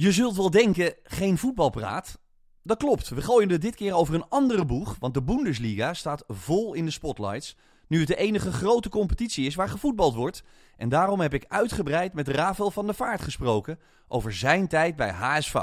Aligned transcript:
Je 0.00 0.12
zult 0.12 0.36
wel 0.36 0.50
denken, 0.50 0.94
geen 1.02 1.38
voetbalpraat. 1.38 2.18
Dat 2.62 2.78
klopt, 2.78 3.08
we 3.08 3.22
gooien 3.22 3.50
het 3.50 3.60
dit 3.60 3.74
keer 3.74 3.94
over 3.94 4.14
een 4.14 4.28
andere 4.28 4.64
boeg, 4.64 4.96
want 4.98 5.14
de 5.14 5.22
Bundesliga 5.22 5.94
staat 5.94 6.24
vol 6.26 6.74
in 6.74 6.84
de 6.84 6.90
spotlights. 6.90 7.56
Nu 7.88 7.98
het 7.98 8.08
de 8.08 8.16
enige 8.16 8.52
grote 8.52 8.88
competitie 8.88 9.46
is 9.46 9.54
waar 9.54 9.68
gevoetbald 9.68 10.14
wordt. 10.14 10.42
En 10.76 10.88
daarom 10.88 11.20
heb 11.20 11.34
ik 11.34 11.44
uitgebreid 11.48 12.12
met 12.12 12.28
Rafael 12.28 12.70
van 12.70 12.86
der 12.86 12.94
Vaart 12.94 13.22
gesproken 13.22 13.78
over 14.08 14.32
zijn 14.32 14.68
tijd 14.68 14.96
bij 14.96 15.10
HSV. 15.10 15.54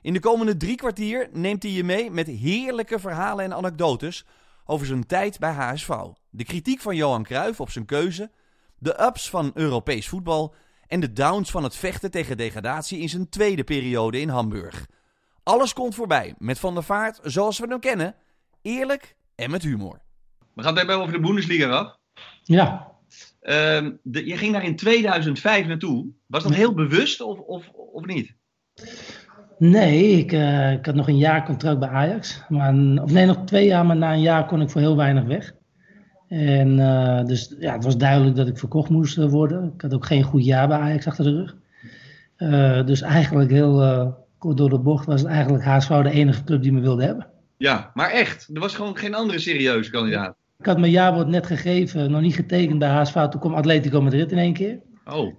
In 0.00 0.12
de 0.12 0.20
komende 0.20 0.56
drie 0.56 0.76
kwartier 0.76 1.28
neemt 1.32 1.62
hij 1.62 1.72
je 1.72 1.84
mee 1.84 2.10
met 2.10 2.26
heerlijke 2.26 2.98
verhalen 2.98 3.44
en 3.44 3.54
anekdotes 3.54 4.24
over 4.64 4.86
zijn 4.86 5.06
tijd 5.06 5.38
bij 5.38 5.52
HSV. 5.52 5.90
De 6.30 6.44
kritiek 6.44 6.80
van 6.80 6.96
Johan 6.96 7.22
Cruijff 7.22 7.60
op 7.60 7.70
zijn 7.70 7.84
keuze, 7.84 8.30
de 8.78 9.02
ups 9.02 9.30
van 9.30 9.50
Europees 9.54 10.08
voetbal 10.08 10.54
en 10.86 11.00
de 11.00 11.12
downs 11.12 11.50
van 11.50 11.62
het 11.62 11.76
vechten 11.76 12.10
tegen 12.10 12.36
degradatie 12.36 13.00
in 13.00 13.08
zijn 13.08 13.28
tweede 13.28 13.64
periode 13.64 14.20
in 14.20 14.28
Hamburg. 14.28 14.86
Alles 15.42 15.72
komt 15.72 15.94
voorbij 15.94 16.34
met 16.38 16.58
Van 16.58 16.74
der 16.74 16.82
Vaart 16.82 17.18
zoals 17.22 17.58
we 17.58 17.66
hem 17.68 17.80
kennen, 17.80 18.14
eerlijk 18.62 19.16
en 19.34 19.50
met 19.50 19.62
humor. 19.62 20.00
We 20.54 20.62
gaan 20.62 20.70
het 20.70 20.78
hebben 20.78 20.96
over 20.96 21.12
de 21.12 21.20
Bundesliga, 21.20 21.68
af. 21.68 21.96
Ja. 22.42 22.94
Uh, 23.42 23.88
de, 24.02 24.26
je 24.26 24.36
ging 24.36 24.52
daar 24.52 24.64
in 24.64 24.76
2005 24.76 25.66
naartoe. 25.66 26.06
Was 26.26 26.42
dat 26.42 26.54
heel 26.54 26.74
bewust 26.74 27.20
of, 27.20 27.38
of, 27.38 27.68
of 27.68 28.04
niet? 28.04 28.34
Nee, 29.58 30.10
ik, 30.10 30.32
uh, 30.32 30.72
ik 30.72 30.86
had 30.86 30.94
nog 30.94 31.08
een 31.08 31.18
jaar 31.18 31.44
contract 31.44 31.78
bij 31.78 31.88
Ajax. 31.88 32.42
Maar, 32.48 33.02
of 33.02 33.12
nee, 33.12 33.26
nog 33.26 33.44
twee 33.44 33.66
jaar, 33.66 33.86
maar 33.86 33.96
na 33.96 34.12
een 34.12 34.20
jaar 34.20 34.46
kon 34.46 34.60
ik 34.60 34.70
voor 34.70 34.80
heel 34.80 34.96
weinig 34.96 35.24
weg. 35.24 35.54
En 36.28 36.78
uh, 36.78 37.24
dus 37.24 37.54
ja, 37.58 37.72
het 37.72 37.84
was 37.84 37.96
duidelijk 37.96 38.36
dat 38.36 38.48
ik 38.48 38.58
verkocht 38.58 38.90
moest 38.90 39.16
worden. 39.16 39.72
Ik 39.74 39.80
had 39.80 39.94
ook 39.94 40.06
geen 40.06 40.22
goed 40.22 40.44
jaar 40.44 40.68
bij 40.68 40.78
Ajax 40.78 41.06
achter 41.06 41.24
de 41.24 41.30
rug. 41.30 41.56
Uh, 42.38 42.86
dus 42.86 43.00
eigenlijk 43.00 43.50
heel 43.50 44.14
kort 44.38 44.56
door 44.56 44.70
de 44.70 44.78
bocht 44.78 45.06
was 45.06 45.20
het 45.20 45.30
eigenlijk 45.30 45.64
HSV 45.64 45.88
de 45.88 46.10
enige 46.10 46.44
club 46.44 46.62
die 46.62 46.72
me 46.72 46.80
wilde 46.80 47.04
hebben. 47.04 47.26
Ja, 47.56 47.90
maar 47.94 48.10
echt? 48.10 48.48
Er 48.54 48.60
was 48.60 48.74
gewoon 48.74 48.96
geen 48.96 49.14
andere 49.14 49.38
serieuze 49.38 49.90
kandidaat? 49.90 50.36
Ik 50.58 50.66
had 50.66 50.78
mijn 50.78 50.92
jaarwoord 50.92 51.26
net 51.26 51.46
gegeven, 51.46 52.10
nog 52.10 52.20
niet 52.20 52.34
getekend 52.34 52.78
bij 52.78 52.88
HSV. 52.88 53.14
Toen 53.14 53.40
kwam 53.40 53.54
Atletico 53.54 54.02
Madrid 54.02 54.32
in 54.32 54.38
één 54.38 54.52
keer. 54.52 54.78
Oh. 55.04 55.34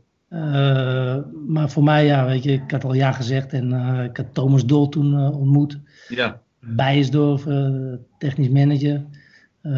Maar 1.48 1.70
voor 1.70 1.84
mij, 1.84 2.06
ja, 2.06 2.26
weet 2.26 2.44
je, 2.44 2.52
ik 2.52 2.72
had 2.72 2.84
al 2.84 2.94
ja 2.94 3.12
gezegd 3.12 3.54
en 3.54 3.74
ik 4.04 4.18
had 4.18 4.34
Thomas 4.34 4.66
Dol 4.66 4.90
toen 4.90 5.34
ontmoet. 5.34 5.80
Ja. 6.08 6.42
Bijesdorf, 6.60 7.46
technisch 8.18 8.50
manager. 8.50 9.06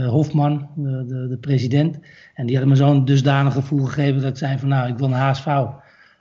Hofman, 0.08 0.70
de, 0.76 1.06
de, 1.08 1.28
de, 1.28 1.38
president. 1.38 2.00
En 2.34 2.46
die 2.46 2.58
hadden 2.58 2.78
me 2.78 2.84
zo'n 2.84 3.06
dusdanig 3.06 3.54
gevoel 3.54 3.86
gegeven 3.86 4.22
dat 4.22 4.30
ik 4.30 4.38
zei 4.38 4.58
van 4.58 4.68
nou, 4.68 4.90
ik 4.90 4.98
wil 4.98 5.08
een 5.08 5.14
HSV. 5.14 5.64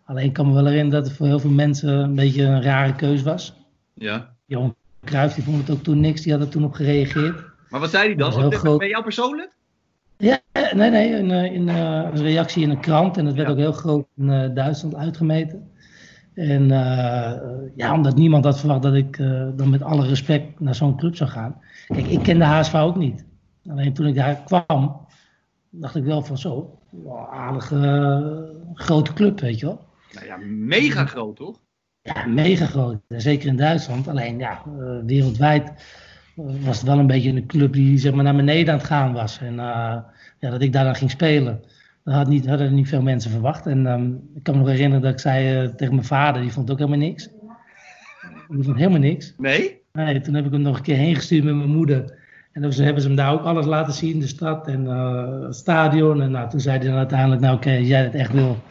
Alleen 0.04 0.32
kan 0.32 0.46
me 0.46 0.52
wel 0.52 0.64
herinneren 0.64 1.00
dat 1.00 1.08
het 1.08 1.16
voor 1.16 1.26
heel 1.26 1.40
veel 1.40 1.50
mensen 1.50 1.88
een 1.88 2.14
beetje 2.14 2.42
een 2.42 2.62
rare 2.62 2.94
keus 2.94 3.22
was. 3.22 3.56
Ja. 3.94 4.30
Johan 4.46 4.74
Cruijff, 5.04 5.34
die 5.34 5.44
vond 5.44 5.58
het 5.58 5.70
ook 5.70 5.82
toen 5.82 6.00
niks, 6.00 6.22
die 6.22 6.32
had 6.32 6.40
er 6.40 6.48
toen 6.48 6.64
op 6.64 6.72
gereageerd. 6.72 7.44
Maar 7.68 7.80
wat 7.80 7.90
zei 7.90 8.06
hij 8.06 8.14
dan? 8.14 8.32
Heel 8.32 8.50
groot... 8.50 8.78
Ben 8.78 8.88
jou 8.88 9.02
persoonlijk? 9.02 9.56
Ja, 10.16 10.40
nee, 10.74 10.90
nee, 10.90 11.08
in, 11.10 11.30
in 11.30 11.68
uh, 11.68 12.08
een 12.12 12.22
reactie 12.22 12.62
in 12.62 12.70
een 12.70 12.80
krant. 12.80 13.16
En 13.16 13.24
dat 13.24 13.34
werd 13.34 13.46
ja. 13.46 13.52
ook 13.52 13.58
heel 13.58 13.72
groot 13.72 14.06
in 14.16 14.28
uh, 14.28 14.54
Duitsland 14.54 14.94
uitgemeten. 14.94 15.70
En 16.34 16.62
uh, 16.62 17.32
ja, 17.76 17.94
omdat 17.94 18.16
niemand 18.16 18.44
had 18.44 18.58
verwacht 18.58 18.82
dat 18.82 18.94
ik 18.94 19.16
dan 19.56 19.70
met 19.70 19.82
alle 19.82 20.06
respect 20.06 20.60
naar 20.60 20.74
zo'n 20.74 20.96
club 20.96 21.16
zou 21.16 21.30
gaan. 21.30 21.60
Kijk, 21.86 22.06
ik 22.06 22.22
ken 22.22 22.38
de 22.38 22.44
HSV 22.44 22.74
ook 22.74 22.96
niet. 22.96 23.24
Alleen 23.68 23.92
toen 23.92 24.06
ik 24.06 24.14
daar 24.14 24.42
kwam, 24.44 25.06
dacht 25.70 25.96
ik 25.96 26.04
wel 26.04 26.22
van 26.22 26.38
zo, 26.38 26.78
aardige 27.30 28.54
grote 28.74 29.12
club, 29.12 29.40
weet 29.40 29.58
je 29.58 29.66
wel. 29.66 29.86
Nou 30.12 30.26
ja, 30.26 30.36
mega 30.46 31.04
groot 31.04 31.36
toch? 31.36 31.60
Ja, 32.02 32.26
mega 32.26 32.66
groot. 32.66 33.00
Zeker 33.08 33.48
in 33.48 33.56
Duitsland. 33.56 34.08
Alleen 34.08 34.38
ja, 34.38 34.62
wereldwijd 35.04 35.72
was 36.36 36.76
het 36.76 36.86
wel 36.86 36.98
een 36.98 37.06
beetje 37.06 37.30
een 37.30 37.46
club 37.46 37.72
die 37.72 37.98
zeg 37.98 38.12
maar, 38.12 38.24
naar 38.24 38.36
beneden 38.36 38.72
aan 38.72 38.78
het 38.78 38.88
gaan 38.88 39.12
was. 39.12 39.38
En 39.38 39.52
uh, 39.52 39.96
ja, 40.38 40.50
dat 40.50 40.62
ik 40.62 40.72
daar 40.72 40.84
dan 40.84 40.94
ging 40.94 41.10
spelen, 41.10 41.62
dat 42.04 42.14
had 42.14 42.28
niet, 42.28 42.46
hadden 42.46 42.74
niet 42.74 42.88
veel 42.88 43.02
mensen 43.02 43.30
verwacht. 43.30 43.66
En 43.66 43.86
um, 43.86 44.30
ik 44.34 44.42
kan 44.42 44.54
me 44.54 44.60
nog 44.60 44.70
herinneren 44.70 45.02
dat 45.02 45.12
ik 45.12 45.18
zei 45.18 45.62
uh, 45.62 45.68
tegen 45.68 45.94
mijn 45.94 46.06
vader, 46.06 46.42
die 46.42 46.52
vond 46.52 46.70
ook 46.70 46.78
helemaal 46.78 46.98
niks. 46.98 47.28
Die 48.48 48.64
vond 48.64 48.76
helemaal 48.76 48.98
niks. 48.98 49.34
Nee? 49.36 49.82
Nee, 49.92 50.20
toen 50.20 50.34
heb 50.34 50.46
ik 50.46 50.52
hem 50.52 50.60
nog 50.60 50.76
een 50.76 50.82
keer 50.82 50.96
heen 50.96 51.14
gestuurd 51.14 51.44
met 51.44 51.54
mijn 51.54 51.70
moeder. 51.70 52.17
En 52.62 52.70
toen 52.70 52.84
hebben 52.84 53.02
ze 53.02 53.08
hem 53.08 53.16
daar 53.16 53.32
ook 53.32 53.44
alles 53.44 53.66
laten 53.66 53.92
zien, 53.92 54.20
de 54.20 54.26
stad 54.26 54.66
en 54.66 54.84
uh, 54.84 55.42
het 55.42 55.56
stadion. 55.56 56.22
En 56.22 56.30
nou, 56.30 56.50
toen 56.50 56.60
zei 56.60 56.78
hij 56.78 56.86
dan 56.86 56.96
uiteindelijk, 56.96 57.40
nou 57.40 57.56
oké, 57.56 57.68
okay, 57.68 57.82
jij 57.82 58.02
het 58.02 58.14
echt 58.14 58.32
wil, 58.32 58.62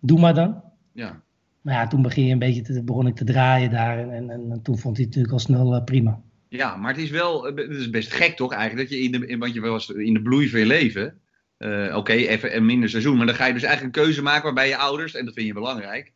doe 0.00 0.20
maar 0.20 0.34
dan. 0.34 0.62
Ja. 0.92 1.22
Maar 1.60 1.74
ja, 1.74 1.86
toen 1.86 2.02
begin 2.02 2.24
je 2.24 2.32
een 2.32 2.38
beetje 2.38 2.62
te, 2.62 2.82
begon 2.84 3.06
ik 3.06 3.14
te 3.14 3.24
draaien 3.24 3.70
daar. 3.70 3.98
En, 3.98 4.10
en, 4.12 4.30
en 4.30 4.60
toen 4.62 4.78
vond 4.78 4.96
hij 4.96 5.06
het 5.06 5.16
natuurlijk 5.16 5.32
al 5.32 5.38
snel 5.38 5.74
uh, 5.74 5.84
prima. 5.84 6.20
Ja, 6.48 6.76
maar 6.76 6.92
het 6.92 7.02
is 7.02 7.10
wel, 7.10 7.44
het 7.44 7.70
is 7.70 7.90
best 7.90 8.12
gek 8.12 8.36
toch 8.36 8.52
eigenlijk, 8.52 8.88
dat 8.88 8.98
je 8.98 9.04
in 9.04 9.12
de, 9.12 9.26
in, 9.26 9.38
want 9.38 9.54
je 9.54 9.60
was 9.60 9.88
in 9.90 10.14
de 10.14 10.22
bloei 10.22 10.48
van 10.48 10.60
je 10.60 10.66
leven, 10.66 11.20
uh, 11.58 11.86
oké, 11.86 11.96
okay, 11.96 12.26
even 12.26 12.56
een 12.56 12.66
minder 12.66 12.88
seizoen, 12.88 13.16
maar 13.16 13.26
dan 13.26 13.34
ga 13.34 13.46
je 13.46 13.52
dus 13.52 13.62
eigenlijk 13.62 13.96
een 13.96 14.02
keuze 14.02 14.22
maken 14.22 14.42
waarbij 14.42 14.68
je 14.68 14.76
ouders, 14.76 15.14
en 15.14 15.24
dat 15.24 15.34
vind 15.34 15.46
je 15.46 15.52
belangrijk, 15.52 16.12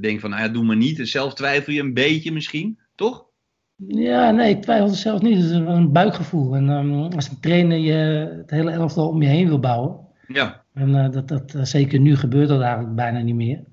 denken 0.00 0.20
van, 0.20 0.30
nou 0.30 0.42
ja, 0.42 0.48
doe 0.48 0.64
maar 0.64 0.76
niet. 0.76 1.08
Zelf 1.08 1.34
twijfel 1.34 1.72
je 1.72 1.80
een 1.80 1.94
beetje 1.94 2.32
misschien, 2.32 2.78
toch? 2.94 3.30
Ja, 3.76 4.30
nee, 4.30 4.50
ik 4.50 4.62
twijfel 4.62 4.88
zelf 4.88 5.22
niet. 5.22 5.36
Het 5.36 5.44
is 5.44 5.50
een, 5.50 5.92
buikgevoel. 5.92 6.56
En 6.56 6.68
um, 6.68 7.02
als 7.02 7.28
een 7.28 7.40
trainer 7.40 7.78
je 7.78 7.94
het 8.36 8.50
hele 8.50 8.70
elftal 8.70 9.08
om 9.08 9.22
je 9.22 9.28
heen 9.28 9.48
wil 9.48 9.58
bouwen, 9.58 9.96
ja. 10.26 10.64
en 10.72 10.88
uh, 10.88 11.10
dat, 11.10 11.28
dat 11.28 11.68
zeker 11.68 12.00
nu 12.00 12.16
gebeurt 12.16 12.48
dat 12.48 12.60
eigenlijk 12.60 12.94
bijna 12.94 13.20
niet 13.20 13.34
meer. 13.34 13.64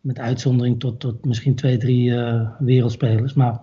Met 0.00 0.18
uitzondering 0.18 0.80
tot, 0.80 1.00
tot 1.00 1.24
misschien 1.24 1.54
twee, 1.54 1.76
drie 1.76 2.14
wereldspelers, 2.58 3.34
maar... 3.34 3.60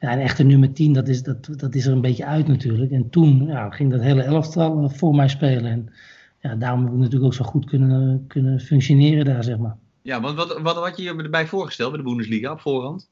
Ja, 0.00 0.12
een 0.12 0.20
echte 0.20 0.42
nummer 0.42 0.72
10, 0.72 0.92
dat 0.92 1.08
is, 1.08 1.22
dat, 1.22 1.48
dat 1.56 1.74
is 1.74 1.86
er 1.86 1.92
een 1.92 2.00
beetje 2.00 2.24
uit 2.24 2.48
natuurlijk. 2.48 2.90
En 2.90 3.10
toen 3.10 3.46
ja, 3.46 3.70
ging 3.70 3.90
dat 3.90 4.00
hele 4.00 4.22
elftal 4.22 4.90
voor 4.90 5.14
mij 5.14 5.28
spelen. 5.28 5.70
En 5.70 5.92
ja, 6.40 6.54
daarom 6.54 6.84
heb 6.84 6.92
ik 6.92 6.98
natuurlijk 6.98 7.24
ook 7.24 7.34
zo 7.34 7.44
goed 7.44 7.64
kunnen, 7.64 8.24
kunnen 8.26 8.60
functioneren 8.60 9.24
daar, 9.24 9.44
zeg 9.44 9.58
maar. 9.58 9.76
Ja, 10.02 10.20
want 10.20 10.36
wat, 10.36 10.60
wat 10.60 10.76
had 10.76 10.96
je 10.96 11.02
je 11.02 11.16
erbij 11.16 11.46
voorgesteld 11.46 11.90
bij 11.90 11.98
de 11.98 12.08
Bundesliga 12.08 12.52
op 12.52 12.60
voorhand? 12.60 13.10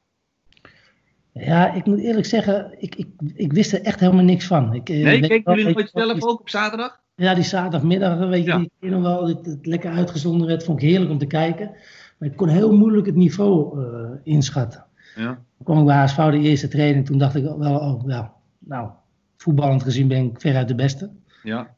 Ja, 1.39 1.73
ik 1.75 1.87
moet 1.87 2.01
eerlijk 2.01 2.27
zeggen, 2.27 2.75
ik, 2.79 2.95
ik, 2.95 3.09
ik 3.35 3.53
wist 3.53 3.73
er 3.73 3.83
echt 3.83 4.01
helemaal 4.01 4.25
niks 4.25 4.47
van. 4.47 4.75
Ik, 4.75 4.89
nee, 4.89 5.21
keek 5.21 5.49
jullie 5.49 5.75
nooit 5.75 5.91
zelf 5.95 6.23
ook 6.23 6.41
op 6.41 6.49
zaterdag? 6.49 7.01
Ja, 7.15 7.35
die 7.35 7.45
zaterdagmiddag, 7.45 8.19
weet 8.19 8.45
je, 8.45 8.51
ja. 8.51 8.67
die 8.81 8.91
nog 8.91 9.03
wel, 9.03 9.29
het, 9.29 9.47
het 9.47 9.67
lekker 9.67 9.91
uitgezonden 9.91 10.47
werd, 10.47 10.65
vond 10.65 10.83
ik 10.83 10.89
heerlijk 10.89 11.11
om 11.11 11.19
te 11.19 11.27
kijken. 11.27 11.71
Maar 12.19 12.29
ik 12.29 12.37
kon 12.37 12.49
heel 12.49 12.77
moeilijk 12.77 13.07
het 13.07 13.15
niveau 13.15 13.81
uh, 13.81 14.11
inschatten. 14.23 14.85
Ja. 15.15 15.27
Toen 15.35 15.65
kwam 15.65 15.79
ik 15.79 15.85
bij 15.85 15.97
HSV 15.97 16.17
de 16.17 16.39
eerste 16.39 16.69
training. 16.69 17.07
Toen 17.07 17.19
dacht 17.19 17.35
ik 17.35 17.43
wel, 17.43 17.79
oh 17.79 18.03
ja, 18.07 18.33
nou, 18.59 18.91
voetballend 19.37 19.83
gezien 19.83 20.09
ben 20.09 20.25
ik 20.25 20.41
veruit 20.41 20.69
de 20.69 20.75
beste. 20.75 21.11
Ja. 21.43 21.75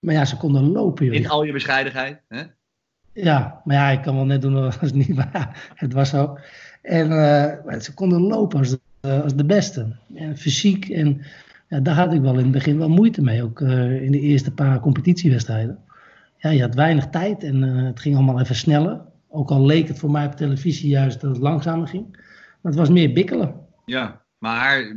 Maar 0.00 0.14
ja, 0.14 0.24
ze 0.24 0.36
konden 0.36 0.72
lopen. 0.72 1.06
Joh. 1.06 1.14
In 1.14 1.28
al 1.28 1.44
je 1.44 1.52
bescheidenheid, 1.52 2.20
hè? 2.28 2.42
Ja, 3.12 3.60
maar 3.64 3.76
ja, 3.76 3.88
ik 3.88 4.02
kan 4.02 4.14
wel 4.14 4.24
net 4.24 4.42
doen 4.42 4.56
als 4.56 4.80
het 4.80 4.94
niet, 4.94 5.14
maar 5.20 5.72
het 5.74 5.92
was 5.92 6.08
zo. 6.08 6.38
En 6.82 7.10
uh, 7.10 7.80
ze 7.80 7.94
konden 7.94 8.20
lopen 8.20 8.58
als 8.58 8.70
de, 8.70 9.22
als 9.22 9.34
de 9.34 9.44
beste. 9.44 9.96
En 10.14 10.36
fysiek. 10.36 10.88
En 10.88 11.22
ja, 11.68 11.80
daar 11.80 11.94
had 11.94 12.12
ik 12.12 12.20
wel 12.20 12.32
in 12.32 12.42
het 12.42 12.50
begin 12.50 12.78
wel 12.78 12.88
moeite 12.88 13.22
mee. 13.22 13.42
Ook 13.42 13.60
uh, 13.60 14.02
in 14.02 14.12
de 14.12 14.20
eerste 14.20 14.52
paar 14.52 14.80
competitiewedstrijden. 14.80 15.78
Ja, 16.38 16.50
je 16.50 16.60
had 16.60 16.74
weinig 16.74 17.06
tijd 17.06 17.44
en 17.44 17.62
uh, 17.62 17.86
het 17.86 18.00
ging 18.00 18.14
allemaal 18.14 18.40
even 18.40 18.54
sneller. 18.54 19.00
Ook 19.28 19.50
al 19.50 19.66
leek 19.66 19.88
het 19.88 19.98
voor 19.98 20.10
mij 20.10 20.26
op 20.26 20.32
televisie 20.32 20.88
juist 20.88 21.20
dat 21.20 21.30
het 21.30 21.40
langzamer 21.40 21.88
ging. 21.88 22.06
Maar 22.60 22.72
het 22.72 22.80
was 22.80 22.88
meer 22.88 23.12
bikkelen. 23.12 23.54
Ja, 23.84 24.20
maar 24.38 24.94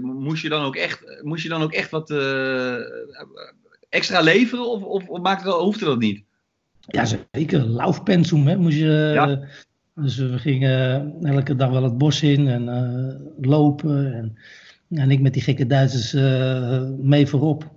moest, 0.00 0.42
je 0.42 0.48
dan 0.48 0.64
ook 0.64 0.76
echt, 0.76 1.22
moest 1.22 1.42
je 1.42 1.48
dan 1.48 1.62
ook 1.62 1.72
echt 1.72 1.90
wat 1.90 2.10
extra 3.88 4.20
leveren? 4.20 4.70
Of, 4.70 4.82
of, 4.82 5.08
of 5.08 5.20
maakte 5.20 5.44
dat, 5.44 5.60
hoefde 5.60 5.84
dat 5.84 5.98
niet? 5.98 6.24
Ja, 6.80 7.04
zeker. 7.32 7.60
Laufpensum, 7.60 8.46
hè. 8.46 8.56
Moest 8.56 8.78
je, 8.78 9.10
ja. 9.14 9.40
Dus 10.00 10.16
we 10.16 10.38
gingen 10.38 11.14
elke 11.22 11.56
dag 11.56 11.70
wel 11.70 11.82
het 11.82 11.98
bos 11.98 12.22
in 12.22 12.48
en 12.48 12.62
uh, 12.68 13.48
lopen. 13.50 14.14
En, 14.14 14.36
en 14.98 15.10
ik 15.10 15.20
met 15.20 15.32
die 15.32 15.42
gekke 15.42 15.66
Duitsers 15.66 16.12
mee 17.00 17.26
voorop. 17.26 17.74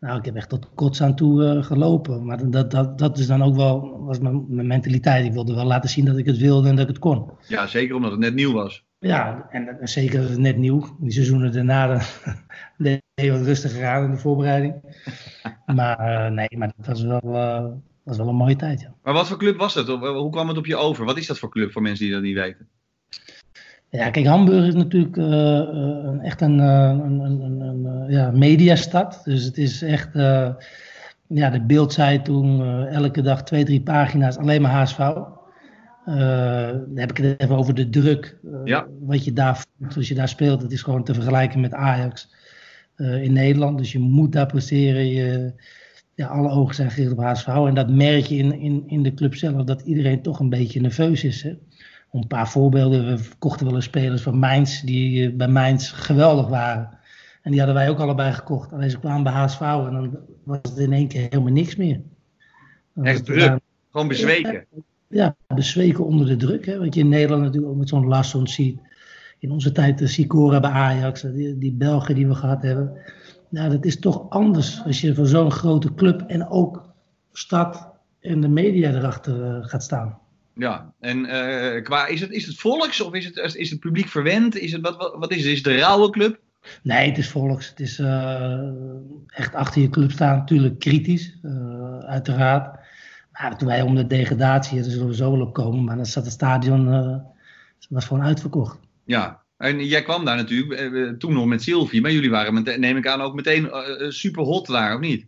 Nou, 0.00 0.18
ik 0.18 0.24
heb 0.24 0.36
echt 0.36 0.48
tot 0.48 0.70
kots 0.74 1.02
aan 1.02 1.16
toe 1.16 1.42
uh, 1.42 1.62
gelopen. 1.62 2.24
Maar 2.24 2.50
dat, 2.50 2.70
dat, 2.70 2.98
dat 2.98 3.18
is 3.18 3.26
dan 3.26 3.42
ook 3.42 3.56
wel 3.56 4.04
was 4.04 4.18
mijn, 4.18 4.44
mijn, 4.48 4.66
mentaliteit. 4.66 5.24
Ik 5.24 5.32
wilde 5.32 5.54
wel 5.54 5.64
laten 5.64 5.90
zien 5.90 6.04
dat 6.04 6.16
ik 6.16 6.26
het 6.26 6.38
wilde 6.38 6.68
en 6.68 6.74
dat 6.74 6.82
ik 6.82 6.90
het 6.90 6.98
kon. 6.98 7.30
Ja, 7.48 7.66
zeker 7.66 7.94
omdat 7.94 8.10
het 8.10 8.20
net 8.20 8.34
nieuw 8.34 8.52
was. 8.52 8.84
Ja, 8.98 9.46
en, 9.50 9.80
en 9.80 9.88
zeker 9.88 10.20
dat 10.20 10.28
het 10.28 10.38
net 10.38 10.56
nieuw. 10.56 10.96
Die 11.00 11.12
seizoenen 11.12 11.52
daarna 11.52 12.00
deed 12.76 13.02
wat 13.30 13.40
rustiger 13.40 13.86
aan 13.86 14.04
in 14.04 14.10
de 14.10 14.16
voorbereiding. 14.16 14.74
maar 15.76 16.32
nee, 16.32 16.48
maar 16.56 16.72
dat 16.76 16.86
was 16.86 17.02
wel, 17.02 17.20
uh, 18.06 18.12
was 18.12 18.16
wel 18.16 18.28
een 18.28 18.34
mooie 18.34 18.56
tijd. 18.56 18.80
Ja. 18.80 18.94
Maar 19.02 19.14
wat 19.14 19.28
voor 19.28 19.38
club 19.38 19.56
was 19.56 19.74
het? 19.74 19.86
Hoe 19.86 20.30
kwam 20.30 20.48
het 20.48 20.56
op 20.56 20.66
je 20.66 20.76
over? 20.76 21.04
Wat 21.04 21.16
is 21.18 21.26
dat 21.26 21.38
voor 21.38 21.50
club 21.50 21.72
voor 21.72 21.82
mensen 21.82 22.04
die 22.04 22.14
dat 22.14 22.22
niet 22.22 22.34
weten? 22.34 22.68
Ja, 23.90 24.10
kijk, 24.10 24.26
Hamburg 24.26 24.66
is 24.66 24.74
natuurlijk 24.74 25.16
uh, 25.16 25.26
uh, 25.26 26.24
echt 26.24 26.40
een, 26.40 26.58
uh, 26.58 26.88
een, 26.88 27.20
een, 27.20 27.60
een 27.60 28.10
ja, 28.10 28.30
mediastad. 28.30 29.20
Dus 29.24 29.44
het 29.44 29.58
is 29.58 29.82
echt, 29.82 30.08
ja, 31.28 31.50
de 31.50 31.62
beeld 31.66 31.92
zei 31.92 32.22
toen 32.22 32.62
elke 32.86 33.22
dag 33.22 33.42
twee, 33.42 33.64
drie 33.64 33.80
pagina's 33.82 34.36
alleen 34.36 34.62
maar 34.62 34.70
HSV. 34.70 34.98
dan 36.04 36.90
heb 36.94 37.10
ik 37.10 37.16
het 37.16 37.40
even 37.40 37.56
over 37.56 37.74
de 37.74 37.88
druk. 37.88 38.36
Ja. 38.64 38.86
Wat 39.00 39.24
je 39.24 39.32
daar 39.32 39.56
voelt 39.78 39.96
als 39.96 40.08
je 40.08 40.14
daar 40.14 40.28
speelt. 40.28 40.62
Het 40.62 40.72
is 40.72 40.82
gewoon 40.82 41.04
te 41.04 41.14
vergelijken 41.14 41.60
met 41.60 41.74
Ajax 41.74 42.34
in 42.96 43.32
Nederland. 43.32 43.78
Dus 43.78 43.92
je 43.92 43.98
moet 43.98 44.32
daar 44.32 44.46
presteren. 44.46 45.06
Je, 45.06 45.52
ja, 46.16 46.26
alle 46.26 46.48
ogen 46.48 46.74
zijn 46.74 46.90
gericht 46.90 47.12
op 47.12 47.18
HSV. 47.18 47.46
En 47.46 47.74
dat 47.74 47.88
merk 47.88 48.24
je 48.24 48.36
in, 48.36 48.60
in, 48.60 48.84
in 48.86 49.02
de 49.02 49.14
club 49.14 49.34
zelf. 49.34 49.64
Dat 49.64 49.80
iedereen 49.80 50.22
toch 50.22 50.40
een 50.40 50.48
beetje 50.48 50.80
nerveus 50.80 51.24
is. 51.24 51.42
Hè? 51.42 51.54
Om 52.10 52.20
een 52.20 52.26
paar 52.26 52.48
voorbeelden. 52.48 53.16
We 53.16 53.22
kochten 53.38 53.66
wel 53.66 53.74
eens 53.74 53.84
spelers 53.84 54.22
van 54.22 54.38
Mainz. 54.38 54.80
Die 54.80 55.32
bij 55.32 55.48
Mainz 55.48 55.92
geweldig 55.92 56.48
waren. 56.48 56.98
En 57.42 57.50
die 57.50 57.60
hadden 57.60 57.78
wij 57.78 57.90
ook 57.90 57.98
allebei 57.98 58.32
gekocht. 58.32 58.72
Alleen 58.72 58.90
ze 58.90 58.98
kwamen 58.98 59.22
bij 59.22 59.32
HSV 59.32 59.60
en 59.60 59.92
dan 59.92 60.18
was 60.42 60.58
het 60.62 60.76
in 60.76 60.92
één 60.92 61.08
keer 61.08 61.20
helemaal 61.20 61.52
niks 61.52 61.76
meer. 61.76 62.00
Echt 63.02 63.24
druk. 63.24 63.58
Gewoon 63.90 64.08
bezweken. 64.08 64.66
Ja, 65.08 65.36
bezweken 65.46 66.04
onder 66.04 66.26
de 66.26 66.36
druk. 66.36 66.66
Hè? 66.66 66.78
Wat 66.78 66.94
je 66.94 67.00
in 67.00 67.08
Nederland 67.08 67.42
natuurlijk 67.42 67.72
ook 67.72 67.78
met 67.78 67.88
zo'n 67.88 68.06
Lasson 68.06 68.46
ziet. 68.46 68.78
In 69.38 69.50
onze 69.50 69.72
tijd 69.72 69.98
de 69.98 70.06
Sicora 70.06 70.60
bij 70.60 70.70
Ajax. 70.70 71.22
Die, 71.22 71.58
die 71.58 71.72
Belgen 71.72 72.14
die 72.14 72.26
we 72.26 72.34
gehad 72.34 72.62
hebben. 72.62 72.98
Nou, 73.56 73.70
dat 73.70 73.84
is 73.84 73.98
toch 73.98 74.30
anders 74.30 74.82
als 74.84 75.00
je 75.00 75.14
voor 75.14 75.26
zo'n 75.26 75.50
grote 75.50 75.94
club 75.94 76.20
en 76.26 76.48
ook 76.48 76.88
stad 77.32 77.88
en 78.20 78.40
de 78.40 78.48
media 78.48 78.90
erachter 78.90 79.56
uh, 79.56 79.64
gaat 79.64 79.82
staan. 79.82 80.18
Ja, 80.54 80.92
en 81.00 81.18
uh, 81.18 81.82
qua, 81.82 82.06
is 82.06 82.20
het, 82.20 82.30
is 82.30 82.46
het 82.46 82.56
volks 82.56 83.00
of 83.00 83.14
is 83.14 83.24
het, 83.24 83.54
is 83.54 83.70
het 83.70 83.80
publiek 83.80 84.08
verwend? 84.08 84.56
Is 84.56 84.72
het, 84.72 84.80
wat, 84.80 84.96
wat, 84.96 85.14
wat 85.18 85.30
is 85.30 85.36
het? 85.36 85.46
Is 85.46 85.54
het 85.54 85.64
de 85.64 85.76
rauwe 85.76 86.10
club? 86.10 86.40
Nee, 86.82 87.08
het 87.08 87.18
is 87.18 87.28
volks. 87.28 87.68
Het 87.68 87.80
is 87.80 87.98
uh, 87.98 88.68
echt 89.26 89.54
achter 89.54 89.82
je 89.82 89.90
club 89.90 90.10
staan, 90.10 90.36
natuurlijk 90.36 90.78
kritisch, 90.78 91.38
uh, 91.42 91.98
uiteraard. 91.98 92.78
Maar 93.32 93.58
toen 93.58 93.68
wij 93.68 93.82
om 93.82 93.94
de 93.94 94.06
degradatie, 94.06 94.78
er 94.78 94.84
zullen 94.84 95.08
we 95.08 95.14
zo 95.14 95.30
wel 95.30 95.46
op 95.46 95.52
komen, 95.52 95.84
maar 95.84 95.96
dan 95.96 96.06
zat 96.06 96.24
het 96.24 96.32
stadion, 96.32 97.22
was 97.88 98.04
gewoon 98.04 98.22
uitverkocht. 98.22 98.78
Ja, 99.04 99.44
en 99.56 99.84
jij 99.84 100.02
kwam 100.02 100.24
daar 100.24 100.36
natuurlijk 100.36 101.18
toen 101.18 101.32
nog 101.32 101.46
met 101.46 101.62
Sylvie, 101.62 102.00
maar 102.00 102.12
jullie 102.12 102.30
waren, 102.30 102.54
met, 102.54 102.78
neem 102.78 102.96
ik 102.96 103.06
aan, 103.06 103.20
ook 103.20 103.34
meteen 103.34 103.70
super 104.08 104.42
hot 104.42 104.66
daar, 104.66 104.94
of 104.94 105.00
niet? 105.00 105.26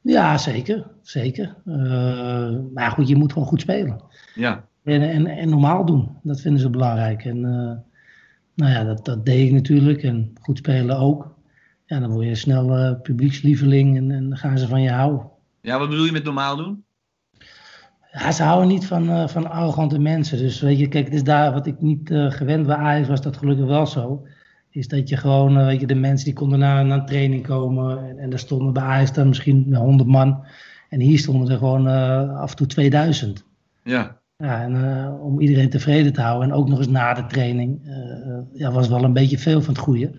Ja, 0.00 0.38
zeker. 0.38 0.86
Zeker. 1.02 1.56
maar 2.74 2.90
goed, 2.90 3.08
je 3.08 3.16
moet 3.16 3.32
gewoon 3.32 3.48
goed 3.48 3.60
spelen. 3.60 4.02
Ja. 4.34 4.68
En, 4.84 5.02
en, 5.02 5.26
en 5.26 5.48
normaal 5.48 5.84
doen, 5.84 6.16
dat 6.22 6.40
vinden 6.40 6.60
ze 6.60 6.70
belangrijk. 6.70 7.24
En 7.24 7.40
nou 8.54 8.72
ja, 8.72 8.84
dat, 8.84 9.04
dat 9.04 9.26
deed 9.26 9.46
ik 9.46 9.52
natuurlijk. 9.52 10.02
En 10.02 10.32
goed 10.40 10.58
spelen 10.58 10.98
ook. 10.98 11.34
Ja, 11.86 12.00
dan 12.00 12.10
word 12.10 12.26
je 12.26 12.34
snel 12.34 12.78
uh, 12.78 13.00
publiekslieveling 13.02 13.96
en, 13.96 14.10
en 14.10 14.28
dan 14.28 14.38
gaan 14.38 14.58
ze 14.58 14.68
van 14.68 14.82
je 14.82 14.90
houden. 14.90 15.30
Ja, 15.60 15.78
wat 15.78 15.88
bedoel 15.88 16.04
je 16.04 16.12
met 16.12 16.24
normaal 16.24 16.56
doen? 16.56 16.84
Ja, 18.12 18.32
ze 18.32 18.42
houden 18.42 18.68
niet 18.68 18.86
van, 18.86 19.10
uh, 19.10 19.28
van 19.28 19.50
arrogante 19.50 19.98
mensen. 19.98 20.38
Dus 20.38 20.60
weet 20.60 20.78
je, 20.78 20.88
kijk, 20.88 21.04
het 21.04 21.14
is 21.14 21.24
daar 21.24 21.52
wat 21.52 21.66
ik 21.66 21.80
niet 21.80 22.10
uh, 22.10 22.30
gewend 22.30 22.66
bij 22.66 22.76
Ajax 22.76 23.08
was 23.08 23.20
dat 23.20 23.36
gelukkig 23.36 23.66
wel 23.66 23.86
zo. 23.86 24.26
Is 24.70 24.88
dat 24.88 25.08
je 25.08 25.16
gewoon, 25.16 25.64
weet 25.64 25.80
je, 25.80 25.86
de 25.86 25.94
mensen 25.94 26.24
die 26.24 26.34
konden 26.34 26.58
naar, 26.58 26.84
naar 26.84 26.98
een 26.98 27.06
training 27.06 27.46
komen. 27.46 28.08
En, 28.08 28.18
en 28.18 28.32
er 28.32 28.38
stonden 28.38 28.72
bij 28.72 28.82
Ajax 28.82 29.12
dan 29.12 29.28
misschien 29.28 29.74
100 29.74 30.08
man. 30.08 30.44
En 30.88 31.00
hier 31.00 31.18
stonden 31.18 31.50
er 31.50 31.58
gewoon 31.58 31.86
af 32.36 32.50
en 32.50 32.56
toe 32.56 32.66
2000. 32.66 33.44
Ja. 33.82 34.20
Ja, 34.36 34.62
en 34.62 35.08
om 35.20 35.40
iedereen 35.40 35.70
tevreden 35.70 36.12
te 36.12 36.20
houden 36.20 36.48
en 36.50 36.54
ook 36.54 36.68
nog 36.68 36.78
eens 36.78 36.88
na 36.88 37.14
de 37.14 37.26
training, 37.26 37.80
ja, 38.52 38.70
was 38.70 38.88
wel 38.88 39.04
een 39.04 39.12
beetje 39.12 39.38
veel 39.38 39.62
van 39.62 39.74
het 39.74 39.82
goede. 39.82 40.10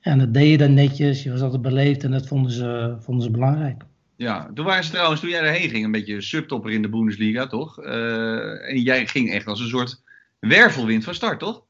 En 0.00 0.18
dat 0.18 0.34
deed 0.34 0.50
je 0.50 0.58
dan 0.58 0.74
netjes, 0.74 1.22
je 1.22 1.30
was 1.30 1.40
altijd 1.40 1.62
beleefd 1.62 2.04
en 2.04 2.10
dat 2.10 2.26
vonden 2.26 2.52
ze, 2.52 2.96
vonden 2.98 3.24
ze 3.24 3.30
belangrijk. 3.30 3.84
Ja, 4.20 4.50
toen 4.54 4.64
waren 4.64 4.84
ze 4.84 4.90
trouwens, 4.90 5.20
toen 5.20 5.30
jij 5.30 5.40
erheen 5.40 5.70
ging, 5.70 5.84
een 5.84 5.90
beetje 5.90 6.20
subtopper 6.20 6.70
in 6.70 6.82
de 6.82 6.88
Bundesliga, 6.88 7.46
toch? 7.46 7.78
Uh, 7.84 8.70
en 8.70 8.80
jij 8.80 9.06
ging 9.06 9.30
echt 9.30 9.46
als 9.46 9.60
een 9.60 9.68
soort 9.68 10.02
wervelwind 10.38 11.04
van 11.04 11.14
start, 11.14 11.38
toch? 11.38 11.62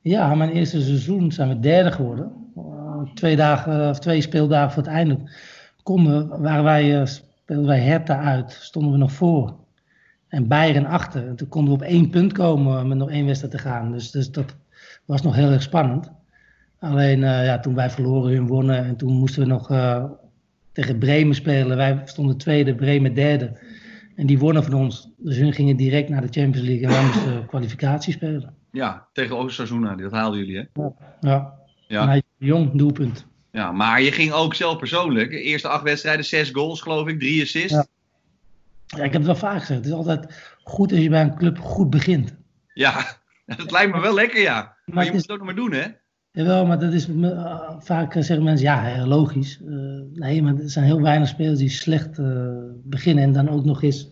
Ja, 0.00 0.34
mijn 0.34 0.50
eerste 0.50 0.80
seizoen 0.80 1.32
zijn 1.32 1.48
we 1.48 1.60
derde 1.60 1.92
geworden. 1.92 2.32
twee, 3.14 3.36
dagen, 3.36 3.88
of 3.88 3.98
twee 3.98 4.20
speeldagen 4.20 4.72
voor 4.72 4.82
het 4.82 4.92
einde 4.92 5.30
konden, 5.82 6.42
waren 6.42 6.64
wij, 6.64 7.06
speelden 7.06 7.66
wij 7.66 7.80
Hertha 7.80 8.20
uit, 8.20 8.52
stonden 8.60 8.92
we 8.92 8.98
nog 8.98 9.12
voor. 9.12 9.54
En 10.28 10.48
Bayern 10.48 10.86
achter. 10.86 11.26
En 11.26 11.36
toen 11.36 11.48
konden 11.48 11.78
we 11.78 11.84
op 11.84 11.90
één 11.90 12.10
punt 12.10 12.32
komen 12.32 12.88
met 12.88 12.98
nog 12.98 13.10
één 13.10 13.26
wedstrijd 13.26 13.52
te 13.52 13.58
gaan. 13.58 13.92
Dus, 13.92 14.10
dus 14.10 14.30
dat 14.30 14.56
was 15.04 15.22
nog 15.22 15.34
heel 15.34 15.50
erg 15.50 15.62
spannend. 15.62 16.10
Alleen 16.78 17.20
ja, 17.20 17.58
toen 17.58 17.74
wij 17.74 17.90
verloren, 17.90 18.32
hun 18.32 18.46
wonnen. 18.46 18.84
En 18.84 18.96
toen 18.96 19.12
moesten 19.12 19.42
we 19.42 19.48
nog 19.48 19.68
tegen 20.72 20.98
Bremen 20.98 21.34
spelen. 21.34 21.76
Wij 21.76 22.02
stonden 22.04 22.36
tweede, 22.36 22.74
Bremen 22.74 23.14
derde. 23.14 23.58
En 24.16 24.26
die 24.26 24.38
wonnen 24.38 24.64
van 24.64 24.74
ons. 24.74 25.08
Dus 25.16 25.36
hun 25.36 25.52
gingen 25.52 25.76
direct 25.76 26.08
naar 26.08 26.20
de 26.20 26.40
Champions 26.40 26.66
League. 26.66 26.86
En 26.86 26.92
wij 26.92 27.04
moesten 27.04 27.46
kwalificatie 27.52 28.12
spelen. 28.12 28.54
Ja, 28.70 29.08
tegen 29.12 29.36
Osasuna. 29.36 29.94
Dat 29.94 30.12
haalden 30.12 30.38
jullie, 30.38 30.56
hè? 30.56 30.82
Ja. 30.82 30.92
ja. 31.20 31.54
ja. 31.86 32.02
En 32.02 32.08
hij 32.08 32.22
jong, 32.36 32.70
doelpunt. 32.74 33.26
Ja, 33.52 33.72
maar 33.72 34.02
je 34.02 34.12
ging 34.12 34.32
ook 34.32 34.54
zelf 34.54 34.78
persoonlijk. 34.78 35.30
De 35.30 35.42
eerste 35.42 35.68
acht 35.68 35.82
wedstrijden, 35.82 36.24
zes 36.24 36.50
goals 36.50 36.80
geloof 36.80 37.08
ik, 37.08 37.18
drie 37.18 37.42
assists. 37.42 37.72
Ja. 37.72 37.86
Ja, 38.96 39.04
ik 39.04 39.12
heb 39.12 39.12
het 39.12 39.26
wel 39.26 39.36
vaak 39.36 39.60
gezegd. 39.60 39.78
Het 39.78 39.86
is 39.86 39.92
altijd 39.92 40.54
goed 40.62 40.92
als 40.92 41.00
je 41.00 41.08
bij 41.08 41.22
een 41.22 41.36
club 41.36 41.58
goed 41.58 41.90
begint. 41.90 42.36
Ja, 42.74 43.16
dat 43.56 43.70
lijkt 43.70 43.94
me 43.94 44.00
wel 44.00 44.14
lekker, 44.14 44.40
ja. 44.40 44.54
Maar, 44.54 44.94
maar 44.94 45.04
je 45.04 45.12
moet 45.12 45.20
het 45.20 45.30
ook 45.30 45.36
nog 45.36 45.46
maar 45.46 45.54
doen, 45.54 45.72
hè? 45.72 45.86
Jawel, 46.32 46.66
maar 46.66 46.78
dat 46.78 46.92
is 46.92 47.08
uh, 47.08 47.70
vaak 47.78 48.12
zeggen 48.12 48.42
mensen, 48.42 48.66
ja, 48.66 49.06
logisch. 49.06 49.60
Uh, 49.64 50.00
nee, 50.12 50.42
maar 50.42 50.56
er 50.56 50.70
zijn 50.70 50.84
heel 50.84 51.00
weinig 51.00 51.28
spelers 51.28 51.58
die 51.58 51.68
slecht 51.68 52.20
beginnen 52.84 53.24
en 53.24 53.32
dan 53.32 53.48
ook 53.48 53.64
nog 53.64 53.82
eens, 53.82 54.10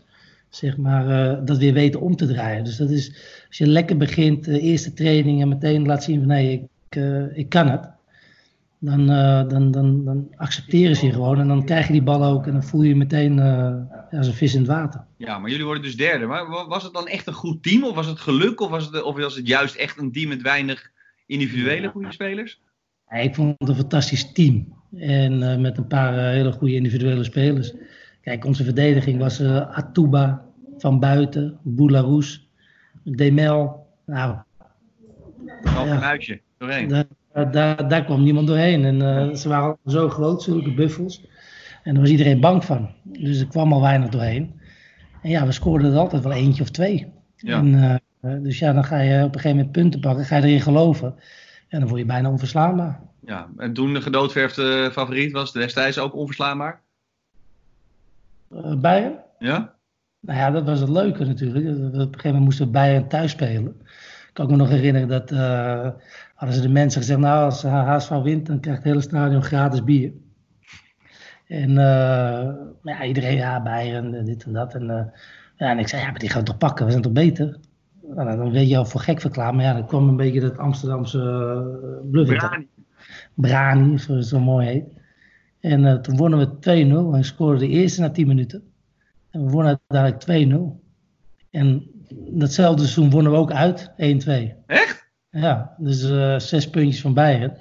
zeg 0.48 0.76
maar, 0.76 1.44
dat 1.44 1.58
weer 1.58 1.72
weten 1.72 2.00
om 2.00 2.16
te 2.16 2.26
draaien. 2.26 2.64
Dus 2.64 2.76
dat 2.76 2.90
is, 2.90 3.08
als 3.48 3.58
je 3.58 3.66
lekker 3.66 3.96
begint, 3.96 4.46
eerste 4.46 4.92
training 4.92 5.40
en 5.42 5.48
meteen 5.48 5.86
laat 5.86 6.04
zien 6.04 6.18
van, 6.18 6.28
nee, 6.28 6.68
ik, 6.88 7.02
ik 7.34 7.48
kan 7.48 7.68
het 7.68 7.88
dan, 8.78 9.06
dan, 9.48 9.70
dan, 9.70 10.04
dan 10.04 10.28
accepteren 10.36 10.96
ze 10.96 11.06
je 11.06 11.12
gewoon. 11.12 11.40
En 11.40 11.48
dan 11.48 11.64
krijg 11.64 11.86
je 11.86 11.92
die 11.92 12.02
bal 12.02 12.24
ook 12.24 12.46
en 12.46 12.52
dan 12.52 12.64
voel 12.64 12.82
je 12.82 12.88
je 12.88 12.96
meteen 12.96 13.40
als 14.10 14.26
een 14.26 14.32
vis 14.32 14.54
in 14.54 14.60
het 14.60 14.68
water. 14.68 15.04
Ja, 15.16 15.38
maar 15.38 15.50
jullie 15.50 15.64
worden 15.64 15.82
dus 15.82 15.96
derde. 15.96 16.26
Maar 16.26 16.66
was 16.68 16.82
het 16.82 16.92
dan 16.92 17.08
echt 17.08 17.26
een 17.26 17.32
goed 17.32 17.62
team? 17.62 17.84
Of 17.84 17.94
was 17.94 18.06
het 18.06 18.20
geluk? 18.20 18.60
Of 18.60 18.70
was 18.70 18.84
het, 18.84 19.02
of 19.02 19.16
was 19.16 19.36
het 19.36 19.46
juist 19.46 19.74
echt 19.74 19.98
een 19.98 20.12
team 20.12 20.28
met 20.28 20.42
weinig 20.42 20.90
individuele 21.28 21.88
goede 21.88 22.12
spelers? 22.12 22.60
Ja, 23.08 23.16
ik 23.16 23.34
vond 23.34 23.54
het 23.58 23.69
een 23.69 23.75
fantastisch 23.75 24.32
team. 24.32 24.76
En 24.96 25.32
uh, 25.42 25.56
met 25.56 25.78
een 25.78 25.86
paar 25.86 26.30
hele 26.30 26.52
goede 26.52 26.75
individuele 26.75 27.25
spelers. 27.25 27.75
Kijk, 28.20 28.44
onze 28.44 28.64
verdediging 28.64 29.19
was 29.19 29.42
Atuba, 29.42 30.44
Van 30.78 31.00
Buiten, 31.00 31.58
Boularus, 31.62 32.48
Demel. 33.04 33.86
Nou, 34.06 34.36
ja, 35.64 35.87
een 35.87 35.97
huisje 35.97 36.40
doorheen. 36.58 37.06
Daar, 37.32 37.88
daar, 37.88 38.04
kwam 38.04 38.23
niemand 38.23 38.47
doorheen. 38.47 38.85
En 38.85 39.00
uh, 39.00 39.35
ze 39.35 39.49
waren 39.49 39.76
zo 39.87 40.08
groot, 40.08 40.42
zulke 40.42 40.75
buffels. 40.75 41.26
En 41.82 41.92
daar 41.92 42.02
was 42.02 42.11
iedereen 42.11 42.40
bang 42.40 42.64
van. 42.64 42.90
Dus 43.02 43.40
er 43.40 43.47
kwam 43.47 43.73
al 43.73 43.80
weinig 43.80 44.08
doorheen. 44.08 44.61
En 45.23 45.30
ja, 45.30 45.47
we 45.47 45.52
scoorden 45.52 45.92
er 45.92 45.99
altijd 45.99 46.23
wel 46.23 46.32
eentje 46.32 46.62
of 46.62 46.70
twee. 46.70 47.12
Ja. 47.37 47.58
En, 47.58 47.66
uh, 47.66 47.94
dus 48.20 48.58
ja, 48.58 48.72
dan 48.72 48.84
ga 48.84 49.00
je 49.00 49.25
op 49.25 49.34
een 49.34 49.40
gegeven 49.40 49.56
moment 49.56 49.72
punten 49.72 50.00
pakken, 50.00 50.25
ga 50.25 50.37
je 50.37 50.42
erin 50.42 50.60
geloven. 50.60 51.14
En 51.68 51.80
dan 51.80 51.88
word 51.88 52.00
je 52.00 52.06
bijna 52.06 52.30
onverslaanbaar. 52.30 53.00
Ja, 53.20 53.48
en 53.56 53.72
toen 53.72 53.94
de 53.94 54.02
gedoodverfde 54.02 54.90
favoriet 54.92 55.32
was 55.32 55.52
destijds 55.52 55.98
ook 55.98 56.14
onverslaanbaar? 56.14 56.80
Uh, 58.52 58.75
Bayern? 58.75 59.18
Ja? 59.38 59.75
Nou 60.20 60.38
ja, 60.38 60.50
dat 60.50 60.64
was 60.64 60.80
het 60.80 60.88
leuke 60.88 61.25
natuurlijk. 61.25 61.66
Op 61.66 61.92
een 61.92 61.92
gegeven 61.92 62.20
moment 62.25 62.44
moesten 62.44 62.66
we 62.66 62.72
Bayern 62.72 63.08
thuis 63.08 63.30
spelen. 63.30 63.76
Ik 64.28 64.30
kan 64.32 64.50
me 64.50 64.56
nog 64.56 64.68
herinneren 64.68 65.08
dat 65.08 65.30
uh, 65.30 65.88
hadden 66.34 66.56
ze 66.56 66.62
de 66.62 66.68
mensen 66.68 67.00
gezegd, 67.00 67.20
nou 67.20 67.44
als 67.44 67.62
HSV 67.62 68.10
wint, 68.10 68.46
dan 68.46 68.60
krijgt 68.60 68.82
het 68.82 68.92
hele 68.92 69.02
stadion 69.02 69.42
gratis 69.42 69.84
bier. 69.84 70.12
En 71.46 71.70
uh, 71.70 72.54
ja, 72.82 73.04
iedereen, 73.04 73.37
ja, 73.37 73.62
Bayern, 73.62 74.25
dit 74.25 74.44
en 74.44 74.52
dat. 74.52 74.75
En, 74.75 75.12
ja, 75.56 75.70
en 75.70 75.78
ik 75.78 75.88
zei, 75.88 76.02
ja, 76.02 76.10
maar 76.10 76.18
die 76.18 76.30
gaan 76.30 76.40
we 76.40 76.46
toch 76.46 76.58
pakken, 76.58 76.84
we 76.84 76.90
zijn 76.90 77.02
toch 77.02 77.12
beter? 77.12 77.58
Nou, 78.14 78.36
dan 78.36 78.50
weet 78.50 78.68
je 78.68 78.76
al 78.76 78.84
voor 78.84 79.00
gek 79.00 79.20
verklaren, 79.20 79.56
maar 79.56 79.64
ja, 79.64 79.72
dan 79.72 79.86
kwam 79.86 80.08
een 80.08 80.16
beetje 80.16 80.40
dat 80.40 80.58
Amsterdamse 80.58 81.18
uh, 81.18 82.10
bluff. 82.10 82.36
Brani. 82.36 82.68
Brani, 83.34 83.98
zoals 83.98 84.20
het 84.20 84.28
zo 84.28 84.40
mooi 84.40 84.66
heet. 84.66 84.84
En 85.60 85.84
uh, 85.84 85.94
toen 85.94 86.16
wonnen 86.16 86.38
we 86.38 87.12
2-0 87.12 87.14
en 87.14 87.24
scoorden 87.24 87.58
de 87.58 87.68
eerste 87.68 88.00
na 88.00 88.10
10 88.10 88.26
minuten. 88.26 88.72
En 89.30 89.44
we 89.44 89.50
wonnen 89.50 89.80
uiteindelijk 89.90 90.50
2-0. 90.50 90.86
En 91.50 91.90
datzelfde 92.30 92.82
seizoen 92.82 93.10
wonnen 93.10 93.32
we 93.32 93.38
ook 93.38 93.52
uit, 93.52 93.90
1-2. 93.90 93.94
Echt? 94.66 95.10
Ja, 95.30 95.74
dus 95.78 96.02
uh, 96.02 96.38
zes 96.38 96.70
puntjes 96.70 97.00
van 97.00 97.14
Bayern. 97.14 97.56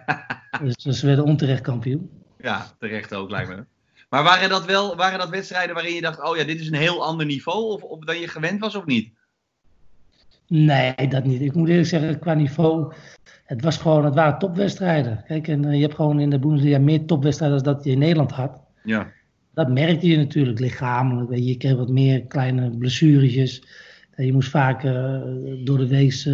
dus, 0.62 0.76
dus 0.76 1.00
we 1.00 1.06
werden 1.06 1.24
onterecht 1.24 1.62
kampioen. 1.62 2.10
Ja, 2.38 2.66
terecht 2.78 3.14
ook, 3.14 3.30
lijkt 3.30 3.48
me. 3.48 3.64
Maar 4.08 4.22
waren 4.22 4.48
dat 4.48 4.64
wel 4.64 4.96
waren 4.96 5.18
dat 5.18 5.28
wedstrijden 5.28 5.74
waarin 5.74 5.94
je 5.94 6.00
dacht: 6.00 6.22
oh 6.22 6.36
ja, 6.36 6.44
dit 6.44 6.60
is 6.60 6.66
een 6.66 6.74
heel 6.74 7.04
ander 7.04 7.26
niveau? 7.26 7.72
Of, 7.72 7.82
of 7.82 8.04
dan 8.04 8.18
je 8.18 8.28
gewend 8.28 8.60
was 8.60 8.74
of 8.74 8.84
niet? 8.84 9.12
Nee, 10.48 11.08
dat 11.08 11.24
niet. 11.24 11.40
Ik 11.40 11.54
moet 11.54 11.68
eerlijk 11.68 11.88
zeggen, 11.88 12.18
qua 12.18 12.34
niveau. 12.34 12.92
Het, 13.44 13.62
was 13.62 13.76
gewoon, 13.76 14.04
het 14.04 14.14
waren 14.14 14.38
topwedstrijden. 14.38 15.24
Kijk, 15.26 15.48
en 15.48 15.64
uh, 15.64 15.74
je 15.74 15.80
hebt 15.80 15.94
gewoon 15.94 16.20
in 16.20 16.30
de 16.30 16.38
Bundesliga 16.38 16.78
meer 16.78 17.04
topwedstrijden 17.04 17.62
dan 17.62 17.74
dat 17.74 17.84
je 17.84 17.90
in 17.90 17.98
Nederland 17.98 18.30
had. 18.30 18.60
Ja. 18.82 19.06
Dat 19.54 19.68
merkte 19.68 20.06
je 20.06 20.16
natuurlijk 20.16 20.58
lichamelijk. 20.58 21.38
Je 21.38 21.56
kreeg 21.56 21.76
wat 21.76 21.88
meer 21.88 22.22
kleine 22.22 22.70
blessuretjes. 22.70 23.62
Je 24.16 24.32
moest 24.32 24.50
vaak 24.50 24.82
door 25.64 25.78
de 25.78 25.86
week 25.88 26.24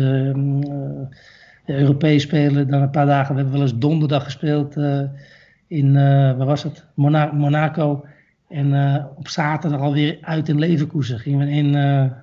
Europees 1.66 2.22
spelen. 2.22 2.68
Dan 2.68 2.82
een 2.82 2.90
paar 2.90 3.06
dagen, 3.06 3.34
we 3.34 3.40
hebben 3.40 3.58
wel 3.58 3.68
eens 3.68 3.78
donderdag 3.78 4.24
gespeeld 4.24 4.76
in, 5.66 5.92
waar 5.92 6.46
was 6.46 6.62
het? 6.62 6.86
Monaco. 6.94 8.04
En 8.48 8.74
op 9.16 9.28
zaterdag 9.28 9.80
alweer 9.80 10.18
uit 10.20 10.48
in 10.48 10.58
Leverkusen. 10.58 11.18
Gingen 11.18 11.46
we 11.46 11.52
in, 11.52 11.74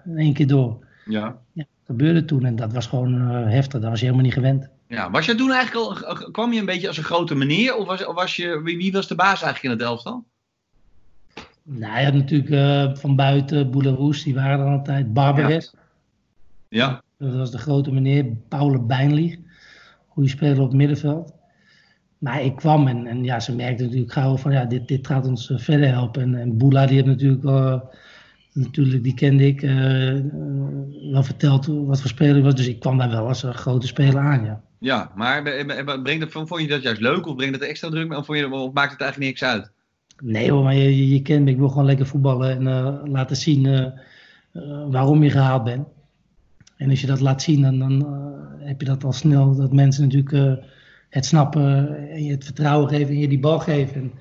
in 0.05 0.17
één 0.17 0.33
keer 0.33 0.48
door. 0.48 0.86
Ja. 1.05 1.40
Gebeurde 1.91 2.25
toen 2.25 2.45
en 2.45 2.55
dat 2.55 2.74
was 2.74 2.88
gewoon 2.88 3.13
heftig. 3.29 3.81
Dat 3.81 3.89
was 3.89 4.00
je 4.00 4.05
helemaal 4.05 4.25
niet 4.25 4.33
gewend. 4.33 4.69
Ja, 4.88 5.12
was 5.12 5.25
je 5.25 5.36
toen 5.36 5.51
eigenlijk 5.51 6.05
al, 6.05 6.15
kwam 6.31 6.53
je 6.53 6.60
een 6.60 6.65
beetje 6.65 6.88
als 6.88 6.98
een 6.98 7.03
grote 7.03 7.36
meneer? 7.36 7.75
Of 7.75 7.88
was, 7.88 8.03
was 8.03 8.36
je, 8.36 8.62
wie, 8.63 8.91
was 8.91 9.07
de 9.07 9.15
baas 9.15 9.41
eigenlijk 9.41 9.63
in 9.63 9.69
het 9.69 9.81
elftal? 9.81 10.24
Nou, 11.63 12.00
je 12.00 12.05
had 12.05 12.13
natuurlijk 12.13 12.50
uh, 12.50 12.95
van 12.95 13.15
buiten 13.15 13.71
Bouleroes, 13.71 14.24
die 14.24 14.33
waren 14.33 14.60
er 14.60 14.71
altijd. 14.71 15.13
Barberes. 15.13 15.74
Ja. 16.69 17.01
Dat 17.17 17.36
was 17.36 17.51
de 17.51 17.57
grote 17.57 17.91
meneer. 17.91 18.25
Paul 18.48 18.86
Bijnlieg. 18.86 19.38
Goede 20.07 20.29
speler 20.29 20.60
op 20.60 20.67
het 20.67 20.77
middenveld. 20.77 21.33
Maar 22.17 22.41
ik 22.41 22.55
kwam 22.55 22.88
en, 22.88 23.07
en 23.07 23.24
ja, 23.24 23.39
ze 23.39 23.55
merkten 23.55 23.86
natuurlijk 23.86 24.13
gauw 24.13 24.38
van 24.38 24.51
ja, 24.51 24.65
dit, 24.65 24.88
dit 24.88 25.07
gaat 25.07 25.27
ons 25.27 25.51
verder 25.55 25.88
helpen. 25.88 26.21
En, 26.21 26.36
en 26.36 26.57
Boula, 26.57 26.86
die 26.86 26.95
heeft 26.95 27.07
natuurlijk, 27.07 27.43
uh, 27.43 27.79
natuurlijk 28.53 29.03
die 29.03 29.13
kende 29.13 29.48
ik, 29.48 29.62
wel 31.12 31.24
verteld 31.24 31.65
wat 31.65 32.01
voor 32.01 32.10
speler 32.10 32.34
hij 32.34 32.43
was. 32.43 32.55
Dus 32.55 32.67
ik 32.67 32.79
kwam 32.79 32.98
daar 32.98 33.10
wel 33.10 33.27
als 33.27 33.43
een 33.43 33.53
grote 33.53 33.88
speler 33.88 34.17
aan, 34.17 34.43
ja. 34.46 34.62
Ja, 34.81 35.12
maar 35.15 35.43
brengt 36.01 36.24
het, 36.24 36.31
vond 36.31 36.62
je 36.62 36.67
dat 36.67 36.81
juist 36.81 37.01
leuk 37.01 37.25
of 37.27 37.36
brengt 37.36 37.53
het 37.53 37.63
extra 37.63 37.89
druk 37.89 38.13
of, 38.13 38.25
vond 38.25 38.38
je, 38.38 38.51
of 38.51 38.74
maakt 38.74 38.91
het 38.91 39.01
eigenlijk 39.01 39.31
niks 39.31 39.43
uit? 39.43 39.72
Nee 40.24 40.51
hoor, 40.51 40.63
maar 40.63 40.75
je, 40.75 41.10
je, 41.10 41.22
kent 41.22 41.43
me. 41.43 41.51
Ik 41.51 41.58
wil 41.58 41.70
gewoon 41.70 41.86
lekker 41.86 42.05
voetballen 42.05 42.51
en 42.51 42.62
uh, 42.62 43.12
laten 43.12 43.36
zien 43.36 43.65
uh, 43.65 43.86
uh, 44.53 44.86
waarom 44.89 45.24
je 45.24 45.29
gehaald 45.29 45.63
bent. 45.63 45.88
En 46.77 46.89
als 46.89 47.01
je 47.01 47.08
dat 47.08 47.20
laat 47.20 47.41
zien, 47.41 47.62
dan, 47.62 47.79
dan 47.79 48.05
heb 48.60 48.79
je 48.79 48.86
dat 48.86 49.03
al 49.03 49.13
snel. 49.13 49.55
Dat 49.55 49.74
mensen 49.74 50.03
natuurlijk 50.03 50.62
het 51.10 51.25
snappen 51.25 51.98
en 52.10 52.24
je 52.24 52.31
het 52.31 52.43
vertrouwen 52.43 52.89
geven 52.89 53.08
en 53.08 53.20
je 53.20 53.27
die 53.27 53.39
bal 53.39 53.60
geven. 53.60 53.96
En, 53.96 54.12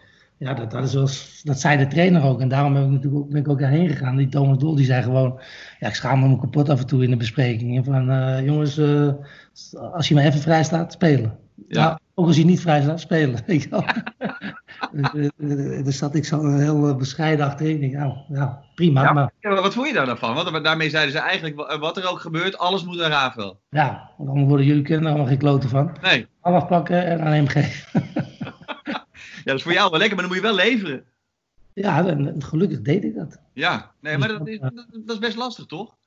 ja, 0.41 0.55
dat, 0.55 0.71
dat, 0.71 0.85
is 0.85 0.91
zoals, 0.91 1.41
dat 1.45 1.61
zei 1.61 1.77
de 1.77 1.87
trainer 1.87 2.25
ook. 2.25 2.41
En 2.41 2.49
daarom 2.49 2.73
ben 2.73 2.85
ik, 2.85 2.91
natuurlijk, 2.91 3.29
ben 3.29 3.41
ik 3.41 3.49
ook 3.49 3.61
daarheen 3.61 3.89
gegaan. 3.89 4.17
Die 4.17 4.29
Thomas 4.29 4.59
Dol 4.59 4.75
die 4.75 4.85
zei 4.85 5.03
gewoon... 5.03 5.41
Ja, 5.79 5.89
ik 5.89 5.95
schaam 5.95 6.29
me 6.29 6.39
kapot 6.39 6.69
af 6.69 6.81
en 6.81 6.87
toe 6.87 7.03
in 7.03 7.11
de 7.11 7.17
bespreking. 7.17 7.85
Van, 7.85 8.05
jongens, 8.45 8.81
als 9.93 10.09
je 10.09 10.15
maar 10.15 10.25
even 10.25 10.41
vrij 10.41 10.65
staat, 10.65 10.93
spelen. 10.93 11.39
Ja. 11.69 11.85
Nou, 11.85 11.99
ook 12.15 12.27
als 12.27 12.37
je 12.37 12.45
niet 12.45 12.61
vrij 12.61 12.83
staat, 12.83 13.01
spelen. 13.01 13.45
dus 15.85 15.99
zat 15.99 16.15
ik 16.15 16.25
zo 16.25 16.57
heel 16.57 16.97
bescheiden 16.97 17.47
achterin. 17.47 17.83
Ik, 17.83 17.93
nou, 17.93 18.15
ja, 18.29 18.63
prima. 18.75 19.03
Ja, 19.03 19.13
maar, 19.13 19.33
wat 19.41 19.75
vond 19.75 19.89
je 19.89 19.95
daar 19.95 20.07
dan 20.07 20.19
van? 20.19 20.35
Want 20.35 20.65
daarmee 20.65 20.91
zeiden 20.91 21.13
ze 21.13 21.19
eigenlijk, 21.19 21.77
wat 21.81 21.97
er 21.97 22.11
ook 22.11 22.21
gebeurt, 22.21 22.59
alles 22.59 22.85
moet 22.85 23.03
aan 23.03 23.11
Rafael. 23.11 23.61
Ja, 23.71 24.11
want 24.17 24.29
dan 24.29 24.49
worden 24.49 24.67
jullie 24.67 24.83
kennen 24.83 25.05
er 25.05 25.11
allemaal 25.11 25.29
geen 25.29 25.39
kloten 25.39 25.69
van. 25.69 25.97
Nee. 26.03 26.27
Afpakken 26.41 27.07
en 27.07 27.21
aan 27.21 27.33
hem 27.33 27.47
geven. 27.47 27.89
ja, 29.45 29.51
dat 29.51 29.57
is 29.57 29.63
voor 29.63 29.73
jou 29.73 29.91
wel 29.91 29.99
lekker, 29.99 30.17
maar 30.17 30.29
dan 30.29 30.37
moet 30.37 30.45
je 30.45 30.55
wel 30.55 30.65
leveren. 30.65 31.05
Ja, 31.73 32.07
en, 32.07 32.43
gelukkig 32.43 32.81
deed 32.81 33.05
ik 33.05 33.15
dat. 33.15 33.41
Ja, 33.53 33.91
nee, 34.01 34.19
maar 34.19 34.29
dat 34.29 34.49
is, 34.49 34.59
dat 34.59 35.05
is 35.07 35.19
best 35.19 35.37
lastig, 35.37 35.67
toch? 35.67 35.99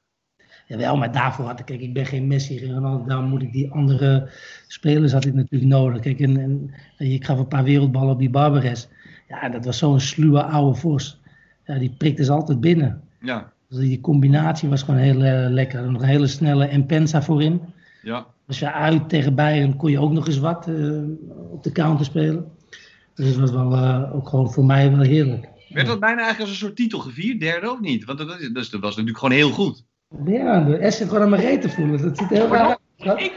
Jawel, 0.67 0.97
maar 0.97 1.11
daarvoor 1.11 1.45
had 1.45 1.59
ik, 1.59 1.65
kijk, 1.65 1.81
ik 1.81 1.93
ben 1.93 2.05
geen 2.05 2.27
Messi, 2.27 2.57
geen 2.57 2.73
Ronaldo, 2.73 3.05
daar 3.05 3.21
moet 3.21 3.41
ik 3.41 3.51
die 3.51 3.71
andere 3.71 4.29
spelers 4.67 5.11
had 5.11 5.25
ik 5.25 5.33
natuurlijk 5.33 5.71
nodig. 5.71 6.01
Kijk, 6.01 6.19
en, 6.19 6.37
en 6.37 6.71
ik 6.97 7.25
gaf 7.25 7.39
een 7.39 7.47
paar 7.47 7.63
wereldballen 7.63 8.13
op 8.13 8.19
die 8.19 8.29
Barbares. 8.29 8.87
Ja, 9.27 9.49
dat 9.49 9.65
was 9.65 9.77
zo'n 9.77 9.99
sluwe 9.99 10.43
oude 10.43 10.79
vos. 10.79 11.21
Ja, 11.65 11.77
die 11.77 11.95
prikte 11.97 12.23
ze 12.23 12.31
altijd 12.31 12.59
binnen. 12.59 13.01
Ja. 13.19 13.51
Dus 13.69 13.79
die 13.79 14.01
combinatie 14.01 14.69
was 14.69 14.83
gewoon 14.83 14.99
heel 14.99 15.21
uh, 15.21 15.49
lekker. 15.49 15.91
Nog 15.91 16.01
een 16.01 16.07
hele 16.07 16.27
snelle 16.27 16.65
Empensa 16.65 17.21
voorin. 17.21 17.61
Ja. 18.01 18.25
Als 18.47 18.59
je 18.59 18.71
uit 18.71 19.09
tegen 19.09 19.35
Bayern 19.35 19.75
kon 19.75 19.91
je 19.91 19.99
ook 19.99 20.11
nog 20.11 20.27
eens 20.27 20.37
wat 20.37 20.67
uh, 20.67 21.03
op 21.51 21.63
de 21.63 21.71
counter 21.71 22.05
spelen. 22.05 22.51
Dus 23.15 23.27
het 23.27 23.39
was 23.39 23.51
wel 23.51 23.73
uh, 23.73 24.15
ook 24.15 24.29
gewoon 24.29 24.51
voor 24.51 24.65
mij 24.65 24.91
wel 24.91 25.01
heerlijk. 25.05 25.47
Werd 25.69 25.87
dat 25.87 25.99
bijna 25.99 26.21
eigenlijk 26.21 26.39
als 26.41 26.49
een 26.49 26.65
soort 26.65 26.75
titel 26.75 26.99
gevierd, 26.99 27.39
derde 27.39 27.69
ook 27.69 27.79
niet? 27.79 28.03
Want 28.05 28.17
dat, 28.17 28.39
is, 28.39 28.69
dat 28.69 28.81
was 28.81 28.89
natuurlijk 28.89 29.17
gewoon 29.17 29.33
heel 29.33 29.49
goed. 29.51 29.83
Ja, 30.25 30.61
de 30.63 30.91
S 30.91 30.97
zit 30.97 31.07
gewoon 31.07 31.23
aan 31.23 31.29
mijn 31.29 31.41
reet 31.41 31.61
te 31.61 31.69
voelen. 31.69 32.01
Dat 32.01 32.17
ziet 32.17 32.31
er 32.31 32.37
heel 32.37 32.47
raar 32.47 32.77
uit. 32.97 33.19
Ik 33.19 33.33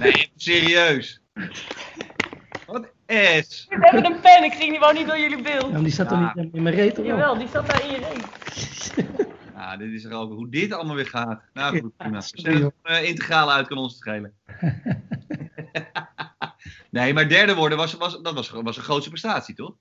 Nee, 0.00 0.30
serieus. 0.36 1.20
Wat 2.66 2.86
S? 3.06 3.66
We 3.68 3.76
hebben 3.78 4.04
een 4.04 4.20
pen, 4.20 4.44
ik 4.44 4.52
ging 4.52 4.70
die 4.70 4.78
gewoon 4.78 4.94
niet 4.94 5.06
door 5.06 5.18
jullie 5.18 5.42
beeld. 5.42 5.70
Ja, 5.72 5.78
die 5.78 5.92
zat 5.92 6.08
toch 6.08 6.18
Ja. 6.18 6.32
niet 6.34 6.54
in 6.54 6.62
mijn 6.62 6.74
reet? 6.74 6.96
wel? 6.96 7.06
Jawel, 7.06 7.38
die 7.38 7.48
zat 7.52 7.66
daar 7.66 7.84
in 7.84 7.90
je 7.90 7.96
reet. 7.96 8.22
Nou, 9.56 9.78
dit 9.78 9.92
is 9.92 10.04
er 10.04 10.12
ook 10.12 10.32
hoe 10.32 10.48
dit 10.48 10.72
allemaal 10.72 10.94
weer 10.94 11.06
gaat. 11.06 11.40
Nou 11.52 11.80
goed, 11.80 11.96
prima. 11.96 12.16
het 12.32 12.72
uh, 12.84 13.08
integrale 13.08 13.52
uit 13.52 13.66
kan 13.66 13.76
ons 13.76 13.96
schelen. 13.96 14.32
nee, 16.94 17.14
maar 17.14 17.28
derde 17.28 17.54
worden 17.54 17.78
was, 17.78 17.94
was, 17.94 18.22
dat 18.22 18.34
was, 18.34 18.50
was 18.50 18.76
een 18.76 18.82
grootste 18.82 19.08
prestatie, 19.10 19.54
toch? 19.54 19.74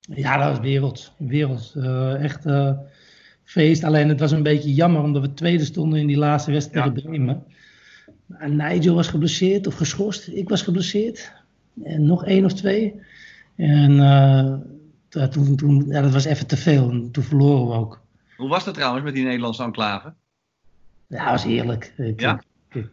Ja, 0.00 0.36
dat 0.36 0.48
was 0.48 0.60
wereld. 0.60 1.12
Wereld. 1.18 1.72
Eh, 1.76 2.22
echt 2.22 2.46
eh, 2.46 2.72
feest. 3.44 3.84
Alleen 3.84 4.08
het 4.08 4.20
was 4.20 4.30
een 4.32 4.42
beetje 4.42 4.74
jammer 4.74 5.02
omdat 5.02 5.22
we 5.22 5.34
tweede 5.34 5.64
stonden 5.64 5.98
in 6.00 6.06
die 6.06 6.16
laatste 6.16 6.50
wedstrijd 6.52 6.84
Ja. 6.86 6.92
tegen 6.92 7.10
Bremen. 7.10 7.44
En 8.38 8.56
Nigel 8.56 8.94
was 8.94 9.08
geblesseerd 9.08 9.66
of 9.66 9.74
geschorst. 9.74 10.28
Ik 10.28 10.48
was 10.48 10.62
geblesseerd. 10.62 11.32
En 11.82 12.06
nog 12.06 12.24
één 12.24 12.44
of 12.44 12.52
twee. 12.52 13.00
En 13.56 14.00
eh, 14.00 15.26
toen, 15.28 15.56
toen, 15.56 15.84
ja, 15.88 16.00
dat 16.00 16.12
was 16.12 16.24
even 16.24 16.46
te 16.46 16.56
veel. 16.56 16.90
En 16.90 17.10
toen 17.10 17.24
verloren 17.24 17.66
we 17.68 17.74
ook. 17.74 18.00
Hoe 18.36 18.48
was 18.48 18.64
dat 18.64 18.74
trouwens 18.74 19.04
met 19.04 19.14
die 19.14 19.24
Nederlandse 19.24 19.62
enclave? 19.62 20.14
Ja, 21.06 21.22
dat 21.22 21.30
was 21.30 21.44
heerlijk. 21.44 21.94
Ik, 21.96 22.20
Ja? 22.20 22.42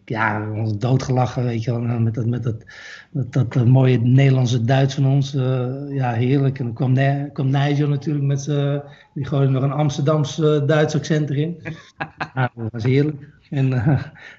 Ja, 0.05 0.47
we 0.49 0.59
ons 0.59 0.77
doodgelachen, 0.77 1.43
weet 1.43 1.63
je 1.63 1.71
wel. 1.71 1.99
Met 1.99 2.13
dat, 2.13 2.25
met 2.25 2.43
dat, 2.43 2.63
dat, 3.11 3.33
dat 3.33 3.55
eh, 3.55 3.63
mooie 3.63 3.99
Nederlandse 3.99 4.63
Duits 4.63 4.93
van 4.95 5.05
ons. 5.05 5.35
eh, 5.35 5.67
ja, 5.89 6.11
heerlijk. 6.11 6.59
En 6.59 6.65
dan 6.65 6.73
kwam, 6.73 6.91
Ne- 6.91 7.29
kwam 7.33 7.49
Nigel 7.49 7.87
natuurlijk 7.87 8.25
met 8.25 8.41
z'n... 8.41 8.81
Die 9.13 9.25
gooide 9.25 9.51
nog 9.51 9.63
een 9.63 9.71
Amsterdamse 9.71 10.55
eh, 10.61 10.67
Duits 10.67 10.95
accent 10.95 11.29
erin. 11.29 11.57
ja, 12.33 12.51
dat 12.55 12.71
was 12.71 12.83
heerlijk. 12.83 13.29
En 13.49 13.69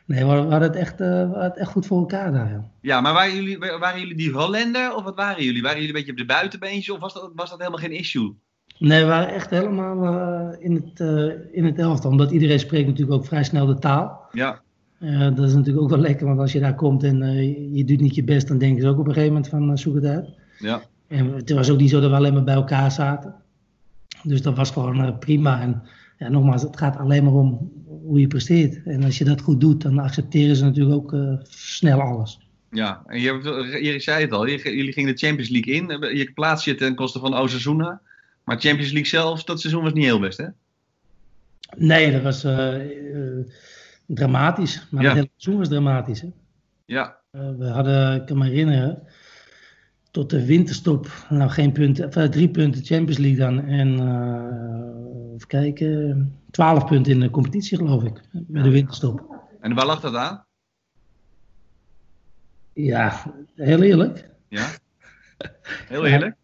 nee, 0.06 0.24
we 0.24 0.30
hadden 0.30 0.60
het 0.62 0.76
echt, 0.76 0.98
we 0.98 1.04
hadden 1.04 1.42
het 1.42 1.58
echt 1.58 1.70
goed 1.70 1.86
voor 1.86 1.98
elkaar 1.98 2.32
daar. 2.32 2.50
Ja. 2.50 2.64
Ja, 2.80 3.00
maar 3.00 3.12
waren 3.12 3.34
jullie, 3.34 3.58
waren 3.58 4.00
jullie 4.00 4.16
die 4.16 4.32
Hollander 4.32 4.94
of 4.94 5.04
wat 5.04 5.16
waren 5.16 5.44
jullie? 5.44 5.62
Waren 5.62 5.76
jullie 5.80 5.92
een 5.92 5.96
beetje 5.98 6.12
op 6.12 6.18
de 6.18 6.34
buitenbeentjes 6.34 6.90
of 6.90 7.00
was 7.00 7.14
dat, 7.14 7.30
was 7.34 7.50
dat 7.50 7.58
helemaal 7.58 7.80
geen 7.80 7.92
issue? 7.98 8.34
Nee, 8.78 9.00
we 9.02 9.06
waren 9.08 9.34
echt 9.34 9.50
helemaal 9.50 10.52
in, 10.58 10.74
het, 10.74 11.00
in 11.52 11.64
het 11.64 11.78
elftal. 11.78 12.10
Omdat 12.10 12.30
iedereen 12.30 12.58
spreekt 12.58 12.86
natuurlijk 12.86 13.18
ook 13.18 13.26
vrij 13.26 13.44
snel 13.44 13.66
de 13.66 13.78
taal. 13.78 14.28
Ja, 14.32 14.60
Eh, 15.02 15.20
dat 15.20 15.48
is 15.48 15.54
natuurlijk 15.54 15.84
ook 15.84 15.90
wel 15.90 15.98
lekker, 15.98 16.26
want 16.26 16.38
als 16.38 16.52
je 16.52 16.60
daar 16.60 16.74
komt 16.74 17.02
en 17.02 17.22
eh, 17.22 17.76
je 17.76 17.84
doet 17.84 18.00
niet 18.00 18.14
je 18.14 18.24
best, 18.24 18.48
dan 18.48 18.58
denken 18.58 18.82
ze 18.82 18.88
ook 18.88 18.98
op 18.98 19.06
een 19.06 19.12
gegeven 19.12 19.32
moment 19.32 19.50
van 19.50 19.70
eh, 19.70 19.76
zoek 19.76 19.94
het 19.94 20.04
uit. 20.04 20.28
ja. 20.58 20.82
En 21.08 21.32
het 21.32 21.50
was 21.52 21.70
ook 21.70 21.78
niet 21.78 21.90
zo 21.90 22.00
dat 22.00 22.10
we 22.10 22.16
alleen 22.16 22.32
maar 22.32 22.44
bij 22.44 22.54
elkaar 22.54 22.90
zaten. 22.90 23.34
Dus 24.22 24.42
dat 24.42 24.56
was 24.56 24.70
gewoon 24.70 25.18
prima. 25.18 25.60
En 25.60 25.82
ja, 26.18 26.28
nogmaals, 26.28 26.62
het 26.62 26.76
gaat 26.76 26.96
alleen 26.96 27.24
maar 27.24 27.32
om 27.32 27.72
hoe 27.86 28.20
je 28.20 28.26
presteert. 28.26 28.82
En 28.84 29.04
als 29.04 29.18
je 29.18 29.24
dat 29.24 29.40
goed 29.40 29.60
doet, 29.60 29.82
dan 29.82 29.98
accepteren 29.98 30.56
ze 30.56 30.64
natuurlijk 30.64 30.94
ook 30.94 31.16
snel 31.48 32.00
alles. 32.00 32.38
Ja, 32.70 33.02
en 33.06 33.20
je, 33.20 33.78
je 33.82 34.00
zei 34.00 34.22
het 34.22 34.32
al, 34.32 34.48
jullie 34.48 34.92
gingen 34.92 35.12
de 35.14 35.26
Champions 35.26 35.50
League 35.50 35.74
in. 35.74 36.16
Je 36.16 36.30
plaatst 36.34 36.64
je 36.64 36.74
ten 36.74 36.94
koste 36.94 37.18
van 37.18 37.34
Osasuna. 37.34 38.00
Maar 38.44 38.60
Champions 38.60 38.92
League 38.92 39.10
zelf, 39.10 39.44
dat 39.44 39.60
seizoen 39.60 39.82
was 39.82 39.92
niet 39.92 40.04
heel 40.04 40.20
best, 40.20 40.38
hè? 40.38 40.46
Nee, 41.76 42.12
dat 42.12 42.22
was 42.22 42.44
dramatisch. 44.06 44.86
Maar 44.90 45.02
Ja. 45.02 45.08
het 45.08 45.16
hele 45.18 45.30
seizoen 45.36 45.58
was 45.60 45.68
dramatisch. 45.68 46.20
Hè? 46.20 46.28
Ja, 46.84 47.20
Eh, 47.30 47.50
we 47.58 47.66
hadden, 47.68 48.14
ik 48.14 48.26
kan 48.26 48.38
me 48.38 48.44
herinneren, 48.44 49.02
tot 50.10 50.30
de 50.30 50.46
winterstop, 50.46 51.26
nou 51.28 51.50
geen 51.50 51.72
punten, 51.72 52.04
enfin, 52.04 52.30
drie 52.30 52.48
punten 52.50 52.84
Champions 52.84 53.18
League 53.18 53.38
dan. 53.46 53.64
En 53.64 53.98
eh, 53.98 55.34
even 55.34 55.46
kijken, 55.46 56.32
twaalf 56.50 56.84
punten 56.86 57.12
in 57.12 57.20
de 57.20 57.30
competitie 57.30 57.76
geloof 57.76 58.02
ik, 58.04 58.20
bij 58.32 58.62
de 58.62 58.70
winterstop. 58.70 59.40
en 59.60 59.74
waar 59.74 59.86
lag 59.86 60.00
dat 60.00 60.14
aan? 60.14 60.44
Ja, 62.72 63.22
heel 63.54 63.82
eerlijk. 63.82 64.28
Ja, 64.48 64.66
heel 65.88 66.06
eerlijk. 66.06 66.36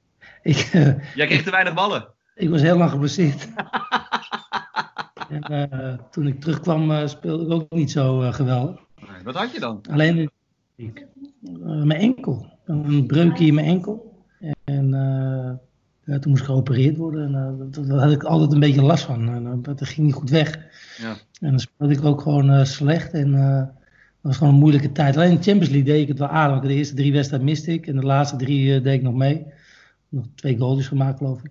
Ik, 0.43 0.57
eh, 0.73 1.15
Jij 1.15 1.27
kreeg 1.27 1.43
te 1.43 1.51
weinig 1.51 1.75
ballen. 1.75 2.09
ik 2.35 2.49
was 2.51 2.61
heel 2.61 2.77
lang 2.79 2.91
geblesseerd. 2.91 3.49
en 5.31 5.43
eh, 5.71 5.99
toen 6.11 6.27
ik 6.27 6.41
terugkwam 6.41 6.91
eh, 6.91 7.07
speelde 7.07 7.45
ik 7.45 7.51
ook 7.53 7.71
niet 7.71 7.91
zo 7.91 8.23
eh, 8.23 8.33
geweldig. 8.33 8.81
Nee, 9.01 9.23
Wat 9.25 9.35
had 9.35 9.53
je 9.53 9.61
dan? 9.61 9.81
Alleen 9.91 10.31
ik, 10.77 11.07
mijn 11.63 12.01
enkel. 12.01 12.47
Een 12.65 13.07
breukje 13.07 13.47
in 13.47 13.55
mijn 13.55 13.67
enkel. 13.67 14.23
En 14.65 14.89
ja, 16.05 16.19
toen 16.19 16.31
moest 16.31 16.43
ik 16.43 16.49
geopereerd 16.49 16.97
worden. 16.97 17.35
En, 17.35 17.71
dat- 17.71 17.87
daar 17.89 17.99
had 17.99 18.13
ik 18.13 18.23
altijd 18.23 18.53
een 18.53 18.61
beetje 18.61 18.83
last 18.83 19.05
van. 19.05 19.29
En, 19.29 19.63
dat 19.63 19.85
ging 19.87 20.07
niet 20.07 20.17
goed 20.17 20.31
weg. 20.31 20.57
Ja. 20.99 21.17
En 21.41 21.51
dan 21.51 21.59
speelde 21.59 21.95
ik 21.95 22.05
ook 22.05 22.21
gewoon 22.21 22.67
slecht. 22.67 23.13
En 23.13 23.33
dat 23.33 23.71
was 24.21 24.37
gewoon 24.37 24.53
een 24.53 24.59
moeilijke 24.61 24.93
tijd. 24.93 25.17
Alleen 25.17 25.31
in 25.31 25.37
de 25.37 25.43
Champions 25.43 25.69
League 25.73 25.93
deed 25.93 26.03
ik 26.03 26.09
het 26.09 26.19
wel 26.19 26.29
aardig. 26.29 26.61
De 26.61 26.75
eerste 26.75 26.95
drie 26.95 27.13
wedstrijden 27.13 27.49
miste 27.49 27.73
ik. 27.73 27.87
En 27.87 27.97
de 27.97 28.07
laatste 28.07 28.37
drie 28.37 28.81
deed 28.81 28.95
ik 28.95 29.03
nog 29.03 29.15
mee. 29.15 29.47
Nog 30.09 30.25
twee 30.35 30.57
goaltjes 30.59 30.89
gemaakt, 30.89 31.19
geloof 31.19 31.43
ik. 31.45 31.51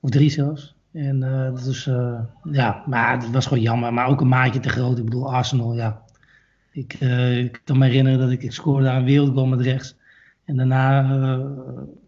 Of 0.00 0.10
drie 0.10 0.30
zelfs. 0.30 0.74
En 0.92 1.22
uh, 1.22 1.64
dus, 1.64 1.86
uh, 1.86 2.20
ja, 2.50 2.82
maar 2.86 3.12
het 3.12 3.30
was 3.30 3.46
gewoon 3.46 3.62
jammer. 3.62 3.92
Maar 3.92 4.06
ook 4.06 4.20
een 4.20 4.28
maatje 4.28 4.60
te 4.60 4.68
groot. 4.68 4.98
Ik 4.98 5.04
bedoel, 5.04 5.34
Arsenal, 5.34 5.74
ja. 5.74 6.02
Ik, 6.72 6.96
uh, 7.00 7.38
ik 7.38 7.60
kan 7.64 7.78
me 7.78 7.86
herinneren 7.86 8.18
dat 8.18 8.30
ik, 8.30 8.42
ik 8.42 8.52
scoorde 8.52 8.84
daar 8.84 8.96
een 8.96 9.04
wereldgoal 9.04 9.46
met 9.46 9.60
rechts. 9.60 9.96
En 10.44 10.56
daarna, 10.56 11.00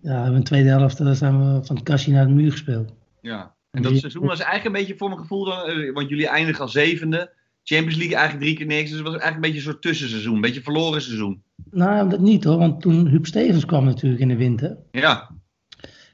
ja, 0.01 0.25
in 0.25 0.35
de 0.35 0.43
tweede 0.43 0.69
helft, 0.69 0.97
zijn 0.97 1.39
we 1.39 1.65
van 1.65 1.77
het 1.77 1.85
kastje 1.85 2.13
naar 2.13 2.27
de 2.27 2.33
muur 2.33 2.51
gespeeld. 2.51 2.93
Ja, 3.21 3.55
en 3.71 3.83
dat 3.83 3.97
seizoen 3.97 4.27
was 4.27 4.41
eigenlijk 4.41 4.65
een 4.65 4.81
beetje 4.81 4.97
voor 4.97 5.09
mijn 5.09 5.21
gevoel, 5.21 5.45
dan, 5.45 5.93
want 5.93 6.09
jullie 6.09 6.29
eindigen 6.29 6.61
als 6.61 6.73
zevende. 6.73 7.33
Champions 7.65 7.97
League 7.97 8.17
eigenlijk 8.17 8.45
drie 8.45 8.57
keer 8.57 8.67
niks. 8.67 8.91
Dus 8.91 8.99
het 8.99 9.09
was 9.09 9.17
eigenlijk 9.17 9.35
een 9.35 9.41
beetje 9.41 9.57
een 9.57 9.73
soort 9.73 9.83
tussenseizoen. 9.83 10.35
Een 10.35 10.41
beetje 10.41 10.63
verloren 10.63 11.03
seizoen. 11.03 11.43
Nou, 11.71 12.11
dat 12.11 12.21
niet 12.21 12.45
hoor. 12.45 12.59
Want 12.59 12.81
toen 12.81 13.07
Huub 13.07 13.27
Stevens 13.27 13.65
kwam 13.65 13.85
natuurlijk 13.85 14.23
in 14.23 14.29
de 14.29 14.37
winter. 14.37 14.77
Ja. 14.91 15.31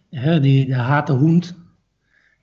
ja 0.08 0.38
die 0.38 0.66
de 0.66 0.74
hate 0.74 1.12
hoend. 1.12 1.58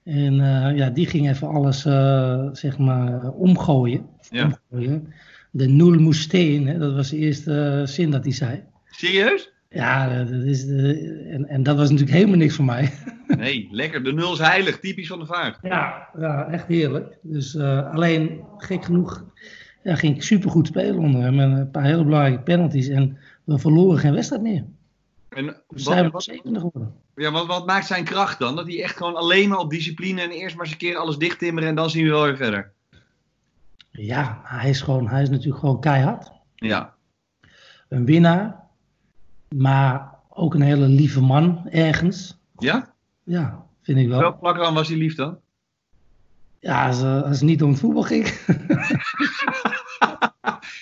En 0.07 0.33
uh, 0.33 0.77
ja, 0.77 0.89
die 0.89 1.05
ging 1.05 1.29
even 1.29 1.47
alles, 1.47 1.85
uh, 1.85 2.47
zeg 2.51 2.77
maar, 2.77 3.31
omgooien. 3.31 4.05
Ja. 4.29 4.59
omgooien. 4.69 5.13
De 5.51 5.67
nul 5.67 5.99
moest 5.99 6.21
steen, 6.21 6.67
hè? 6.67 6.77
dat 6.77 6.93
was 6.93 7.09
de 7.09 7.17
eerste 7.17 7.79
uh, 7.81 7.87
zin 7.87 8.11
dat 8.11 8.23
hij 8.23 8.33
zei. 8.33 8.63
Serieus? 8.89 9.51
Ja, 9.69 10.23
dat 10.23 10.29
is 10.29 10.65
de, 10.65 11.27
en, 11.31 11.47
en 11.47 11.63
dat 11.63 11.77
was 11.77 11.89
natuurlijk 11.89 12.17
helemaal 12.17 12.37
niks 12.37 12.55
voor 12.55 12.65
mij. 12.65 12.91
Nee, 13.37 13.67
lekker. 13.71 14.03
De 14.03 14.13
nul 14.13 14.33
is 14.33 14.39
heilig, 14.39 14.79
typisch 14.79 15.07
van 15.07 15.19
de 15.19 15.25
vaart. 15.25 15.59
Ja, 15.61 16.07
ja 16.19 16.47
echt 16.47 16.67
heerlijk. 16.67 17.17
Dus 17.21 17.55
uh, 17.55 17.93
alleen, 17.93 18.41
gek 18.57 18.85
genoeg, 18.85 19.25
ja, 19.83 19.95
ging 19.95 20.15
ik 20.15 20.23
supergoed 20.23 20.67
spelen 20.67 20.97
onder 20.97 21.21
hem. 21.21 21.35
Met 21.35 21.51
een 21.51 21.71
paar 21.71 21.83
hele 21.83 22.03
belangrijke 22.03 22.43
penalties. 22.43 22.87
En 22.87 23.17
we 23.43 23.59
verloren 23.59 23.99
geen 23.99 24.13
wedstrijd 24.13 24.41
meer. 24.41 24.63
En 25.37 25.45
wat, 25.45 25.55
zijn 25.67 26.05
we 26.05 26.11
wat, 26.11 26.23
zevende 26.23 26.59
geworden. 26.59 26.95
ja, 27.15 27.31
wat, 27.31 27.45
wat 27.45 27.65
maakt 27.65 27.85
zijn 27.85 28.03
kracht 28.03 28.39
dan? 28.39 28.55
Dat 28.55 28.67
hij 28.67 28.83
echt 28.83 28.97
gewoon 28.97 29.15
alleen 29.15 29.49
maar 29.49 29.57
op 29.57 29.69
discipline 29.69 30.21
en 30.21 30.31
eerst 30.31 30.55
maar 30.55 30.63
eens 30.63 30.73
een 30.73 30.79
keer 30.79 30.97
alles 30.97 31.17
dicht 31.17 31.39
timmeren 31.39 31.69
en 31.69 31.75
dan 31.75 31.89
zien 31.89 32.03
we 32.03 32.09
wel 32.09 32.23
weer 32.23 32.37
verder. 32.37 32.71
Ja, 33.91 34.41
hij 34.43 34.69
is, 34.69 34.81
gewoon, 34.81 35.07
hij 35.07 35.21
is 35.21 35.29
natuurlijk 35.29 35.59
gewoon 35.59 35.79
keihard. 35.79 36.31
Ja. 36.55 36.93
Een 37.89 38.05
winnaar. 38.05 38.65
Maar 39.55 40.13
ook 40.29 40.53
een 40.53 40.61
hele 40.61 40.87
lieve 40.87 41.21
man 41.21 41.69
ergens. 41.69 42.37
Ja? 42.57 42.93
Ja, 43.23 43.65
vind 43.81 43.97
ik 43.97 44.07
wel. 44.07 44.19
Welk 44.19 44.37
vlak 44.39 44.57
dan 44.57 44.73
was 44.73 44.87
hij 44.87 44.97
lief 44.97 45.15
dan? 45.15 45.39
Ja, 46.59 46.87
als, 46.87 47.01
eh, 47.01 47.23
als 47.23 47.39
het 47.39 47.49
niet 47.49 47.63
om 47.63 47.69
het 47.69 47.79
voetbal 47.79 48.03
ging. 48.03 48.25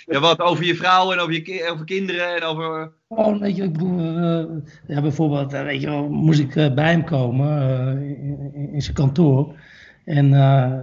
Ja, 0.05 0.19
wat 0.19 0.39
over 0.39 0.65
je 0.65 0.75
vrouw 0.75 1.11
en 1.11 1.19
over, 1.19 1.33
je 1.33 1.41
ki- 1.41 1.69
over 1.69 1.85
kinderen 1.85 2.35
en 2.35 2.43
over... 2.43 2.91
Gewoon, 3.07 3.39
weet 3.39 3.55
je, 3.55 3.63
ik 3.63 3.71
bedoel, 3.71 3.99
eh, 3.99 4.45
ja, 4.87 5.01
bijvoorbeeld, 5.01 5.53
eh, 5.53 5.63
weet 5.63 5.81
je 5.81 5.87
wel, 5.89 6.09
moest 6.09 6.39
ik 6.39 6.55
eh, 6.55 6.73
bij 6.73 6.91
hem 6.91 7.03
komen 7.03 7.57
eh, 7.61 8.73
in, 8.73 8.81
zijn 8.81 8.95
kantoor. 8.95 9.55
En 10.05 10.33
eh 10.33 10.79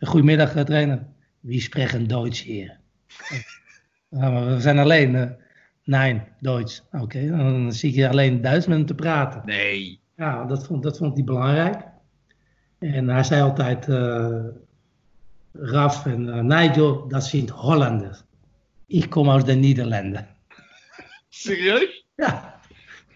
goedemiddag, 0.00 0.54
eh, 0.54 0.62
trainer. 0.64 1.02
Wie 1.40 1.60
spreekt 1.60 1.92
een 1.92 2.06
Duits 2.06 2.42
hier? 2.42 2.78
we 4.08 4.56
zijn 4.58 4.78
alleen. 4.78 5.14
eh 5.14 5.30
nee, 5.84 6.22
Duits. 6.40 6.82
Oké, 6.92 7.26
dan 7.36 7.72
zie 7.72 7.88
ik 7.88 7.94
je 7.94 8.08
alleen 8.08 8.40
Duits 8.40 8.66
met 8.66 8.76
hem 8.76 8.86
te 8.86 8.94
praten. 8.94 9.42
Nee. 9.44 10.00
Ja, 10.16 10.44
dat 10.44 10.66
vond, 10.66 10.82
dat 10.82 10.96
vond 10.98 11.14
hij 11.14 11.24
belangrijk. 11.24 11.84
En 12.78 13.08
hij 13.08 13.22
zei 13.22 13.42
altijd, 13.42 13.88
eh, 13.88 14.38
Raf 15.52 16.06
en 16.06 16.28
eh, 16.34 16.40
Nigel, 16.42 17.08
dat 17.08 17.24
zijn 17.24 17.50
Hollanders. 17.50 18.24
Ik 18.86 19.10
kom 19.10 19.30
uit 19.30 19.46
de 19.46 19.54
Nederlanden. 19.54 20.28
Serieus? 21.28 22.06
Ja, 22.16 22.60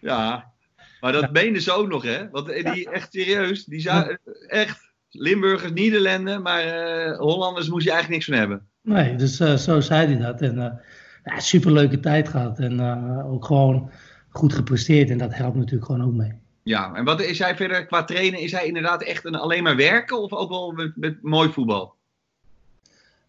Ja. 0.00 0.52
Maar 1.00 1.12
dat 1.12 1.32
meenden 1.32 1.62
ze 1.62 1.72
ook 1.72 1.88
nog, 1.88 2.02
hè? 2.02 2.30
Want 2.30 2.46
die, 2.46 2.90
echt 2.90 3.12
serieus, 3.12 3.64
die 3.64 3.80
zou... 3.80 4.16
Echt. 4.46 4.88
Limburgers, 5.12 5.72
Nederlanden, 5.72 6.42
maar 6.42 6.62
eh, 6.62 7.18
Hollanders 7.18 7.68
moest 7.68 7.84
je 7.84 7.90
eigenlijk 7.90 8.26
niks 8.26 8.38
van 8.38 8.48
hebben. 8.48 8.68
nee, 8.82 9.16
dus 9.16 9.40
eh, 9.40 9.56
zo 9.56 9.80
zei 9.80 10.06
hij 10.06 10.18
dat. 10.18 10.40
En 10.40 10.80
ja, 11.24 11.40
superleuke 11.40 12.00
tijd 12.00 12.28
gehad. 12.28 12.58
En 12.58 12.80
ook 13.24 13.44
gewoon 13.44 13.90
goed 14.28 14.52
gepresteerd. 14.54 15.10
En 15.10 15.18
dat 15.18 15.34
helpt 15.34 15.56
natuurlijk 15.56 15.84
gewoon 15.84 16.04
ook 16.04 16.12
mee. 16.12 16.32
Ja, 16.62 16.94
en 16.94 17.04
wat 17.04 17.20
is 17.20 17.38
hij 17.38 17.56
verder 17.56 17.86
qua 17.86 18.04
trainen? 18.04 18.40
Is 18.40 18.52
hij 18.52 18.66
inderdaad 18.66 19.02
echt 19.02 19.24
een 19.24 19.34
alleen 19.34 19.62
maar 19.62 19.76
werken 19.76 20.22
of 20.22 20.32
ook 20.32 20.48
wel 20.48 20.72
met, 20.72 20.96
met 20.96 21.22
mooi 21.22 21.52
voetbal? 21.52 21.96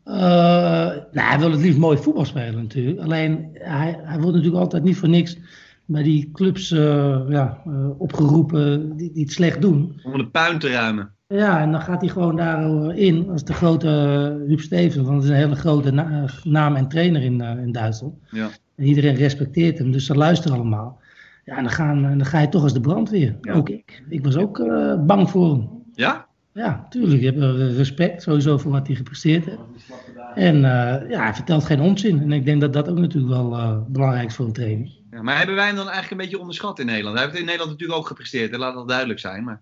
Eh, 0.04 0.14
nou, 1.12 1.28
hij 1.30 1.40
wil 1.40 1.52
het 1.52 1.62
liefst 1.62 1.80
mooi 1.80 1.98
voetbal 1.98 2.26
spelen 2.26 2.62
natuurlijk. 2.62 3.00
Alleen, 3.00 3.50
hij, 3.54 4.00
hij 4.04 4.20
wordt 4.20 4.36
natuurlijk 4.36 4.64
altijd 4.64 4.84
niet 4.84 4.98
voor 4.98 5.10
niks 5.10 5.38
bij 5.86 6.04
die 6.04 6.30
clubs 6.34 6.72
eh, 6.72 7.20
ja, 7.30 7.62
eh, 7.66 8.00
opgeroepen 8.00 8.98
die, 8.98 9.12
die 9.12 9.24
het 9.24 9.32
slecht 9.32 9.62
doen. 9.62 10.00
Om 10.04 10.18
de 10.18 10.28
puin 10.28 10.60
te 10.60 10.70
ruimen. 10.70 11.12
Ja, 11.28 11.62
en 11.62 11.72
dan 11.72 11.82
gaat 11.82 12.02
hij 12.02 12.10
gewoon 12.10 12.36
daarin 12.36 13.30
als 13.30 13.44
de 13.44 13.54
grote 13.54 13.88
Huub 14.48 14.60
Stevens. 14.60 15.06
Want 15.06 15.16
het 15.16 15.24
is 15.24 15.30
een 15.30 15.36
hele 15.36 15.56
grote 15.56 15.92
na- 15.92 16.26
naam 16.44 16.76
en 16.76 16.88
trainer 16.88 17.22
in, 17.22 17.42
in 17.42 17.72
Duitsland. 17.72 18.14
Ja. 18.30 18.50
En 18.76 18.86
iedereen 18.86 19.16
respecteert 19.16 19.78
hem, 19.78 19.92
dus 19.92 20.06
ze 20.06 20.16
luisteren 20.16 20.58
allemaal. 20.58 21.00
Ja, 21.46 21.58
en 21.58 21.64
dan, 21.64 21.72
gaan, 21.72 22.02
dan 22.02 22.26
ga 22.26 22.40
je 22.40 22.50
toch 22.50 22.64
als 22.64 22.74
de 22.74 22.80
brandweer. 22.80 23.38
Ja. 23.42 23.54
Ook 23.54 23.70
ik. 23.70 24.04
Ik 24.10 24.24
was 24.24 24.36
ook 24.36 24.58
bang 25.06 25.30
voor 25.30 25.50
hem. 25.50 25.70
Ja? 25.94 26.26
Ja, 26.54 26.86
tuurlijk. 26.90 27.22
Hebt 27.22 27.38
eh, 27.42 27.76
respect 27.76 28.22
sowieso 28.22 28.58
voor 28.58 28.72
wat 28.72 28.88
hij 28.88 28.96
gepresteerd 28.96 29.46
heeft. 29.46 29.60
En 30.36 30.56
eh, 30.56 31.10
ja, 31.10 31.24
hij 31.24 31.34
vertelt 31.34 31.64
geen 31.64 31.82
onzin. 31.82 32.22
En 32.22 32.32
ik 32.32 32.46
denk 32.46 32.62
dat 32.62 32.74
dat 32.74 32.90
ook 32.90 32.98
natuurlijk 32.98 33.34
wel 33.34 33.54
eh, 33.54 33.78
belangrijk 33.88 34.28
is 34.28 34.36
voor 34.36 34.46
een 34.46 34.54
trainer. 34.54 34.92
ja. 35.12 35.22
Maar 35.22 35.38
hebben 35.38 35.56
wij 35.56 35.66
hem 35.66 35.76
dan 35.76 35.86
eigenlijk 35.90 36.12
een 36.12 36.18
beetje 36.28 36.40
onderschat 36.40 36.80
in 36.80 36.86
Nederland? 36.86 37.16
Hij 37.18 37.26
heeft 37.26 37.38
in 37.38 37.46
Nederland 37.46 37.72
natuurlijk 37.72 38.00
ook 38.00 38.08
gepresteerd, 38.08 38.56
laat 38.58 38.74
dat 38.74 38.88
duidelijk 38.88 39.20
zijn. 39.20 39.44
Maar... 39.44 39.62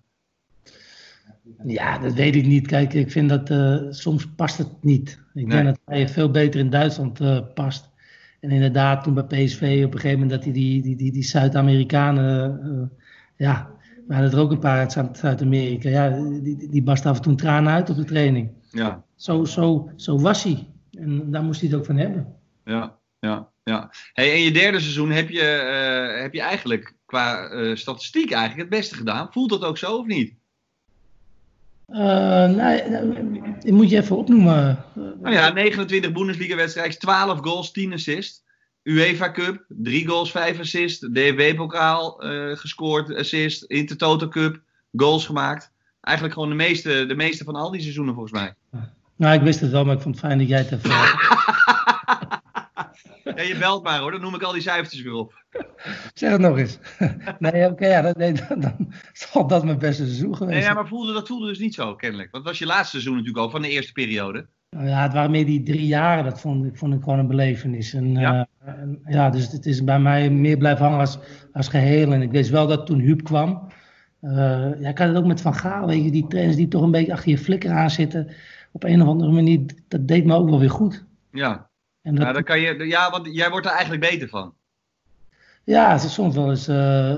Ja, 1.66 1.98
dat 1.98 2.14
weet 2.14 2.36
ik 2.36 2.46
niet. 2.46 2.68
Kijk, 2.68 2.94
ik 2.94 3.12
vind 3.12 3.30
dat 3.30 3.52
soms 3.96 4.28
past 4.36 4.58
het 4.58 4.68
niet. 4.82 5.10
Ik 5.34 5.48
Nee. 5.48 5.48
denk 5.48 5.66
dat 5.66 5.80
hij 5.86 6.08
veel 6.10 6.32
beter 6.32 6.60
in 6.60 6.70
Duitsland 6.70 7.20
past. 7.54 7.90
En 8.40 8.52
inderdaad, 8.52 9.04
toen 9.04 9.14
bij 9.14 9.24
PSV 9.24 9.82
op 9.86 9.94
een 9.94 10.00
gegeven 10.00 10.20
moment 10.20 10.30
dat 10.30 10.44
hij 10.44 10.54
die, 10.54 10.82
die, 10.82 10.96
die, 10.96 11.12
die 11.12 11.24
Zuid-Amerikanen, 11.24 12.92
ja, 13.36 13.70
we 14.10 14.16
hadden 14.16 14.32
er 14.34 14.40
ook 14.40 14.52
een 14.52 14.60
paar 14.60 14.78
uit 14.78 14.92
Zuid- 14.92 15.18
Zuid-Amerika. 15.18 15.90
Ja, 15.90 16.10
die, 16.42 16.70
die, 16.70 16.84
barst 16.84 17.06
af 17.06 17.16
en 17.16 17.22
toe 17.22 17.36
tranen 17.36 17.74
uit 17.74 17.90
op 17.90 17.96
de 17.96 18.04
training. 18.04 18.50
Ja, 18.72 19.04
Zo, 19.16 19.46
zo, 19.46 19.92
zo 19.96 20.20
was 20.20 20.44
hij. 20.44 20.68
En 20.98 21.32
daar 21.32 21.44
moest 21.44 21.60
hij 21.62 21.70
het 21.70 21.78
ook 21.80 21.86
van 21.86 21.98
hebben. 21.98 22.36
ja, 22.66 22.98
ja. 23.20 23.48
ja. 23.64 23.92
Hey, 24.14 24.30
in 24.38 24.44
je 24.44 24.52
derde 24.52 24.80
seizoen 24.80 25.12
heb 25.12 25.30
je, 25.30 25.42
eh, 25.42 26.22
heb 26.22 26.34
je 26.34 26.42
eigenlijk 26.42 26.94
qua 27.06 27.48
eh, 27.50 27.76
statistiek 27.76 28.32
eigenlijk 28.32 28.70
het 28.70 28.80
beste 28.80 28.96
gedaan. 28.96 29.28
Voelt 29.32 29.50
dat 29.50 29.64
ook 29.64 29.78
zo 29.78 29.98
of 29.98 30.06
niet? 30.06 30.34
Nee, 31.88 32.48
nou, 32.56 33.14
die 33.60 33.74
moet 33.74 33.90
je 33.90 33.98
even 33.98 34.18
opnoemen. 34.18 34.84
Nou 34.94 35.32
ja, 35.32 35.50
29 35.54 36.12
Bundesliga-wedstrijden, 36.12 37.00
12 37.00 37.40
goals, 37.40 37.72
10 37.72 37.94
assists. 37.94 38.44
UEFA 38.90 39.32
Cup, 39.32 39.66
3 39.68 40.08
goals, 40.08 40.32
5 40.32 40.60
assists. 40.60 41.08
DFB-pokaal 41.12 42.22
eh, 42.22 42.58
gescoord, 42.58 43.16
assist. 43.16 43.64
Intertoto 43.64 44.28
Cup, 44.28 44.62
goals 44.96 45.26
gemaakt. 45.26 45.72
Eigenlijk 46.02 46.36
gewoon 46.38 46.50
de 46.50 46.56
meeste, 46.56 47.06
de 47.06 47.16
meeste 47.16 47.44
van 47.44 47.56
al 47.56 47.72
die 47.72 47.82
seizoenen 47.82 48.14
volgens 48.14 48.34
mij. 48.34 48.54
Nou, 49.16 49.36
ik 49.36 49.42
wist 49.42 49.60
het 49.60 49.72
wel, 49.72 49.86
maar 49.86 49.96
ik 49.96 50.02
vond 50.02 50.16
het 50.16 50.26
fijn 50.26 50.38
dat 50.38 50.48
jij 50.48 50.58
het 50.58 50.72
even... 50.72 50.90
Ja, 53.36 53.42
je 53.42 53.58
belt 53.58 53.84
maar 53.84 54.00
hoor, 54.00 54.12
dan 54.12 54.22
noem 54.22 54.36
ik 54.36 54.42
al 54.42 54.52
die 54.52 54.62
cijfertjes 54.62 55.02
weer 55.02 55.14
op. 55.14 55.44
Zeg 56.14 56.32
het 56.32 56.42
nog 56.42 56.58
eens. 56.58 56.78
nee, 57.40 57.66
oké, 57.66 57.88
ja, 57.88 58.02
dat, 58.02 58.18
nee, 58.18 58.34
dan, 58.34 58.60
dan 58.60 58.94
zal 59.14 59.48
dat 59.48 59.64
mijn 59.64 59.80
beste 59.80 60.04
seizoen 60.04 60.36
geweest 60.36 60.58
Nee, 60.58 60.68
ja, 60.68 60.74
maar 60.74 60.88
voelde, 60.88 61.14
dat 61.14 61.28
voelde 61.28 61.48
dus 61.48 61.60
niet 61.60 61.74
zo, 61.74 61.96
kennelijk. 61.96 62.32
Want 62.32 62.44
dat 62.44 62.54
was 62.54 62.62
je 62.62 62.66
laatste 62.66 62.90
seizoen 62.90 63.16
natuurlijk 63.16 63.44
ook, 63.44 63.52
van 63.52 63.62
de 63.62 63.70
eerste 63.70 63.92
periode. 63.92 64.48
Nou 64.70 64.88
ja, 64.88 65.04
het 65.04 65.14
waren 65.14 65.32
meer 65.32 65.46
die 65.46 65.64
drie 65.64 65.86
jaren, 65.86 66.24
dat 66.24 66.40
vond 66.40 66.66
ik, 66.66 66.78
vond 66.78 66.94
ik 66.94 67.04
gewoon 67.04 67.20
een 67.20 67.28
belevenis. 67.28 67.94
En, 67.94 68.12
Ja. 68.12 68.34
ja. 68.34 68.48
en, 68.66 69.02
ja, 69.06 69.30
dus 69.30 69.52
het 69.52 69.66
is 69.66 69.84
bij 69.84 70.00
mij 70.00 70.30
meer 70.30 70.58
blijven 70.58 70.86
hangen 70.86 71.00
als, 71.00 71.20
als 71.54 71.68
geheel. 71.68 72.14
En 72.14 72.22
ik 72.22 72.32
wist 72.32 72.50
wel 72.50 72.68
dat 72.68 72.86
toen 72.86 73.00
Huub 73.00 73.24
kwam, 73.24 73.68
eh, 74.20 74.80
ja, 74.80 74.90
ik 74.90 74.98
had 74.98 75.08
het 75.08 75.18
ook 75.18 75.26
met 75.26 75.42
Van 75.42 75.56
Gaal, 75.56 75.88
weet 75.88 76.04
je, 76.04 76.12
die 76.12 76.28
trainers 76.28 76.56
die 76.56 76.68
toch 76.68 76.82
een 76.82 76.92
beetje 76.92 77.14
achter 77.14 77.30
je 77.30 77.38
flikker 77.38 77.72
aan 77.72 77.90
zitten. 77.90 78.28
Op 78.72 78.84
een 78.84 79.02
of 79.02 79.08
andere 79.08 79.32
manier, 79.32 79.60
dat 79.88 80.08
deed 80.08 80.26
me 80.26 80.36
ook 80.36 80.50
wel 80.50 80.60
weer 80.60 80.70
goed. 80.70 81.06
Ja, 81.32 81.70
En 82.02 82.16
dat, 82.16 82.26
ja, 82.26 82.34
dan 82.34 82.44
kan 82.44 82.60
je, 82.60 82.88
ja 82.88 83.12
want 83.12 83.28
jij 83.36 83.50
wordt 83.50 83.66
er 83.66 83.72
eigenlijk 83.72 84.12
beter 84.12 84.28
van. 84.28 84.54
Ja, 85.64 85.92
het 85.92 86.04
is 86.04 86.14
soms 86.14 86.36
wel 86.36 86.50
eens 86.50 86.68
eh, 86.68 87.16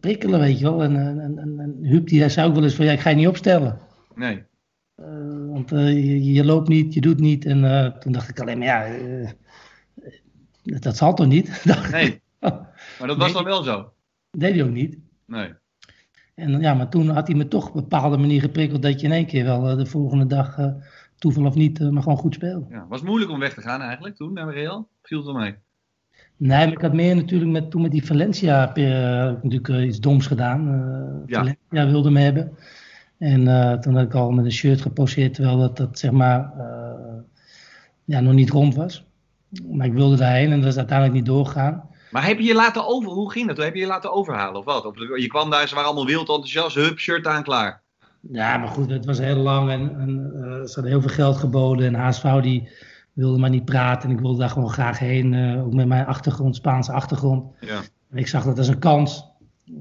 prikkelen, 0.00 0.40
weet 0.40 0.58
je 0.58 0.64
wel. 0.64 0.82
En, 0.82 0.96
en, 0.96 1.38
en, 1.38 1.58
en 1.58 1.78
Huub 1.82 2.06
die 2.06 2.28
zei 2.28 2.48
ook 2.48 2.54
wel 2.54 2.62
eens 2.62 2.74
van, 2.74 2.84
ja, 2.84 2.92
ik 2.92 3.00
ga 3.00 3.10
je 3.10 3.16
niet 3.16 3.28
opstellen. 3.28 3.78
Nee. 4.14 4.42
Eh, 4.96 5.48
want 5.48 5.72
eh, 5.72 5.88
je, 5.88 6.32
je 6.32 6.44
loopt 6.44 6.68
niet, 6.68 6.94
je 6.94 7.00
doet 7.00 7.20
niet. 7.20 7.44
En 7.44 7.64
eh, 7.64 7.98
toen 7.98 8.12
dacht 8.12 8.28
ik 8.28 8.40
alleen 8.40 8.58
maar, 8.58 8.66
ja, 8.66 9.32
dat, 10.62 10.96
zal 10.96 11.14
toch 11.14 11.26
niet? 11.26 11.64
Nee, 11.90 12.22
maar 12.98 13.06
dat 13.08 13.16
was 13.16 13.32
dan 13.32 13.44
wel 13.44 13.62
zo. 13.62 13.92
deed 14.30 14.54
hij 14.54 14.62
ook 14.62 14.70
niet. 14.70 14.98
Nee. 15.26 15.54
En 16.34 16.60
ja, 16.60 16.74
maar 16.74 16.88
toen 16.88 17.08
had 17.08 17.26
hij 17.26 17.36
me 17.36 17.48
toch 17.48 17.68
op 17.68 17.74
een 17.74 17.80
bepaalde 17.80 18.16
manier 18.16 18.40
geprikkeld 18.40 18.82
dat 18.82 19.00
je 19.00 19.06
in 19.06 19.12
één 19.12 19.26
keer 19.26 19.44
wel 19.44 19.76
de 19.76 19.86
volgende 19.86 20.26
dag, 20.26 20.58
toeval 21.18 21.44
of 21.44 21.54
niet, 21.54 21.90
maar 21.90 22.02
gewoon 22.02 22.18
goed 22.18 22.34
speelde. 22.34 22.66
Ja. 22.70 22.86
Was 22.88 23.00
het 23.00 23.08
moeilijk 23.08 23.32
om 23.32 23.38
weg 23.38 23.54
te 23.54 23.60
gaan 23.60 23.80
eigenlijk 23.80 24.16
toen 24.16 24.32
naar 24.32 24.52
Real? 24.52 24.88
Viel 25.02 25.18
het 25.18 25.26
wel 25.26 25.36
mee? 25.36 25.54
Nee, 26.36 26.64
maar 26.64 26.72
ik 26.72 26.80
had 26.80 26.92
meer 26.92 27.16
natuurlijk 27.16 27.50
met, 27.50 27.70
toen 27.70 27.82
met 27.82 27.90
die 27.90 28.06
Valencia, 28.06 28.60
heb 28.60 28.76
ik 28.76 29.42
natuurlijk 29.42 29.86
iets 29.88 30.00
doms 30.00 30.26
gedaan. 30.26 30.62
Ja. 31.26 31.38
Valencia 31.38 31.92
wilde 31.92 32.10
me 32.10 32.20
hebben. 32.20 32.56
En 33.18 33.48
eh, 33.48 33.78
toen 33.78 33.94
had 33.94 34.04
ik 34.04 34.14
al 34.14 34.30
met 34.30 34.44
een 34.44 34.52
shirt 34.52 34.80
geposeerd, 34.80 35.34
terwijl 35.34 35.58
dat, 35.58 35.76
dat 35.76 35.98
zeg 35.98 36.10
maar 36.10 36.52
eh, 36.58 37.22
ja, 38.04 38.20
nog 38.20 38.32
niet 38.32 38.50
rond 38.50 38.74
was. 38.74 39.04
Maar 39.68 39.86
ik 39.86 39.92
wilde 39.92 40.16
daarheen 40.16 40.52
en 40.52 40.60
dat 40.60 40.70
is 40.70 40.76
uiteindelijk 40.76 41.16
niet 41.16 41.26
doorgegaan. 41.26 41.88
Maar 42.10 42.26
heb 42.26 42.38
je 42.38 42.44
je 42.44 42.54
laten 42.54 42.86
over... 42.86 43.10
Hoe 43.10 43.30
ging 43.30 43.46
dat? 43.46 43.56
Heb 43.56 43.74
je 43.74 43.80
je 43.80 43.86
laten 43.86 44.12
overhalen 44.12 44.58
of 44.58 44.64
wat? 44.64 44.92
Je 45.16 45.26
kwam 45.26 45.50
daar, 45.50 45.68
ze 45.68 45.74
waren 45.74 45.90
allemaal 45.90 46.06
wild 46.06 46.28
enthousiast. 46.28 46.76
Hup, 46.76 46.98
shirt 46.98 47.26
aan, 47.26 47.42
klaar. 47.42 47.82
Ja, 48.20 48.56
maar 48.56 48.68
goed, 48.68 48.90
het 48.90 49.04
was 49.04 49.18
heel 49.18 49.36
lang 49.36 49.70
en, 49.70 50.00
en 50.00 50.32
eh, 50.34 50.42
ze 50.42 50.72
hadden 50.74 50.92
heel 50.92 51.00
veel 51.00 51.10
geld 51.10 51.36
geboden. 51.36 51.86
En 51.86 51.94
HSV 51.94 52.40
die 52.40 52.68
wilde 53.12 53.38
maar 53.38 53.50
niet 53.50 53.64
praten 53.64 54.08
en 54.08 54.14
ik 54.14 54.22
wilde 54.22 54.38
daar 54.38 54.50
gewoon 54.50 54.70
graag 54.70 54.98
heen. 54.98 55.58
ook 55.64 55.72
met 55.72 55.86
mijn 55.86 56.06
achtergrond, 56.06 56.56
Spaanse 56.56 56.92
achtergrond. 56.92 57.52
Ja. 57.60 57.80
En 58.10 58.18
ik 58.18 58.26
zag 58.26 58.44
dat 58.44 58.58
als 58.58 58.68
een 58.68 58.78
kans. 58.78 59.24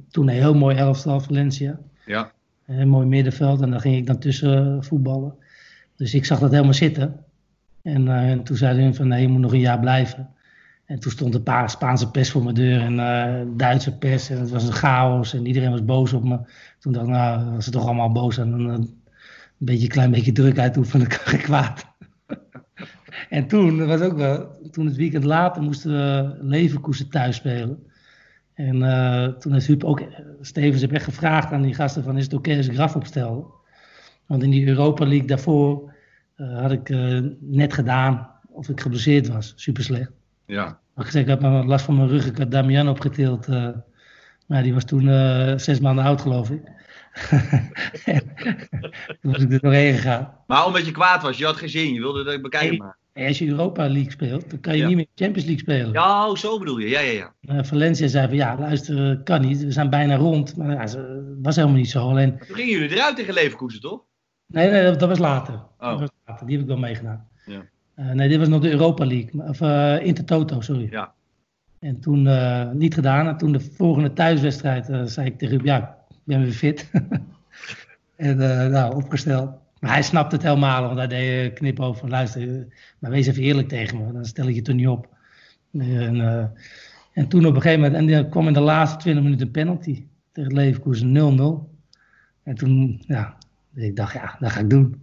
Toen 0.10 0.28
een 0.28 0.34
heel 0.34 0.54
mooi 0.54 0.76
elftal, 0.76 1.20
Valencia. 1.20 1.80
Ja. 2.06 2.32
Een 2.66 2.90
mooi 2.90 3.08
middenveld 3.08 3.62
en 3.62 3.72
daar 3.72 3.80
ging 3.80 3.96
ik 3.96 4.06
dan 4.06 4.20
tussen 4.20 4.78
eh, 4.78 4.82
voetballen. 4.82 5.36
Dus 5.96 6.14
ik 6.14 6.26
zag 6.26 6.40
dat 6.40 6.52
helemaal 6.52 6.74
zitten. 6.74 7.26
En, 7.82 8.08
eh, 8.08 8.30
en 8.30 8.44
toen 8.44 8.58
zeiden 8.58 8.84
hun 8.84 8.96
van 8.96 9.08
nee, 9.08 9.22
je 9.22 9.28
moet 9.28 9.42
nog 9.42 9.54
een 9.54 9.60
jaar 9.60 9.80
blijven. 9.80 10.30
En 10.86 11.00
toen 11.00 11.12
stond 11.12 11.36
een 11.36 11.44
paar 11.44 11.70
Spaanse 11.70 12.12
pers 12.12 12.32
voor 12.32 12.44
mijn 12.44 12.56
deur 12.56 12.82
en 12.82 13.00
eh, 13.00 13.46
Duitse 13.58 13.98
pers. 13.98 14.30
En 14.30 14.40
het 14.40 14.50
was 14.50 14.64
een 14.64 14.74
chaos 14.74 15.34
en 15.34 15.46
iedereen 15.46 15.72
was 15.72 15.86
boos 15.86 16.14
op 16.14 16.24
me. 16.24 16.40
Toen 16.80 16.94
dacht 16.94 17.06
ik, 17.06 17.12
nou, 17.12 17.56
als 17.56 17.66
ze 17.66 17.72
toch 17.72 17.86
allemaal 17.86 18.12
boos 18.12 18.36
dan 18.36 18.70
eh, 18.70 18.74
een 18.74 18.96
beetje, 19.58 19.84
een 19.84 19.92
klein 19.92 20.12
beetje 20.12 20.32
druk 20.32 20.60
uitoefenen, 20.60 21.08
kan 21.18 21.20
geen 21.20 21.42
kwaad. 21.42 21.86
en 23.30 23.48
toen, 23.48 23.86
was 23.86 24.02
ook 24.02 24.18
wel, 24.18 24.48
toen 24.72 24.86
het 24.86 24.96
weekend 24.96 25.24
later 25.24 25.62
moesten 25.62 25.92
we 25.92 26.38
Leverkusen 26.42 27.10
thuis 27.10 27.36
spelen. 27.36 27.84
En 28.56 28.84
eh, 28.84 29.28
toen 29.28 29.54
heeft 29.54 29.68
Huub 29.68 29.84
ook, 29.84 30.02
Stevens 30.42 30.82
heb 30.82 30.92
echt 30.92 31.04
gevraagd 31.04 31.52
aan 31.52 31.62
die 31.62 31.74
gasten 31.74 32.04
van, 32.04 32.18
is 32.18 32.24
het 32.24 32.34
oké 32.34 32.58
als 32.58 32.68
ik 32.68 32.74
Graf 32.74 32.96
opstel? 32.96 33.54
Want 34.26 34.44
in 34.44 34.50
die 34.50 34.68
Europa 34.68 35.06
League 35.06 35.28
daarvoor 35.28 35.94
eh, 36.36 36.60
had 36.62 36.72
ik 36.72 36.90
eh, 36.90 37.20
net 37.40 37.74
gedaan 37.74 38.30
of 38.50 38.70
ik 38.70 38.82
geblesseerd 38.82 39.28
was. 39.28 39.54
Super 39.56 39.84
slecht. 39.84 40.12
Ja. 40.46 40.80
Maar 40.94 41.06
ik 41.06 41.12
zeg, 41.12 41.22
ik 41.22 41.30
had 41.30 41.42
maar 41.42 41.66
last 41.66 41.86
van 41.86 41.96
mijn 41.96 42.08
rug. 42.10 42.26
Ik 42.26 42.38
had 42.38 42.52
Damian 42.52 42.90
opgetild. 42.90 43.48
eh, 43.48 43.70
maar 44.46 44.64
die 44.64 44.74
was 44.74 44.84
toen 44.86 45.10
eh, 45.10 45.58
zes 45.58 45.80
maanden 45.80 46.06
oud, 46.06 46.22
geloof 46.22 46.50
ik. 46.50 46.62
Toen 49.22 49.32
was 49.32 49.42
ik 49.42 49.52
er 49.52 49.60
doorheen 49.60 49.94
gegaan. 49.94 50.34
Maar 50.48 50.66
omdat 50.66 50.86
je 50.86 50.92
kwaad 50.92 51.22
was, 51.22 51.38
je 51.38 51.46
had 51.46 51.56
geen 51.56 51.70
zin. 51.70 51.94
Je 51.94 52.00
wilde 52.00 52.24
dat 52.24 52.42
bekijken 52.42 52.70
Nee. 52.70 52.78
maar. 52.80 52.98
En 53.14 53.28
als 53.28 53.38
je 53.40 53.48
Europa 53.48 53.88
League 53.90 54.12
speelt, 54.12 54.50
dan 54.50 54.60
kan 54.60 54.74
je 54.74 54.82
Ja. 54.82 54.88
niet 54.88 54.96
meer 54.96 55.06
Champions 55.16 55.46
League 55.48 55.60
spelen. 55.64 55.92
Ja, 55.94 56.30
oh, 56.30 56.36
zo 56.36 56.60
bedoel 56.60 56.78
je. 56.78 56.90
Ja, 56.90 57.00
ja, 57.00 57.12
ja. 57.12 57.34
Eh, 57.42 57.64
Valencia 57.64 58.08
zei 58.08 58.28
van, 58.28 58.36
ja, 58.36 58.56
luister, 58.60 59.12
eh, 59.12 59.24
kan 59.24 59.42
niet. 59.42 59.64
We 59.64 59.72
zijn 59.72 59.90
bijna 59.90 60.16
rond. 60.16 60.58
Maar 60.58 60.90
ze- 60.90 61.36
was 61.42 61.56
helemaal 61.56 61.78
niet 61.78 61.90
zo. 61.90 62.10
Alleen, 62.10 62.38
Toen 62.48 62.56
gingen 62.56 62.72
jullie 62.80 62.96
eruit 62.96 63.16
tegen 63.16 63.34
Leverkusen, 63.34 63.82
toch? 63.82 64.02
nee, 64.48 64.70
nee, 64.70 64.84
dat, 64.84 65.00
dat 65.00 65.10
was 65.10 65.20
later. 65.20 65.54
Oh. 65.54 65.90
Dat 65.90 66.00
was 66.00 66.10
later. 66.26 66.46
Die 66.46 66.56
heb 66.56 66.64
ik 66.66 66.72
wel 66.72 66.80
meegedaan. 66.82 67.28
Ja. 67.46 67.62
Eh, 67.96 68.10
nee, 68.12 68.30
dit 68.30 68.38
was 68.40 68.48
nog 68.48 68.62
de 68.62 68.72
Europa 68.72 69.06
League. 69.06 69.48
Of 69.48 69.62
Intertoto, 70.02 70.62
sorry. 70.62 70.88
Ja. 70.92 71.14
En 71.80 72.00
toen 72.00 72.30
niet 72.78 72.94
gedaan. 72.94 73.28
En 73.28 73.38
toen 73.38 73.52
de 73.52 73.60
volgende 73.60 74.14
thuiswedstrijd 74.14 74.90
zei 75.06 75.28
ik 75.28 75.38
tegen 75.38 75.56
Ruud, 75.58 75.66
ja, 75.68 75.78
ik 75.80 76.05
ben 76.26 76.42
weer 76.42 76.52
fit. 76.52 76.90
en 78.16 78.42
eh, 78.42 78.68
nou, 78.68 78.96
opgesteld. 78.96 79.64
Maar 79.86 79.94
hij 79.94 80.04
snapte 80.04 80.36
het 80.36 80.44
helemaal, 80.44 80.82
want 80.82 80.98
hij 80.98 81.08
deed 81.08 81.52
eh, 81.52 81.56
knip 81.56 81.80
over 81.80 82.00
van 82.00 82.10
luister, 82.10 82.42
eh, 82.42 82.64
maar 83.00 83.12
wees 83.12 83.28
even 83.28 83.44
eerlijk 83.44 83.68
tegen 83.68 83.98
me, 83.98 84.12
dan 84.12 84.26
stel 84.26 84.48
ik 84.48 84.56
je 84.56 84.62
toch 84.62 84.76
niet 84.76 84.88
op. 84.88 85.10
En, 85.72 86.22
eh, 86.22 86.46
en 87.14 87.28
toen 87.28 87.46
op 87.46 87.56
een 87.56 87.62
gegeven 87.62 87.84
moment, 87.84 88.00
en 88.00 88.08
dan 88.08 88.30
kwam 88.30 88.48
in 88.48 88.54
de 88.54 88.60
laatste 88.60 88.98
20 88.98 89.24
minuten 89.24 89.46
een 89.46 89.52
penalty 89.52 90.06
tegen 90.32 90.54
Leverkusen 90.54 91.12
0-0. 91.12 91.70
En 92.44 92.56
toen, 92.56 93.04
ja, 93.08 93.38
ik 93.76 93.96
dacht, 93.96 94.14
ja, 94.14 94.36
dat 94.40 94.52
ga 94.52 94.60
ik 94.60 94.70
doen. 94.70 95.02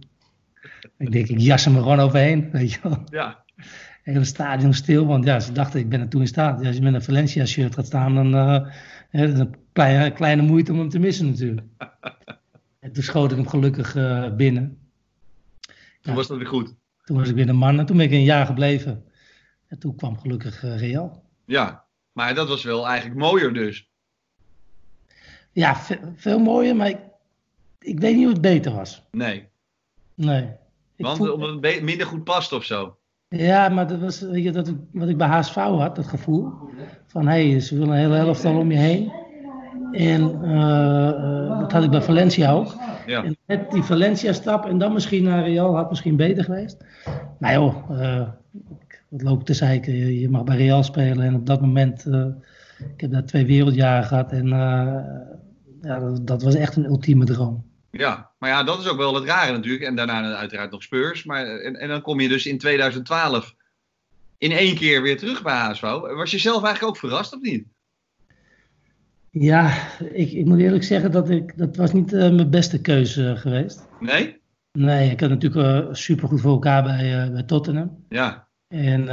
Ik 0.97 1.11
denk, 1.11 1.27
ik 1.27 1.39
jas 1.39 1.65
hem 1.65 1.75
er 1.75 1.81
gewoon 1.81 1.99
overheen, 1.99 2.49
weet 2.51 2.71
je 2.71 2.79
wel. 2.83 3.03
Ja. 3.05 3.43
En 4.03 4.15
het 4.15 4.27
stadion 4.27 4.73
stil, 4.73 5.05
want 5.05 5.25
ja, 5.25 5.39
ze 5.39 5.51
dachten, 5.51 5.79
ik 5.79 5.89
ben 5.89 5.99
er 5.99 6.07
toen 6.07 6.21
in 6.21 6.27
staat. 6.27 6.61
Ja, 6.61 6.67
als 6.67 6.75
je 6.75 6.81
met 6.81 6.93
een 6.93 7.03
Valencia-shirt 7.03 7.73
gaat 7.73 7.85
staan, 7.85 8.15
dan 8.15 8.35
uh, 8.35 8.67
een 9.11 9.55
kleine, 9.73 10.11
kleine 10.11 10.41
moeite 10.41 10.71
om 10.71 10.79
hem 10.79 10.89
te 10.89 10.99
missen 10.99 11.29
natuurlijk. 11.29 11.67
en 12.79 12.91
toen 12.93 13.03
schoot 13.03 13.31
ik 13.31 13.37
hem 13.37 13.47
gelukkig 13.47 13.95
uh, 13.95 14.35
binnen. 14.35 14.77
Toen 16.01 16.11
ja. 16.11 16.13
was 16.13 16.27
dat 16.27 16.37
weer 16.37 16.47
goed. 16.47 16.75
Toen 17.03 17.17
was 17.17 17.29
ik 17.29 17.35
weer 17.35 17.49
een 17.49 17.55
man 17.55 17.79
en 17.79 17.85
toen 17.85 17.97
ben 17.97 18.05
ik 18.05 18.11
een 18.11 18.23
jaar 18.23 18.45
gebleven. 18.45 19.05
En 19.67 19.79
toen 19.79 19.95
kwam 19.95 20.19
gelukkig 20.19 20.63
uh, 20.63 20.79
Real. 20.79 21.23
Ja, 21.45 21.85
maar 22.11 22.35
dat 22.35 22.47
was 22.47 22.63
wel 22.63 22.87
eigenlijk 22.87 23.19
mooier 23.19 23.53
dus. 23.53 23.89
Ja, 25.51 25.75
ve 25.75 25.99
veel 26.15 26.39
mooier, 26.39 26.75
maar 26.75 26.89
ik, 26.89 26.99
ik 27.79 27.99
weet 27.99 28.15
niet 28.15 28.23
hoe 28.23 28.33
het 28.33 28.41
beter 28.41 28.73
was. 28.73 29.03
Nee. 29.11 29.47
Nee. 30.13 30.43
Ik 30.95 31.05
Want 31.05 31.17
voel... 31.17 31.33
omdat 31.33 31.73
het 31.73 31.81
minder 31.81 32.07
goed 32.07 32.23
past 32.23 32.53
of 32.53 32.63
zo. 32.63 32.97
Ja, 33.27 33.69
maar 33.69 33.87
dat 33.87 33.99
was 33.99 34.19
dat 34.19 34.73
wat 34.91 35.09
ik 35.09 35.17
bij 35.17 35.27
HSV 35.27 35.55
had, 35.55 35.95
dat 35.95 36.07
gevoel. 36.07 36.53
Van 37.07 37.27
hé, 37.27 37.49
hey, 37.49 37.59
ze 37.59 37.77
willen 37.77 37.93
een 37.93 37.99
hele 37.99 38.17
elftal 38.17 38.57
om 38.57 38.71
je 38.71 38.77
heen. 38.77 39.22
En 39.93 40.39
uh, 40.43 41.59
dat 41.59 41.71
had 41.71 41.83
ik 41.83 41.89
bij 41.89 42.01
Valencia 42.01 42.51
ook. 42.51 42.75
Ja. 43.05 43.23
En 43.23 43.37
met 43.45 43.71
die 43.71 43.83
Valencia-stap 43.83 44.65
en 44.65 44.77
dan 44.77 44.93
misschien 44.93 45.23
naar 45.23 45.43
Real 45.43 45.75
had 45.75 45.89
misschien 45.89 46.15
beter 46.15 46.43
geweest. 46.43 46.77
Maar 47.39 47.53
joh, 47.53 47.89
uh, 47.91 48.27
wat 49.09 49.21
loop 49.21 49.39
ik 49.39 49.45
te 49.45 49.53
zeiken. 49.53 49.93
Je, 49.93 50.19
je, 50.19 50.29
mag 50.29 50.43
bij 50.43 50.57
Real 50.57 50.83
spelen 50.83 51.25
en 51.25 51.35
op 51.35 51.45
dat 51.45 51.61
moment... 51.61 52.05
Uh, 52.07 52.25
ik 52.93 53.01
heb 53.01 53.11
daar 53.11 53.25
twee 53.25 53.45
wereldjaren 53.45 54.03
gehad 54.03 54.31
en 54.31 54.47
ja, 55.81 55.99
dat, 55.99 56.27
dat 56.27 56.43
was 56.43 56.55
echt 56.55 56.75
een 56.75 56.85
ultieme 56.85 57.25
droom. 57.25 57.63
Ja, 57.91 58.31
maar 58.39 58.49
ja, 58.49 58.63
dat 58.63 58.79
is 58.79 58.87
ook 58.87 58.97
wel 58.97 59.15
het 59.15 59.23
rare 59.23 59.51
natuurlijk. 59.51 59.83
En 59.83 59.95
daarna 59.95 60.35
uiteraard 60.35 60.71
nog 60.71 60.83
Spurs. 60.83 61.23
Maar, 61.23 61.45
en, 61.45 61.75
en 61.75 61.87
dan 61.87 62.01
kom 62.01 62.19
je 62.19 62.27
dus 62.27 62.45
in 62.45 62.57
2012 62.57 63.55
in 64.37 64.51
één 64.51 64.75
keer 64.75 65.01
weer 65.01 65.17
terug 65.17 65.43
bij 65.43 65.53
HSV. 65.53 65.81
Was 66.15 66.31
je 66.31 66.37
zelf 66.37 66.63
eigenlijk 66.63 66.95
ook 66.95 66.97
verrast 66.97 67.33
of 67.33 67.41
niet? 67.41 67.65
Ja, 69.35 69.73
ik, 69.99 70.31
ik 70.31 70.45
moet 70.45 70.59
eerlijk 70.59 70.83
zeggen 70.83 71.11
dat 71.11 71.29
ik, 71.29 71.57
dat 71.57 71.75
was 71.75 71.93
niet 71.93 72.13
uh, 72.13 72.19
mijn 72.19 72.49
beste 72.49 72.81
keuze 72.81 73.21
uh, 73.23 73.37
geweest. 73.37 73.87
Nee? 73.99 74.41
Nee, 74.71 75.11
ik 75.11 75.19
had 75.19 75.29
natuurlijk 75.29 75.87
uh, 75.87 75.93
super 75.93 76.27
goed 76.27 76.41
voor 76.41 76.51
elkaar 76.51 76.83
bij, 76.83 77.31
bij 77.31 77.43
Tottenham. 77.43 78.03
Ja. 78.09 78.47
En 78.67 79.05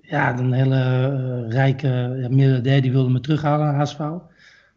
ja, 0.00 0.38
een 0.38 0.52
hele 0.52 1.48
rijke 1.48 2.16
ja, 2.20 2.28
miljardair 2.28 2.82
die 2.82 2.92
wilde 2.92 3.10
me 3.10 3.20
terughalen 3.20 3.66
naar 3.66 3.74
HSV. 3.74 3.98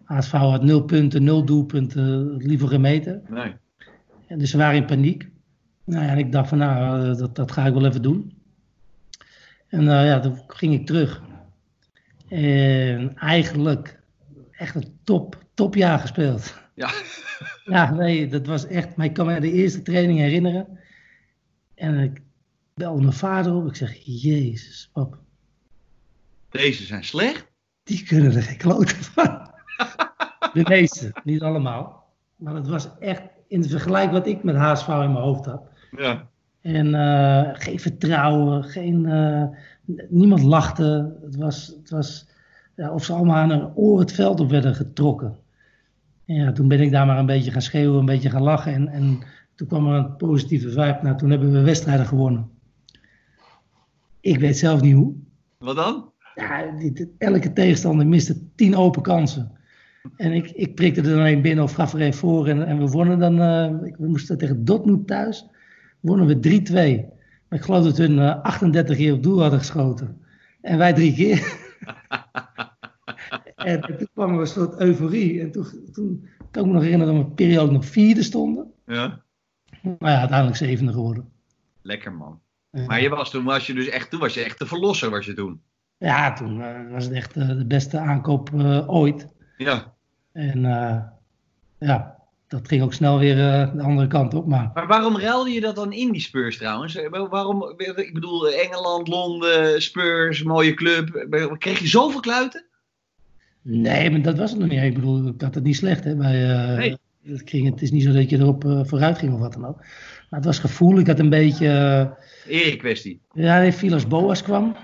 HSV 0.03 0.31
had 0.31 0.63
nul 0.63 0.83
punten, 0.83 1.23
nul 1.23 1.45
doelpunten, 1.45 2.37
liever 2.37 2.67
gemeten. 2.67 3.23
Nee. 3.29 3.53
En 4.27 4.37
dus 4.37 4.49
ze 4.49 4.57
waren 4.57 4.75
in 4.75 4.85
paniek. 4.85 5.29
Nou 5.85 6.03
ja, 6.03 6.09
en 6.09 6.17
ik 6.17 6.31
dacht 6.31 6.49
van 6.49 6.57
nou, 6.57 7.15
dat, 7.15 7.35
dat 7.35 7.51
ga 7.51 7.65
ik 7.65 7.73
wel 7.73 7.85
even 7.85 8.01
doen. 8.01 8.33
En 9.67 9.81
uh, 9.81 10.05
ja, 10.05 10.19
toen 10.19 10.39
ging 10.47 10.73
ik 10.73 10.85
terug. 10.85 11.21
En 12.27 13.17
eigenlijk 13.17 13.94
echt 14.57 14.75
een 14.75 14.99
top, 15.03 15.43
topjaar 15.53 15.99
gespeeld. 15.99 16.55
Ja. 16.75 16.89
Ja, 17.63 17.91
nee, 17.91 18.27
dat 18.27 18.45
was 18.45 18.67
echt... 18.67 18.95
Maar 18.95 19.05
ik 19.05 19.13
kan 19.13 19.25
me 19.25 19.39
de 19.39 19.51
eerste 19.51 19.81
training 19.81 20.19
herinneren. 20.19 20.79
En 21.75 21.99
ik 21.99 22.21
belde 22.73 23.01
mijn 23.01 23.13
vader 23.13 23.53
op. 23.53 23.67
Ik 23.67 23.75
zeg, 23.75 23.93
jezus, 24.03 24.89
pap. 24.93 25.17
Deze 26.49 26.83
zijn 26.83 27.03
slecht? 27.03 27.45
Die 27.83 28.05
kunnen 28.05 28.35
er 28.35 28.43
geen 28.43 28.57
kloten 28.57 28.97
van. 28.97 29.51
De 30.53 30.63
meeste, 30.63 31.11
niet 31.23 31.41
allemaal. 31.41 32.13
Maar 32.35 32.55
het 32.55 32.67
was 32.67 32.89
echt 32.99 33.21
in 33.47 33.61
het 33.61 33.69
vergelijk 33.69 34.11
wat 34.11 34.27
ik 34.27 34.43
met 34.43 34.55
HSV 34.55 34.87
in 34.87 34.97
mijn 34.97 35.15
hoofd 35.15 35.45
had. 35.45 35.69
Ja. 35.91 36.27
En 36.61 36.87
uh, 36.87 37.49
geen 37.53 37.79
vertrouwen, 37.79 38.63
geen, 38.63 39.05
uh, 39.05 39.43
niemand 40.09 40.41
lachte. 40.41 41.17
Het 41.21 41.35
was, 41.35 41.67
het 41.67 41.89
was 41.89 42.27
ja, 42.75 42.91
of 42.91 43.03
ze 43.03 43.13
allemaal 43.13 43.35
aan 43.35 43.49
hun 43.49 43.75
oor 43.75 43.99
het 43.99 44.11
veld 44.11 44.39
op 44.39 44.49
werden 44.49 44.75
getrokken. 44.75 45.37
En 46.25 46.35
ja, 46.35 46.51
toen 46.51 46.67
ben 46.67 46.81
ik 46.81 46.91
daar 46.91 47.05
maar 47.05 47.17
een 47.17 47.25
beetje 47.25 47.51
gaan 47.51 47.61
schreeuwen, 47.61 47.99
een 47.99 48.05
beetje 48.05 48.29
gaan 48.29 48.43
lachen. 48.43 48.73
En, 48.73 48.87
en 48.87 49.19
toen 49.55 49.67
kwam 49.67 49.87
er 49.87 49.97
een 49.97 50.15
positieve 50.15 50.69
vibe. 50.69 50.99
Nou, 51.01 51.17
toen 51.17 51.29
hebben 51.29 51.51
we 51.51 51.61
wedstrijden 51.61 52.05
gewonnen. 52.05 52.49
Ik 54.19 54.39
weet 54.39 54.57
zelf 54.57 54.81
niet 54.81 54.95
hoe. 54.95 55.13
Wat 55.57 55.75
dan? 55.75 56.11
Ja, 56.35 56.71
die, 56.77 57.13
elke 57.17 57.53
tegenstander 57.53 58.07
miste 58.07 58.55
tien 58.55 58.75
open 58.75 59.01
kansen. 59.01 59.51
En 60.15 60.31
ik, 60.31 60.49
ik 60.49 60.75
prikte 60.75 61.01
er 61.01 61.15
dan 61.15 61.25
een 61.25 61.41
binnen 61.41 61.63
of 61.63 61.73
gaf 61.73 61.93
er 61.93 62.01
een 62.01 62.13
voor. 62.13 62.47
En, 62.47 62.65
en 62.65 62.77
we 62.77 62.87
wonnen 62.87 63.19
dan, 63.19 63.33
uh, 63.33 63.79
we 63.97 64.07
moesten 64.07 64.37
tegen 64.37 64.65
Dortmund 64.65 65.07
thuis, 65.07 65.49
wonnen 65.99 66.27
we 66.27 66.61
3-2. 66.69 66.73
Maar 67.47 67.59
ik 67.59 67.65
geloof 67.65 67.83
dat 67.83 67.97
hun 67.97 68.17
uh, 68.17 68.43
38 68.43 68.97
keer 68.97 69.13
op 69.13 69.23
doel 69.23 69.41
hadden 69.41 69.59
geschoten. 69.59 70.21
En 70.61 70.77
wij 70.77 70.93
drie 70.93 71.13
keer. 71.13 71.43
en, 73.65 73.81
en, 73.81 73.97
toen 73.97 74.07
kwam 74.13 74.33
er 74.33 74.39
een 74.39 74.47
soort 74.47 74.79
euforie. 74.79 75.41
En 75.41 75.51
toen, 75.51 75.65
toen 75.93 76.27
kan 76.51 76.61
ik 76.63 76.67
me 76.67 76.73
nog 76.73 76.83
herinneren 76.83 77.13
dat 77.13 77.23
we 77.23 77.29
een 77.29 77.35
periode 77.35 77.71
nog 77.71 77.85
vierde 77.85 78.23
stonden. 78.23 78.71
Ja. 78.85 79.21
Maar 79.99 80.11
ja, 80.11 80.19
uiteindelijk 80.19 80.57
zevende 80.57 80.91
geworden. 80.91 81.29
Lekker 81.81 82.13
man. 82.13 82.39
Ja. 82.71 82.85
Maar 82.85 83.01
je 83.01 83.09
was, 83.09 83.29
toen 83.29 83.43
was 83.43 83.67
je 83.67 83.73
dus 83.73 83.87
echt, 83.89 84.09
toen 84.09 84.19
was 84.19 84.33
je 84.33 84.43
echt 84.43 84.59
de 84.59 84.65
verlosser 84.65 85.09
was 85.09 85.25
je 85.25 85.33
toen. 85.33 85.61
Ja, 85.97 86.33
toen 86.33 86.59
uh, 86.59 86.91
was 86.91 87.03
het 87.03 87.13
echt 87.13 87.35
uh, 87.35 87.47
de 87.47 87.65
beste 87.65 87.97
aankoop 87.99 88.49
ooit. 88.87 89.27
Ja. 89.57 89.93
En 90.31 90.61
ja, 91.79 92.15
dat 92.47 92.67
ging 92.67 92.83
ook 92.83 92.93
snel 92.93 93.19
weer 93.19 93.37
eh, 93.39 93.73
de 93.75 93.81
andere 93.81 94.07
kant 94.07 94.33
op. 94.33 94.47
Maar 94.47 94.71
Maar 94.73 94.87
waarom 94.87 95.17
ruilde 95.19 95.49
je 95.51 95.61
dat 95.61 95.75
dan 95.75 95.93
in, 95.93 96.11
die 96.11 96.21
Spurs 96.21 96.57
trouwens? 96.57 96.95
Eh, 96.95 97.09
wa- 97.09 97.27
Waarom, 97.29 97.73
ik 97.95 98.13
bedoel, 98.13 98.49
Engeland, 98.49 99.07
Londen, 99.07 99.81
Spurs, 99.81 100.43
mooie 100.43 100.73
club. 100.73 101.15
Eh, 101.15 101.51
Kreeg 101.57 101.79
je 101.79 101.87
zoveel 101.87 102.19
kluiten? 102.19 102.64
Nee, 103.67 104.11
maar 104.11 104.21
dat 104.21 104.37
was 104.37 104.51
het 104.51 104.59
nog 104.59 104.69
niet. 104.69 104.81
Ik 104.81 104.93
bedoel, 104.93 105.27
ik 105.27 105.41
had 105.41 105.55
het 105.55 105.63
niet 105.63 105.75
slecht. 105.75 106.03
Hè, 106.03 106.15
bij, 106.15 106.49
eh, 106.51 106.77
Nee. 106.77 106.97
het, 107.23 107.41
ging, 107.49 107.69
het 107.69 107.81
is 107.81 107.91
niet 107.91 108.03
zo 108.03 108.11
dat 108.11 108.29
je 108.29 108.37
erop 108.37 108.65
eh, 108.65 108.79
vooruit 108.83 109.17
ging 109.17 109.33
of 109.33 109.39
wat 109.39 109.53
dan 109.53 109.65
ook. 109.65 109.77
Maar 110.29 110.39
het 110.39 110.45
was 110.45 110.59
gevoel. 110.59 110.99
Ik 110.99 111.07
had 111.07 111.19
een 111.19 111.29
beetje... 111.29 111.67
eh, 112.47 112.59
Erik 112.61 112.77
kwestie. 112.79 113.21
Ja, 113.33 113.59
nee, 113.59 113.71
Vilas 113.71 114.07
Boas 114.07 114.43
kwam. 114.43 114.75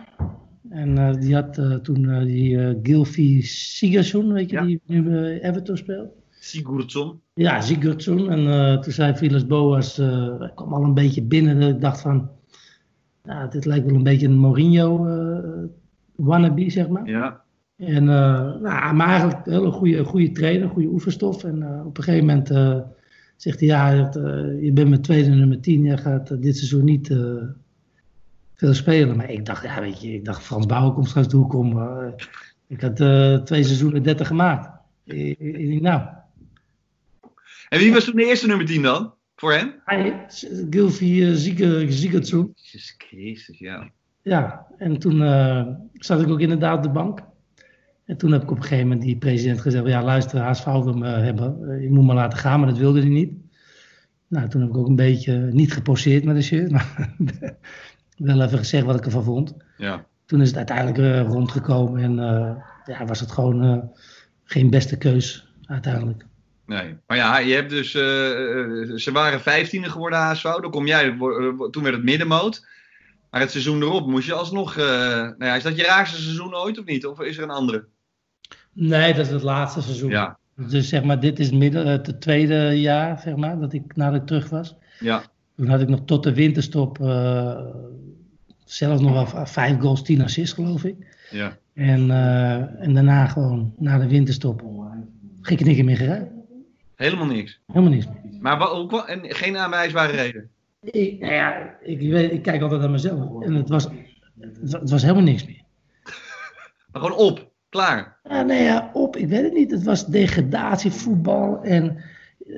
En 0.69 0.97
eh, 0.97 1.13
die 1.13 1.33
had 1.35 1.57
eh, 1.57 1.73
toen 1.75 2.09
eh, 2.09 2.23
die 2.23 2.59
eh 2.63 2.75
Gilfie 2.83 3.43
Sigurdsson, 3.43 4.33
weet 4.33 4.49
je, 4.49 4.55
Ja. 4.55 4.65
die 4.65 4.81
nu 4.85 5.03
bij 5.03 5.41
Everton 5.41 5.77
speelt. 5.77 6.09
Sigurdsson. 6.39 7.19
Ja, 7.33 7.61
Sigurdsson. 7.61 8.29
En 8.31 8.47
eh, 8.47 8.79
toen 8.79 8.93
zei 8.93 9.15
Vilas 9.15 9.45
Boas, 9.47 9.97
eh 9.97 10.39
hij 10.39 10.51
kwam 10.55 10.73
al 10.73 10.83
een 10.83 10.93
beetje 10.93 11.23
binnen. 11.23 11.59
Dat 11.59 11.69
ik 11.69 11.81
dacht 11.81 12.01
van, 12.01 12.29
ja, 13.23 13.47
dit 13.47 13.65
lijkt 13.65 13.85
wel 13.85 13.95
een 13.95 14.03
beetje 14.03 14.27
een 14.27 14.39
Mourinho 14.39 15.05
eh, 15.07 15.63
wannabe, 16.15 16.69
zeg 16.69 16.87
maar. 16.87 17.09
Ja. 17.09 17.40
En, 17.81 18.09
eh, 18.09 18.61
nou, 18.61 18.93
maar 18.93 19.07
eigenlijk 19.07 19.45
een 19.45 19.53
hele 19.53 19.71
goede, 19.71 20.03
goede 20.03 20.31
trainer, 20.31 20.69
goede 20.69 20.87
oefenstof. 20.87 21.43
En 21.43 21.63
eh, 21.63 21.85
op 21.85 21.97
een 21.97 22.03
gegeven 22.03 22.25
moment 22.25 22.49
eh, 22.49 22.79
zegt 23.35 23.59
hij, 23.59 23.67
ja, 23.69 23.89
je 24.61 24.71
bent 24.73 24.89
met 24.89 25.03
tweede 25.03 25.29
nummer 25.29 25.61
10, 25.61 25.83
jij 25.83 25.97
gaat 25.97 26.41
dit 26.41 26.57
seizoen 26.57 26.83
niet 26.83 27.07
veel 28.55 28.73
spelen. 28.73 29.17
Maar 29.17 29.29
ik 29.29 29.45
dacht, 29.45 29.63
ja, 29.63 29.81
weet 29.81 30.01
je, 30.01 30.13
ik 30.13 30.25
dacht 30.25 30.43
Frans 30.43 30.65
Bauer 30.65 30.93
komt 30.93 31.09
straks 31.09 31.27
de 31.27 31.37
hoek 31.37 31.53
om. 31.53 31.79
eh, 31.79 32.07
ik 32.67 32.81
had 32.81 32.95
twee 33.45 33.63
seizoenen 33.63 34.03
30 34.03 34.27
gemaakt. 34.27 34.69
Ik, 35.03 35.39
ik, 35.39 35.81
nou, 35.81 36.01
En 37.69 37.79
wie 37.79 37.93
was 37.93 38.03
toen 38.03 38.15
de 38.15 38.25
eerste 38.25 38.47
nummer 38.47 38.65
10 38.65 38.81
dan? 38.81 39.13
Voor 39.35 39.53
hem? 39.53 39.73
hij, 39.85 40.25
Gilfie 40.69 41.21
uh, 41.21 41.35
Sigurdsson. 41.89 42.53
Jezus 42.55 42.95
Christus, 42.97 43.59
ja. 43.59 43.91
Ja, 44.21 44.67
en 44.77 44.97
toen 44.99 45.17
zat 45.93 46.21
ik 46.21 46.29
ook 46.29 46.39
inderdaad 46.39 46.77
op 46.77 46.83
de 46.83 46.89
bank. 46.89 47.29
En 48.11 48.17
toen 48.17 48.31
heb 48.31 48.41
ik 48.41 48.51
op 48.51 48.57
een 48.57 48.63
gegeven 48.63 48.87
moment 48.87 49.01
die 49.01 49.17
president 49.17 49.61
gezegd: 49.61 49.87
Ja, 49.87 50.03
luister, 50.03 50.39
HSV 50.39 50.65
wil 50.65 50.93
me 50.93 51.07
hebben. 51.07 51.69
Eh, 51.69 51.81
je 51.81 51.89
moet 51.89 52.05
me 52.05 52.13
laten 52.13 52.37
gaan, 52.37 52.59
maar 52.59 52.69
dat 52.69 52.77
wilde 52.77 52.99
hij 52.99 53.09
niet. 53.09 53.33
Nou, 54.27 54.49
toen 54.49 54.61
heb 54.61 54.69
ik 54.69 54.77
ook 54.77 54.87
een 54.87 54.95
beetje 54.95 55.49
niet 55.51 55.73
geposeerd 55.73 56.23
met 56.23 56.35
de 56.35 56.41
shirt, 56.41 56.71
maar 56.75 57.15
wel 58.17 58.41
even 58.41 58.57
gezegd 58.57 58.85
wat 58.85 58.95
ik 58.95 59.05
ervan 59.05 59.23
vond. 59.23 59.55
Ja. 59.77 60.05
Toen 60.25 60.41
is 60.41 60.47
het 60.47 60.57
uiteindelijk 60.57 60.97
eh, 60.97 61.21
rondgekomen 61.21 62.01
en 62.01 62.19
eh, 62.19 62.55
ja, 62.85 63.05
was 63.05 63.19
het 63.19 63.31
gewoon 63.31 63.63
eh, 63.63 63.77
geen 64.43 64.69
beste 64.69 64.97
keus 64.97 65.53
uiteindelijk. 65.65 66.25
Nee. 66.65 66.97
Maar 67.07 67.17
ja, 67.17 67.37
je 67.37 67.53
hebt 67.53 67.69
dus, 67.69 67.93
eh, 67.93 68.81
eh, 68.81 68.95
ze 68.95 69.11
waren 69.11 69.41
vijftiende 69.41 69.89
geworden 69.89 70.19
HSV. 70.19 70.43
Dan 70.43 70.71
kom 70.71 70.87
jij, 70.87 71.17
toen 71.71 71.83
werd 71.83 71.95
het 71.95 72.03
middenmoot. 72.03 72.67
Maar 73.31 73.41
het 73.41 73.51
seizoen 73.51 73.81
erop 73.81 74.07
moest 74.07 74.27
je 74.27 74.33
alsnog, 74.33 74.77
eh, 74.77 74.85
nou 75.15 75.45
ja, 75.45 75.55
is 75.55 75.63
dat 75.63 75.77
je 75.77 75.83
raarste 75.83 76.21
seizoen 76.21 76.55
ooit 76.55 76.79
of 76.79 76.85
niet? 76.85 77.05
Of 77.05 77.21
is 77.21 77.37
er 77.37 77.43
een 77.43 77.49
andere? 77.49 77.87
Nee, 78.73 79.13
dat 79.13 79.25
is 79.25 79.31
het 79.31 79.41
laatste 79.43 79.81
seizoen. 79.81 80.09
Ja. 80.09 80.37
Dus 80.55 80.89
zeg 80.89 81.03
maar, 81.03 81.19
dit 81.19 81.39
is 81.39 81.51
midden, 81.51 81.87
het 81.87 82.21
tweede 82.21 82.79
jaar, 82.79 83.19
zeg 83.19 83.35
maar, 83.35 83.59
dat 83.59 83.73
ik 83.73 83.95
nadat 83.95 84.21
ik 84.21 84.27
terug 84.27 84.49
was. 84.49 84.75
Ja. 84.99 85.23
Toen 85.55 85.67
had 85.67 85.81
ik 85.81 85.87
nog 85.87 85.99
tot 86.05 86.23
de 86.23 86.33
winterstop 86.33 86.99
eh, 87.01 87.65
zelfs 88.65 89.01
nog 89.01 89.11
wel 89.33 89.45
vijf 89.45 89.79
goals, 89.79 90.03
tien 90.03 90.21
assists, 90.21 90.53
geloof 90.55 90.83
ik. 90.83 90.95
Ja. 91.31 91.57
En, 91.73 92.11
eh, 92.11 92.83
en 92.83 92.93
daarna 92.93 93.25
gewoon, 93.27 93.73
na 93.77 93.97
de 93.97 94.07
winterstop, 94.07 94.63
ging 95.41 95.59
ik 95.59 95.65
niks 95.65 95.81
meer 95.81 95.97
gereden. 95.97 96.31
Helemaal 96.95 97.25
niks. 97.25 97.59
Helemaal 97.67 97.91
niks 97.91 98.05
meer. 98.07 98.21
Maar 98.41 98.57
wa- 98.57 98.75
hoe 98.75 98.87
kwam- 98.87 99.05
en 99.05 99.19
geen 99.35 99.57
aanwijsbare 99.57 100.11
reden? 100.11 100.49
Ik, 100.81 101.19
nou 101.19 101.33
ja, 101.33 101.75
ik, 101.83 101.99
weet, 101.99 102.31
ik 102.31 102.41
kijk 102.41 102.61
altijd 102.61 102.81
naar 102.81 102.89
mezelf. 102.89 103.41
En 103.43 103.53
het 103.53 103.69
was, 103.69 103.83
het 104.39 104.71
wa- 104.71 104.79
het 104.79 104.89
was 104.89 105.01
helemaal 105.01 105.23
niks 105.23 105.45
meer. 105.45 105.61
Maar 106.91 107.01
gewoon 107.01 107.17
op. 107.17 107.50
Klaar. 107.71 108.17
Ja, 108.23 108.41
nee, 108.41 108.63
ja, 108.63 108.89
op, 108.93 109.15
ik 109.15 109.27
weet 109.27 109.43
het 109.43 109.53
niet. 109.53 109.71
Het 109.71 109.83
was 109.83 110.05
degradatievoetbal 110.05 111.63
en 111.63 111.97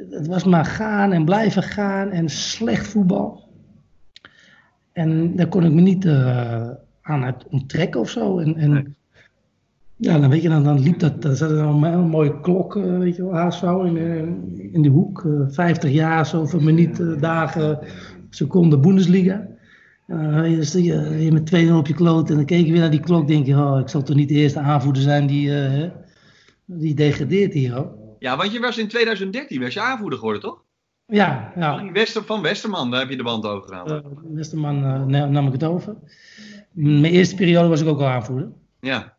het 0.09 0.27
was 0.27 0.43
maar 0.43 0.65
gaan 0.65 1.11
en 1.11 1.25
blijven 1.25 1.63
gaan 1.63 2.09
en 2.09 2.29
slecht 2.29 2.87
voetbal. 2.87 3.43
En 4.91 5.35
daar 5.35 5.47
kon 5.47 5.63
ik 5.65 5.71
me 5.71 5.81
niet 5.81 6.05
eh, 6.05 6.69
aan 7.01 7.23
uit 7.23 7.47
onttrekken 7.49 7.99
of 7.99 8.09
zo. 8.09 8.39
En, 8.39 8.55
en 8.55 8.71
Nee. 8.71 8.95
ja, 9.95 10.19
dan 10.19 10.29
weet 10.29 10.41
je, 10.41 10.49
dan, 10.49 10.63
dan 10.63 10.79
liep 10.79 10.99
dat, 10.99 11.21
dan 11.21 11.35
zat 11.35 11.51
er 11.51 11.57
een 11.57 11.83
hele 11.83 11.97
mooie 11.97 12.39
klok, 12.41 12.75
eh, 12.75 12.97
weet 12.97 13.15
je 13.15 13.23
wel, 13.61 13.83
in, 13.85 13.97
eh, 13.97 14.73
in 14.73 14.81
de 14.81 14.89
hoek. 14.89 15.23
eh 15.25 15.47
50 15.47 15.91
jaar, 15.91 16.25
zoveel 16.25 16.59
minuten, 16.59 17.19
dagen, 17.19 17.79
seconden 18.29 18.81
Bundesliga. 18.81 19.47
Sta 20.59 20.79
je, 20.79 21.23
je 21.23 21.31
met 21.31 21.67
2-0 21.67 21.71
op 21.73 21.87
je 21.87 21.93
kloot 21.93 22.29
en 22.29 22.35
dan 22.35 22.45
keek 22.45 22.65
je 22.65 22.71
weer 22.71 22.81
naar 22.81 22.91
die 22.91 22.99
klok. 22.99 23.27
denk 23.27 23.45
je, 23.45 23.55
oh, 23.55 23.79
ik 23.79 23.89
zal 23.89 24.03
toch 24.03 24.15
niet 24.15 24.29
de 24.29 24.35
eerste 24.35 24.59
aanvoerder 24.59 25.01
zijn 25.01 25.27
die, 25.27 25.61
eh, 25.61 25.89
die 26.65 26.93
degradeert 26.93 27.53
hier. 27.53 27.73
Hoor. 27.73 27.91
Ja, 28.19 28.37
want 28.37 28.51
je 28.51 28.59
was 28.59 28.77
in 28.77 28.87
2013 28.87 29.61
was 29.61 29.73
je 29.73 29.81
aanvoerder 29.81 30.17
geworden, 30.19 30.41
toch? 30.41 30.63
Ja, 31.05 31.51
Van, 31.53 31.85
ja. 31.85 31.91
Wester, 31.91 32.23
van 32.23 32.41
Westerman, 32.41 32.91
daar 32.91 32.99
heb 32.99 33.09
je 33.09 33.17
de 33.17 33.23
band 33.23 33.45
over 33.45 33.63
gedaan. 33.63 33.91
Uh, 33.91 34.35
Westerman 34.35 34.83
eh, 35.13 35.25
nam 35.25 35.47
ik 35.47 35.53
het 35.53 35.63
over. 35.63 35.95
Mijn 36.71 37.13
eerste 37.13 37.35
periode 37.35 37.67
was 37.67 37.81
ik 37.81 37.87
ook 37.87 37.99
al 37.99 38.07
aanvoerder. 38.07 38.51
Ja. 38.79 39.17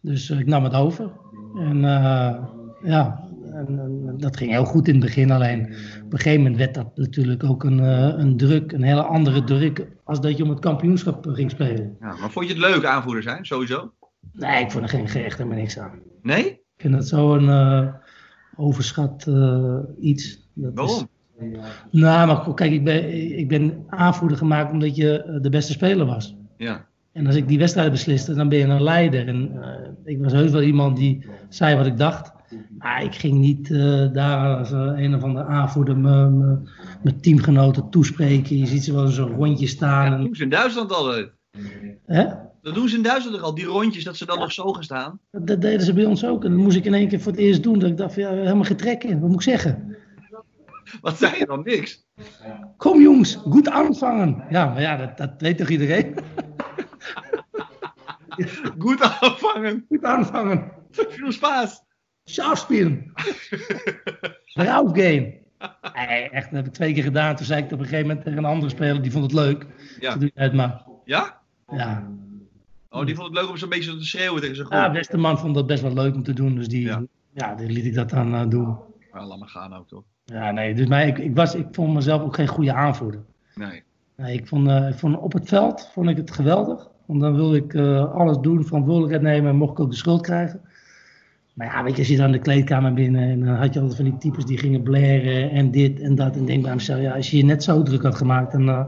Dus 0.00 0.30
eh, 0.30 0.38
ik 0.38 0.46
nam 0.46 0.64
het 0.64 0.74
over. 0.74 1.10
En 1.54 1.84
eh, 1.84 2.44
ja, 2.82 3.21
en, 3.54 3.78
en 4.06 4.14
dat 4.18 4.36
ging 4.36 4.50
heel 4.50 4.64
goed 4.64 4.88
in 4.88 4.94
het 4.94 5.04
begin. 5.04 5.30
Alleen 5.30 5.60
op 6.04 6.12
een 6.12 6.18
gegeven 6.18 6.42
moment 6.42 6.56
werd 6.56 6.74
dat 6.74 6.96
natuurlijk 6.96 7.44
ook 7.44 7.64
een, 7.64 7.80
eh, 7.80 8.14
een 8.16 8.36
druk, 8.36 8.72
een 8.72 8.82
hele 8.82 9.02
andere 9.02 9.44
druk. 9.44 9.86
als 10.04 10.20
dat 10.20 10.36
je 10.36 10.42
om 10.42 10.50
het 10.50 10.58
kampioenschap 10.58 11.26
ging 11.28 11.50
spelen. 11.50 11.96
ja. 12.00 12.16
Maar 12.20 12.30
vond 12.30 12.46
je 12.46 12.52
het 12.52 12.62
leuk 12.62 12.84
aanvoerder 12.84 13.22
zijn, 13.22 13.46
sowieso? 13.46 13.92
Nee, 14.32 14.64
ik 14.64 14.70
vond 14.70 14.84
er 14.84 14.90
geen, 14.90 15.08
geen 15.08 15.24
echt 15.24 15.38
helemaal 15.38 15.58
niks 15.58 15.78
aan. 15.78 15.98
Nee? 16.22 16.44
Ik 16.44 16.60
vind 16.76 16.94
dat 16.94 17.08
zo'n 17.08 17.48
eh 17.48 17.86
overschat 18.56 19.26
eh, 19.26 19.78
iets. 20.00 20.48
Dat 20.54 20.72
Waarom? 20.74 21.08
Is, 21.38 21.60
nou, 21.90 22.26
maar 22.26 22.54
kijk, 22.54 22.72
ik 22.72 22.84
ben, 22.84 23.14
ik 23.38 23.48
ben 23.48 23.84
aanvoerder 23.88 24.36
gemaakt 24.36 24.72
omdat 24.72 24.96
je 24.96 25.38
de 25.42 25.50
beste 25.50 25.72
speler 25.72 26.06
was. 26.06 26.36
Ja. 26.56 26.86
En 27.12 27.26
als 27.26 27.34
ik 27.34 27.48
die 27.48 27.58
wedstrijd 27.58 27.90
besliste, 27.90 28.34
dan 28.34 28.48
ben 28.48 28.58
je 28.58 28.64
een 28.64 28.82
leider. 28.82 29.28
En 29.28 29.52
ik 30.04 30.18
was 30.22 30.32
heus 30.32 30.50
wel 30.50 30.62
iemand 30.62 30.96
die 30.96 31.26
zei 31.48 31.76
wat 31.76 31.86
ik 31.86 31.96
dacht. 31.96 32.32
Maar 32.78 33.02
ik 33.02 33.14
ging 33.14 33.38
niet 33.38 33.70
eh, 33.70 34.12
daar 34.12 34.56
als 34.56 34.72
eh, 34.72 34.92
een 34.96 35.14
of 35.14 35.22
andere 35.22 35.44
aanvoerder 35.44 35.96
mijn 35.96 37.20
teamgenoten 37.20 37.90
toespreken. 37.90 38.58
Je 38.58 38.66
ziet 38.66 38.84
ze 38.84 38.92
wel 38.92 39.06
zo'n 39.08 39.34
rondje 39.34 39.66
staan. 39.66 40.10
Dat 40.10 40.18
En, 40.18 40.24
doen 40.24 40.34
ze 40.34 40.42
in 40.42 40.48
Duitsland 40.48 40.92
altijd. 40.92 41.30
hè? 42.06 42.24
Dat 42.62 42.74
doen 42.74 42.88
ze 42.88 42.96
in 42.96 43.02
Duitsland 43.02 43.36
toch 43.36 43.44
al, 43.44 43.54
die 43.54 43.64
rondjes 43.64 44.04
dat 44.04 44.16
ze 44.16 44.26
dan 44.26 44.38
nog 44.38 44.52
zo 44.52 44.72
gaan 44.72 44.82
staan. 44.84 45.18
Dat, 45.30 45.60
deden 45.60 45.82
ze 45.82 45.92
bij 45.92 46.04
ons 46.04 46.24
ook. 46.24 46.44
En 46.44 46.50
dat 46.50 46.60
moest 46.60 46.76
ik 46.76 46.84
in 46.84 46.94
één 46.94 47.08
keer 47.08 47.20
voor 47.20 47.32
het 47.32 47.40
eerst 47.40 47.62
doen. 47.62 47.78
Dat 47.78 47.90
ik 47.90 47.96
dacht, 47.96 48.14
van, 48.14 48.22
ja, 48.22 48.30
helemaal 48.30 48.64
getrek 48.64 49.04
in. 49.04 49.20
Wat 49.20 49.28
moet 49.28 49.46
ik 49.46 49.50
zeggen? 49.50 49.96
Wat 51.00 51.18
zei 51.18 51.38
je 51.38 51.46
dan? 51.46 51.62
Niks. 51.64 52.04
Kom 52.76 53.00
jongens, 53.00 53.34
goed 53.34 53.68
aanvangen. 53.68 54.44
Ja, 54.50 54.66
maar 54.66 54.80
ja, 54.80 54.96
dat, 54.96 55.16
dat 55.16 55.30
weet 55.38 55.58
toch 55.58 55.68
iedereen? 55.68 56.14
Goed 58.78 59.00
aanvangen. 59.00 59.84
Goed 59.88 60.04
aanvangen. 60.04 60.72
Veel 60.90 61.32
spaas. 61.32 61.82
Scharf 62.24 62.58
spelen. 62.58 63.12
Raufgehen. 64.54 65.34
Nee, 65.94 66.28
echt, 66.30 66.44
dat 66.44 66.54
heb 66.54 66.66
ik 66.66 66.72
twee 66.72 66.92
keer 66.94 67.02
gedaan. 67.02 67.36
Toen 67.36 67.46
zei 67.46 67.58
ik 67.58 67.64
het 67.64 67.72
op 67.72 67.78
een 67.78 67.84
gegeven 67.86 68.06
moment 68.06 68.24
tegen 68.24 68.38
een 68.38 68.44
andere 68.44 68.70
speler, 68.70 69.02
die 69.02 69.10
vond 69.10 69.24
het 69.24 69.32
leuk. 69.32 69.66
Ja. 70.00 70.10
Toen 70.10 70.20
doe 70.20 70.30
je 70.34 70.40
het 70.40 70.52
maar. 70.52 70.82
Ja? 71.04 71.40
Ja. 71.68 72.08
Oh, 72.90 73.06
die 73.06 73.14
vond 73.14 73.26
het 73.28 73.36
leuk 73.36 73.48
om 73.50 73.56
zo'n 73.56 73.68
beetje 73.68 73.96
te 73.96 74.04
schreeuwen 74.04 74.40
tegen 74.40 74.56
zijn 74.56 74.66
groep. 74.66 74.78
ja, 74.80 74.92
Westerman 74.92 75.38
vond 75.38 75.54
dat 75.54 75.66
best 75.66 75.82
wel 75.82 75.92
leuk 75.92 76.14
om 76.14 76.22
te 76.22 76.32
doen. 76.32 76.54
Dus 76.54 76.68
die, 76.68 76.82
Ja. 76.82 77.02
ja. 77.34 77.54
die 77.54 77.68
liet 77.70 77.84
ik 77.84 77.94
dat 77.94 78.10
dan 78.10 78.34
eh, 78.34 78.48
doen. 78.48 78.76
Maar 79.12 79.24
laat 79.24 79.38
maar 79.38 79.48
gaan 79.48 79.74
ook, 79.74 79.88
toch? 79.88 80.02
Ja, 80.24 80.50
nee, 80.50 80.74
dus 80.74 80.86
maar 80.86 81.06
ik, 81.06 81.18
ik, 81.18 81.34
was, 81.36 81.54
ik 81.54 81.66
vond 81.70 81.94
mezelf 81.94 82.22
ook 82.22 82.34
geen 82.34 82.46
goede 82.46 82.72
aanvoerder. 82.72 83.20
Nee. 83.54 83.82
Nee, 84.16 84.34
ik 84.38 84.46
vond, 84.46 84.68
eh, 84.68 84.88
ik 84.88 84.98
vond 84.98 85.16
op 85.18 85.32
het 85.32 85.48
veld 85.48 85.90
vond 85.92 86.08
ik 86.08 86.16
het 86.16 86.30
geweldig. 86.30 86.88
Want 87.06 87.20
dan 87.20 87.34
wilde 87.34 87.56
ik 87.56 87.74
eh, 87.74 88.14
alles 88.14 88.38
doen, 88.38 88.64
verantwoordelijkheid 88.64 89.22
nemen 89.22 89.50
en 89.50 89.56
mocht 89.56 89.72
ik 89.72 89.80
ook 89.80 89.90
de 89.90 89.96
schuld 89.96 90.22
krijgen. 90.22 90.60
Maar 91.52 91.66
ja, 91.66 91.82
weet 91.82 91.92
je, 91.92 91.98
als 91.98 92.08
je 92.08 92.16
dan 92.16 92.32
de 92.32 92.38
kleedkamer 92.38 92.94
binnen 92.94 93.22
en 93.28 93.40
dan 93.44 93.54
had 93.54 93.74
je 93.74 93.80
altijd 93.80 93.96
van 93.96 94.04
die 94.04 94.18
types 94.18 94.44
die 94.44 94.58
gingen 94.58 94.82
blaren 94.82 95.50
en 95.50 95.70
dit 95.70 96.00
en 96.00 96.14
dat. 96.14 96.36
En 96.36 96.44
denk 96.44 96.62
bij 96.62 96.74
mezelf, 96.74 97.00
ja, 97.00 97.14
als 97.14 97.30
je 97.30 97.36
je 97.36 97.44
net 97.44 97.62
zo 97.62 97.82
druk 97.82 98.02
had 98.02 98.14
gemaakt, 98.14 98.52
dan 98.52 98.68
eh, 98.68 98.84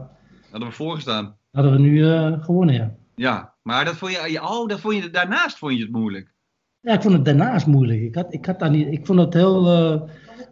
Hadden 0.49 0.69
we 0.69 0.75
voorgestaan. 0.75 1.37
hadden 1.51 1.71
we 1.71 1.79
nu 1.79 2.05
eh, 2.05 2.43
gewonnen, 2.43 2.75
ja. 2.75 2.95
Ja. 3.15 3.53
Maar 3.61 3.85
dat 3.85 3.95
vond 3.95 4.11
je, 4.11 4.31
ja, 4.31 4.57
oh, 4.57 4.67
dat 4.67 4.79
vond 4.79 4.95
je, 4.95 5.09
daarnaast 5.09 5.57
vond 5.57 5.73
je 5.73 5.81
het 5.81 5.91
moeilijk. 5.91 6.33
Ja, 6.81 6.93
ik 6.93 7.01
vond 7.01 7.13
het 7.13 7.25
daarnaast 7.25 7.65
moeilijk. 7.67 8.01
Ik, 8.01 8.15
had, 8.15 8.33
ik, 8.33 8.45
had 8.45 8.59
daar 8.59 8.69
niet, 8.69 8.87
ik 8.87 9.05
vond 9.05 9.19
het 9.19 9.33
heel, 9.33 9.67
eh, 9.67 10.01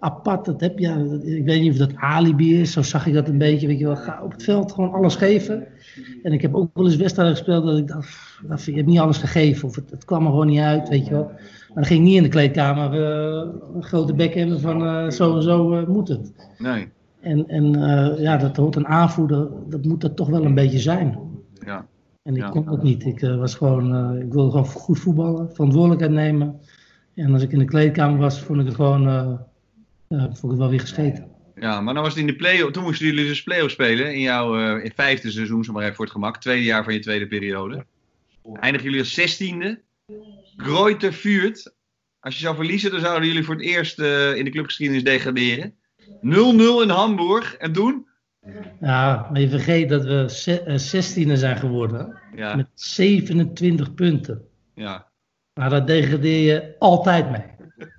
apart. 0.03 0.45
Dat 0.45 0.61
heb 0.61 0.79
je, 0.79 1.19
ik 1.23 1.45
weet 1.45 1.61
niet 1.61 1.71
of 1.71 1.77
dat 1.77 1.95
alibi 1.95 2.59
is, 2.59 2.71
zo 2.71 2.81
zag 2.81 3.05
ik 3.05 3.13
dat 3.13 3.27
een 3.27 3.37
beetje. 3.37 3.67
Weet 3.67 3.79
je 3.79 3.85
wel, 3.85 3.95
ga 3.95 4.23
op 4.23 4.31
het 4.31 4.43
veld 4.43 4.71
gewoon 4.71 4.93
alles 4.93 5.15
geven. 5.15 5.67
En 6.23 6.31
ik 6.33 6.41
heb 6.41 6.55
ook 6.55 6.69
wel 6.73 6.85
eens 6.85 6.95
wedstrijden 6.95 7.35
gespeeld 7.35 7.65
dat 7.65 7.77
ik 7.77 7.87
dacht, 7.87 8.07
pff, 8.47 8.65
je 8.65 8.73
hebt 8.73 8.87
niet 8.87 8.99
alles 8.99 9.17
gegeven. 9.17 9.67
Of 9.67 9.75
het, 9.75 9.89
het 9.89 10.05
kwam 10.05 10.25
er 10.25 10.29
gewoon 10.29 10.47
niet 10.47 10.59
uit, 10.59 10.89
weet 10.89 11.05
je 11.05 11.11
wel. 11.11 11.31
Maar 11.73 11.83
dan 11.83 11.91
ging 11.91 12.03
niet 12.03 12.15
in 12.15 12.23
de 12.23 12.29
kleedkamer 12.29 12.93
uh, 12.93 13.51
een 13.75 13.83
grote 13.83 14.13
bek 14.13 14.33
hebben 14.33 14.59
van 14.59 14.83
uh, 14.83 15.09
zo 15.09 15.35
en 15.35 15.43
zo 15.43 15.79
uh, 15.79 15.87
moet 15.87 16.07
het. 16.07 16.33
Nee. 16.57 16.89
En, 17.21 17.47
en 17.47 17.71
ja, 18.21 18.37
dat 18.37 18.57
hoort 18.57 18.75
een 18.75 18.87
aanvoerder, 18.87 19.47
dat 19.69 19.85
moet 19.85 20.01
dat 20.01 20.15
toch 20.15 20.29
wel 20.29 20.45
een 20.45 20.53
beetje 20.53 20.79
zijn. 20.79 21.19
Ja. 21.65 21.87
En 22.23 22.35
ik 22.35 22.41
Ja. 22.41 22.49
kon 22.49 22.65
dat 22.65 22.83
niet. 22.83 23.05
Ik, 23.05 23.19
was 23.19 23.55
gewoon, 23.55 24.15
ik 24.17 24.33
wilde 24.33 24.51
gewoon 24.51 24.65
goed 24.65 24.99
voetballen, 24.99 25.49
verantwoordelijkheid 25.53 26.11
nemen. 26.11 26.59
En 27.15 27.33
als 27.33 27.41
ik 27.41 27.51
in 27.51 27.59
de 27.59 27.65
kleedkamer 27.65 28.19
was, 28.19 28.41
vond 28.41 28.59
ik 28.59 28.65
het 28.65 28.75
gewoon 28.75 29.39
vond 30.09 30.43
ik 30.43 30.49
het 30.49 30.57
wel 30.57 30.69
weer 30.69 30.79
gescheten. 30.79 31.27
Ja, 31.55 31.81
maar 31.81 31.93
dan 31.93 32.03
was 32.03 32.11
het 32.13 32.21
in 32.21 32.27
de 32.27 32.35
play 32.35 32.71
toen 32.71 32.83
moesten 32.83 33.05
jullie 33.05 33.27
dus 33.27 33.43
play-off 33.43 33.71
spelen 33.71 34.13
in 34.13 34.19
jouw 34.19 34.59
uh, 34.59 34.83
in 34.83 34.91
vijfde 34.95 35.31
seizoen, 35.31 35.63
zo 35.63 35.71
maar 35.73 35.83
even 35.83 35.95
voor 35.95 36.05
het 36.05 36.13
gemak. 36.13 36.37
Tweede 36.37 36.63
jaar 36.63 36.83
van 36.83 36.93
je 36.93 36.99
tweede 36.99 37.27
periode. 37.27 37.85
Eindigen 38.53 38.85
jullie 38.87 38.99
als 38.99 39.13
zestiende. 39.13 39.79
Groote 40.57 41.11
vuurt. 41.11 41.73
Als 42.19 42.35
je 42.35 42.41
zou 42.41 42.55
verliezen, 42.55 42.91
dan 42.91 42.99
zouden 42.99 43.27
jullie 43.27 43.43
voor 43.43 43.55
het 43.55 43.63
eerst 43.63 43.99
uh, 43.99 44.35
in 44.35 44.45
de 44.45 44.51
clubgeschiedenis 44.51 45.03
degraderen. 45.03 45.75
0-0 45.99 46.19
in 46.81 46.89
Hamburg. 46.89 47.55
En 47.55 47.73
toen? 47.73 48.07
Ja, 48.79 49.27
maar 49.31 49.41
je 49.41 49.49
vergeet 49.49 49.89
dat 49.89 50.03
we 50.03 50.25
zestiende 50.79 51.37
zijn 51.37 51.57
geworden. 51.57 52.19
Ja. 52.35 52.55
Met 52.55 52.67
27 52.73 53.93
punten. 53.93 54.47
Ja. 54.75 55.11
Maar 55.53 55.69
daar 55.69 55.85
degradeer 55.85 56.53
je 56.53 56.75
altijd 56.79 57.31
mee. 57.31 57.51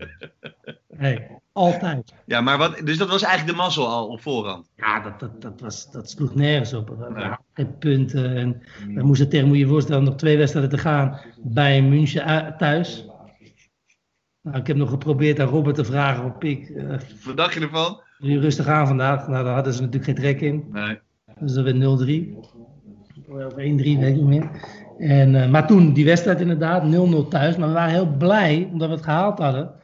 Nee, 0.96 1.26
altijd. 1.54 2.14
Ja, 2.26 2.40
maar 2.40 2.58
wat, 2.58 2.80
dus 2.84 2.98
dat 2.98 3.08
was 3.08 3.22
eigenlijk 3.22 3.56
de 3.56 3.62
mazzel 3.62 3.88
al 3.88 4.06
op 4.06 4.20
voorhand? 4.20 4.70
Ja, 4.76 5.00
dat, 5.00 5.20
dat, 5.20 5.42
dat, 5.42 5.60
was, 5.60 5.90
dat 5.90 6.10
sloeg 6.10 6.34
nergens 6.34 6.72
op. 6.72 6.88
We 6.88 6.94
hadden 6.94 7.22
ja. 7.22 7.40
geen 7.52 7.78
punten. 7.78 8.36
En 8.36 8.62
we 8.94 9.02
moesten 9.02 9.28
tegen, 9.28 9.46
moet 9.46 9.56
je 9.56 9.62
je 9.62 9.68
voorstellen, 9.68 10.04
nog 10.04 10.14
twee 10.14 10.36
wedstrijden 10.36 10.70
te 10.70 10.78
gaan 10.78 11.20
bij 11.42 11.82
München 11.82 12.54
thuis. 12.58 13.06
Nou, 14.42 14.56
ik 14.56 14.66
heb 14.66 14.76
nog 14.76 14.90
geprobeerd 14.90 15.40
aan 15.40 15.48
Robert 15.48 15.76
te 15.76 15.84
vragen 15.84 16.24
op 16.24 16.38
Pik. 16.38 16.68
Uh, 16.68 16.96
Wat 17.24 17.36
dacht 17.36 17.54
je 17.54 17.60
ervan? 17.60 18.00
Jullie 18.18 18.40
rustig 18.40 18.66
aan 18.66 18.86
vandaag. 18.86 19.28
Nou, 19.28 19.44
daar 19.44 19.54
hadden 19.54 19.74
ze 19.74 19.80
natuurlijk 19.80 20.04
geen 20.04 20.14
trek 20.14 20.40
in. 20.40 20.64
Nee. 20.72 20.98
Dus 21.38 21.52
dat 21.52 21.64
werd 21.64 21.76
0-3. 21.76 22.36
Of 23.28 23.52
1-3, 23.52 23.56
weet 23.56 23.86
ik 23.86 24.14
niet 24.14 24.24
meer. 24.24 24.50
En, 24.98 25.34
uh, 25.34 25.50
maar 25.50 25.66
toen 25.66 25.92
die 25.92 26.04
wedstrijd 26.04 26.40
inderdaad, 26.40 26.82
0-0 26.82 27.28
thuis. 27.28 27.56
Maar 27.56 27.68
we 27.68 27.74
waren 27.74 27.92
heel 27.92 28.16
blij 28.18 28.68
omdat 28.72 28.88
we 28.88 28.94
het 28.94 29.04
gehaald 29.04 29.38
hadden. 29.38 29.82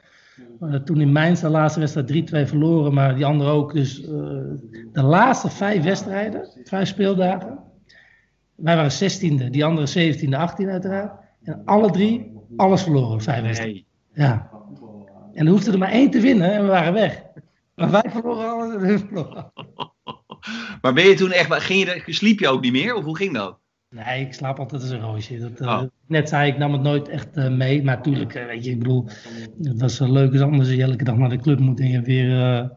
Uh, 0.60 0.74
toen 0.74 1.00
in 1.00 1.12
Mainz 1.12 1.40
de 1.40 1.48
laatste 1.48 1.80
wedstrijd 1.80 2.46
3-2 2.46 2.48
verloren, 2.48 2.94
maar 2.94 3.14
die 3.14 3.24
andere 3.24 3.50
ook. 3.50 3.72
Dus 3.72 4.02
uh, 4.02 4.08
de 4.92 5.02
laatste 5.02 5.50
vijf 5.50 5.82
wedstrijden, 5.82 6.48
vijf 6.64 6.88
speeldagen. 6.88 7.58
Wij 8.54 8.76
waren 8.76 8.92
16e, 8.92 9.50
die 9.50 9.64
andere 9.64 10.14
17e, 10.14 10.34
18 10.34 10.70
uiteraard. 10.70 11.20
En 11.42 11.62
alle 11.64 11.90
drie, 11.90 12.32
alles 12.56 12.82
verloren, 12.82 13.20
vijf 13.20 13.42
wedstrijden. 13.42 13.84
Ja. 14.14 14.50
En 15.32 15.46
er 15.46 15.52
hoefde 15.52 15.72
er 15.72 15.78
maar 15.78 15.92
één 15.92 16.10
te 16.10 16.20
winnen 16.20 16.52
en 16.52 16.62
we 16.62 16.68
waren 16.68 16.92
weg. 16.92 17.22
Maar 17.74 17.90
wij 17.90 18.04
verloren 18.08 18.50
alles 18.50 18.74
en 18.74 18.80
hun 18.80 18.98
verloren. 18.98 19.52
Maar 20.82 20.92
ben 20.92 21.04
je 21.04 21.14
toen 21.14 21.32
echt, 21.32 21.52
ging 21.52 22.02
je, 22.04 22.12
sliep 22.12 22.38
je 22.38 22.48
ook 22.48 22.60
niet 22.60 22.72
meer? 22.72 22.94
Of 22.94 23.04
hoe 23.04 23.16
ging 23.16 23.34
dat? 23.34 23.58
Nee, 23.90 24.20
ik 24.26 24.32
slaap 24.32 24.58
altijd 24.58 24.82
als 24.82 24.90
een 24.90 25.00
roosje. 25.00 25.38
Dat, 25.38 25.60
uh, 25.60 25.68
Oh. 25.68 25.82
Net 26.06 26.28
zei 26.28 26.50
ik, 26.50 26.58
nam 26.58 26.72
het 26.72 26.82
nooit 26.82 27.08
echt 27.08 27.36
uh, 27.36 27.48
mee. 27.48 27.82
Maar 27.82 27.96
natuurlijk, 27.96 28.34
uh, 28.34 28.46
weet 28.46 28.64
je, 28.64 28.70
ik 28.70 28.78
bedoel, 28.78 29.08
het 29.62 29.80
was 29.80 29.98
leuk 29.98 30.32
als 30.32 30.40
anders 30.40 30.70
je 30.70 30.82
elke 30.82 31.04
dag 31.04 31.16
naar 31.16 31.28
de 31.28 31.38
club 31.38 31.58
moet 31.58 31.80
en 31.80 31.88
je 31.88 32.00
weer, 32.02 32.40
eh, 32.42 32.68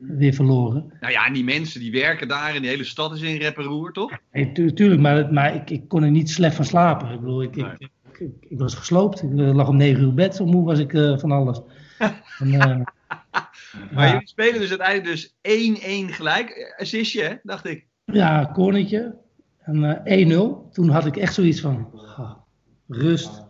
weer 0.00 0.32
verloren. 0.32 0.92
Nou 1.00 1.12
ja, 1.12 1.26
en 1.26 1.32
die 1.32 1.44
mensen 1.44 1.80
die 1.80 1.92
werken 1.92 2.28
daar 2.28 2.54
en 2.54 2.60
die 2.60 2.70
hele 2.70 2.84
stad 2.84 3.14
is 3.14 3.20
in 3.20 3.36
rep 3.36 3.56
en 3.58 3.64
roer, 3.64 3.92
toch? 3.92 4.18
Nee, 4.32 4.52
tu 4.52 4.72
tuurlijk, 4.72 5.00
maar, 5.00 5.32
maar 5.32 5.54
ik, 5.54 5.70
ik 5.70 5.88
kon 5.88 6.02
er 6.02 6.10
niet 6.10 6.30
slecht 6.30 6.54
van 6.56 6.64
slapen. 6.64 7.10
Ik 7.12 7.20
bedoel, 7.20 7.42
ik, 7.42 7.56
Nee. 7.56 7.72
ik, 8.18 8.30
ik, 8.40 8.58
was 8.58 8.74
gesloopt. 8.74 9.22
Ik 9.22 9.30
eh, 9.30 9.54
lag 9.54 9.68
om 9.68 9.76
negen 9.76 10.02
uur 10.02 10.14
bed, 10.14 10.36
zo 10.36 10.46
moe 10.46 10.64
was 10.64 10.78
ik 10.78 10.94
eh, 10.94 11.18
van 11.18 11.32
alles. 11.32 11.60
En, 12.38 12.52
eh, 12.52 12.80
Maar 13.92 14.06
ja, 14.06 14.12
jullie 14.12 14.28
spelen 14.28 14.60
dus 14.60 14.68
uiteindelijk 14.78 15.10
dus 15.10 15.34
1-1 16.10 16.14
gelijk. 16.14 16.74
Assistje, 16.78 17.22
hè, 17.22 17.34
dacht 17.42 17.66
ik. 17.66 17.86
ja, 18.04 18.50
cornetje. 18.52 19.20
En 19.62 20.04
eh 20.04 20.26
1-0. 20.26 20.70
Toen 20.72 20.88
had 20.88 21.06
ik 21.06 21.16
echt 21.16 21.34
zoiets 21.34 21.60
van, 21.60 21.90
ah, 22.16 22.32
rust. 22.88 23.42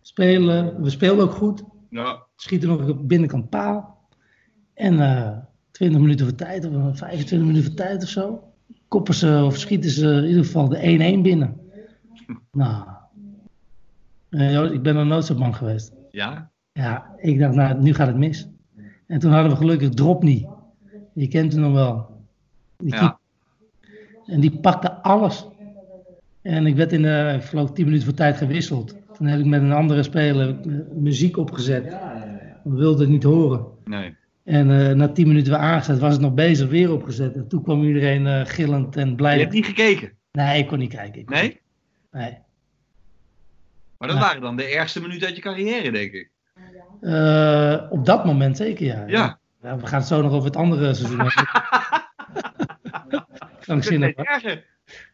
Spelen. 0.00 0.82
We 0.82 0.90
speelden 0.90 1.24
ook 1.24 1.32
goed. 1.32 1.62
Ja. 1.90 2.22
schieten 2.36 2.68
nog 2.68 2.88
op 2.88 3.08
binnenkant 3.08 3.50
paal. 3.50 3.98
En 4.74 5.00
eh 5.00 5.38
20 5.70 6.00
minuten 6.00 6.26
voor 6.26 6.34
tijd, 6.34 6.64
of 6.64 6.98
25 6.98 7.48
minuten 7.48 7.64
voor 7.64 7.74
tijd 7.74 8.02
of 8.02 8.08
zo. 8.08 8.52
Koppen 8.88 9.14
ze 9.14 9.42
of 9.44 9.56
schieten 9.56 9.90
ze 9.90 10.06
in 10.06 10.26
ieder 10.26 10.44
geval 10.44 10.68
de 10.68 11.16
1-1 11.18 11.22
binnen. 11.22 11.56
Nou, 12.52 12.84
eh, 14.28 14.72
ik 14.72 14.82
ben 14.82 14.94
nog 14.94 15.06
nooit 15.06 15.24
zo 15.24 15.34
bang 15.34 15.56
geweest. 15.56 15.92
Ja? 16.10 16.50
Ja, 16.72 17.14
ik 17.16 17.38
dacht, 17.38 17.54
nou, 17.54 17.80
nu 17.80 17.94
gaat 17.94 18.06
het 18.06 18.16
mis. 18.16 18.48
En 19.06 19.18
toen 19.18 19.32
hadden 19.32 19.50
we 19.50 19.56
gelukkig 19.56 19.88
Dropney. 19.88 20.48
Je 21.14 21.28
kent 21.28 21.52
hem 21.52 21.62
nog 21.62 21.72
wel. 21.72 22.24
Die 22.76 22.94
Ja. 22.94 23.19
En 24.30 24.40
die 24.40 24.58
pakte 24.58 24.92
alles. 24.92 25.46
En 26.42 26.66
ik 26.66 26.76
werd 26.76 26.92
in 26.92 27.02
de, 27.02 27.34
ik 27.36 27.44
geloof, 27.44 27.72
10 27.72 27.84
minuten 27.84 28.06
voor 28.06 28.14
tijd 28.16 28.36
gewisseld. 28.36 28.94
Toen 29.16 29.26
heb 29.26 29.38
ik 29.40 29.46
met 29.46 29.62
een 29.62 29.72
andere 29.72 30.02
speler 30.02 30.48
eh, 30.48 30.74
muziek 30.94 31.36
opgezet. 31.36 31.84
We 32.64 32.74
wilden 32.74 33.00
het 33.00 33.08
niet 33.08 33.22
horen. 33.22 33.66
Nee. 33.84 34.16
En 34.44 34.88
eh, 34.88 34.94
na 34.94 35.08
10 35.08 35.26
minuten 35.28 35.52
weer 35.52 35.62
aangezet, 35.62 35.98
was 35.98 36.12
het 36.12 36.20
nog 36.20 36.34
bezig, 36.34 36.68
weer 36.68 36.92
opgezet. 36.92 37.34
En 37.34 37.48
toen 37.48 37.62
kwam 37.62 37.82
iedereen 37.84 38.26
eh, 38.26 38.40
gillend 38.44 38.96
en 38.96 39.16
blij. 39.16 39.34
Je 39.34 39.40
hebt 39.40 39.52
niet 39.52 39.66
gekeken? 39.66 40.12
Nee, 40.32 40.58
ik 40.58 40.66
kon 40.66 40.78
niet 40.78 40.94
kijken. 40.94 41.24
Kon 41.24 41.34
Nee? 41.36 41.42
niet. 41.48 41.60
nee. 42.12 42.38
Maar 43.98 44.08
dat 44.08 44.18
waren 44.18 44.40
dan 44.40 44.56
de 44.56 44.64
ergste 44.64 45.00
minuten 45.00 45.26
uit 45.26 45.36
je 45.36 45.42
carrière, 45.42 45.90
denk 45.90 46.12
ik. 46.12 46.30
Eh, 47.00 47.86
op 47.90 48.06
dat 48.06 48.24
moment 48.24 48.56
zeker, 48.56 48.86
ja. 48.86 49.04
Ja. 49.06 49.38
Ja, 49.62 49.76
we 49.76 49.86
gaan 49.86 49.98
het 49.98 50.08
zo 50.08 50.22
nog 50.22 50.32
over 50.32 50.46
het 50.46 50.56
andere 50.56 50.94
seizoen 50.94 51.18
hebben. 51.20 51.48
Krankzinnig. 53.60 54.14
Dat 54.14 54.26
is 54.26 54.32
hoor. 54.42 54.50
erger. 54.50 54.64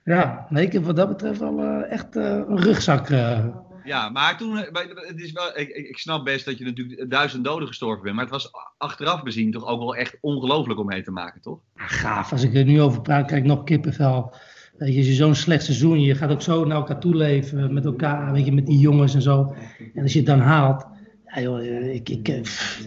Ja, 0.04 0.46
nee, 0.48 0.64
ik 0.66 0.72
heb 0.72 0.84
wat 0.84 0.96
dat 0.96 1.08
betreft 1.08 1.40
wel 1.40 1.60
eh, 1.60 1.92
echt 1.92 2.16
eh, 2.16 2.24
een 2.24 2.60
rugzak. 2.62 3.08
eh. 3.10 3.46
Ja, 3.84 4.08
maar 4.08 4.36
toen, 4.38 4.66
bij- 4.72 4.90
het 4.94 5.20
is 5.20 5.32
wel, 5.32 5.58
ik, 5.58 5.68
ik 5.68 5.98
snap 5.98 6.24
best 6.24 6.44
dat 6.44 6.58
je 6.58 6.64
natuurlijk 6.64 7.10
duizend 7.10 7.44
doden 7.44 7.68
gestorven 7.68 8.02
bent, 8.02 8.14
maar 8.14 8.24
het 8.24 8.32
was 8.32 8.50
achteraf 8.78 9.22
bezien 9.22 9.50
toch 9.50 9.66
ook 9.66 9.78
wel 9.78 9.96
echt 9.96 10.16
ongelooflijk 10.20 10.80
om 10.80 10.86
mee 10.86 11.02
te 11.02 11.10
maken, 11.10 11.40
toch? 11.40 11.58
Ja, 11.74 11.86
gaaf. 11.86 12.32
Als 12.32 12.42
ik 12.42 12.54
er 12.54 12.64
nu 12.64 12.80
over 12.80 13.00
praat, 13.02 13.26
krijg 13.26 13.42
ik 13.42 13.48
nog 13.48 13.64
kippenvel. 13.64 14.34
Weet 14.78 14.92
je, 14.92 14.98
als 14.98 15.06
je 15.06 15.12
zo'n 15.14 15.34
slecht 15.34 15.64
seizoen, 15.64 16.00
je 16.00 16.14
gaat 16.14 16.30
ook 16.30 16.42
zo 16.42 16.64
naar 16.64 16.76
elkaar 16.76 16.98
toe 17.00 17.14
leven, 17.14 17.74
met 17.74 17.84
elkaar, 17.84 18.32
weet 18.32 18.44
je, 18.44 18.52
met 18.52 18.66
die 18.66 18.78
jongens 18.78 19.14
en 19.14 19.22
zo. 19.22 19.54
En 19.94 20.02
als 20.02 20.12
je 20.12 20.18
het 20.18 20.26
dan 20.28 20.40
haalt, 20.40 20.86
ja 21.26 21.40
joh, 21.40 21.62
ik, 21.94 22.08
ik, 22.08 22.42
pff, 22.42 22.86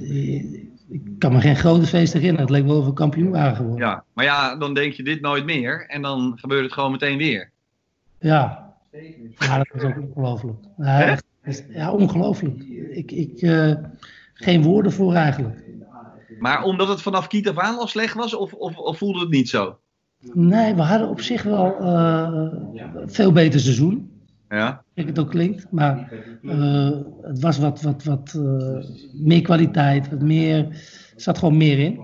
ik 0.89 1.01
kan 1.17 1.33
me 1.33 1.41
geen 1.41 1.55
grote 1.55 1.87
feest 1.87 2.13
herinneren. 2.13 2.45
Het 2.45 2.55
leek 2.55 2.65
wel 2.65 2.77
of 2.77 2.85
we 2.85 2.93
kampioen 2.93 3.31
waren 3.31 3.55
geworden. 3.55 3.87
Ja, 3.87 4.03
maar 4.13 4.25
ja, 4.25 4.55
dan 4.55 4.73
denk 4.73 4.93
je 4.93 5.03
dit 5.03 5.21
nooit 5.21 5.45
meer 5.45 5.85
en 5.87 6.01
dan 6.01 6.37
gebeurt 6.39 6.63
het 6.63 6.73
gewoon 6.73 6.91
meteen 6.91 7.17
weer. 7.17 7.51
Ja, 8.19 8.73
ja 9.39 9.57
dat 9.57 9.67
was 9.73 9.83
ook 9.83 10.01
ongelooflijk. 10.01 10.57
Ja, 10.77 11.17
ja 11.69 11.91
ongelooflijk. 11.91 12.63
Ik, 12.89 13.11
ik, 13.11 13.41
eh, 13.41 13.73
geen 14.33 14.63
woorden 14.63 14.91
voor 14.91 15.13
eigenlijk. 15.13 15.59
Maar 16.39 16.63
omdat 16.63 16.87
het 16.87 17.01
vanaf 17.01 17.27
kiet 17.27 17.49
af 17.49 17.57
aan 17.57 17.77
al 17.77 17.87
slecht 17.87 18.13
was, 18.13 18.33
of, 18.33 18.53
of, 18.53 18.77
of 18.77 18.97
voelde 18.97 19.19
het 19.19 19.29
niet 19.29 19.49
zo? 19.49 19.77
Nee, 20.33 20.75
we 20.75 20.81
hadden 20.81 21.09
op 21.09 21.21
zich 21.21 21.43
wel 21.43 21.79
eh, 21.79 22.47
veel 23.05 23.31
beter 23.31 23.59
seizoen. 23.59 24.08
Ja? 24.49 24.83
Kijk, 24.93 25.07
het 25.07 25.19
ook 25.19 25.29
klinkt. 25.29 25.71
Maar 25.71 26.11
eh, 26.43 26.91
het 27.21 27.39
was 27.39 27.57
wat, 27.57 27.81
wat, 27.81 28.03
wat 28.03 28.33
eh, 28.33 28.83
meer 29.13 29.41
kwaliteit, 29.41 30.09
wat 30.09 30.21
meer, 30.21 30.57
er 30.67 31.13
zat 31.15 31.37
gewoon 31.37 31.57
meer 31.57 31.79
in. 31.79 31.99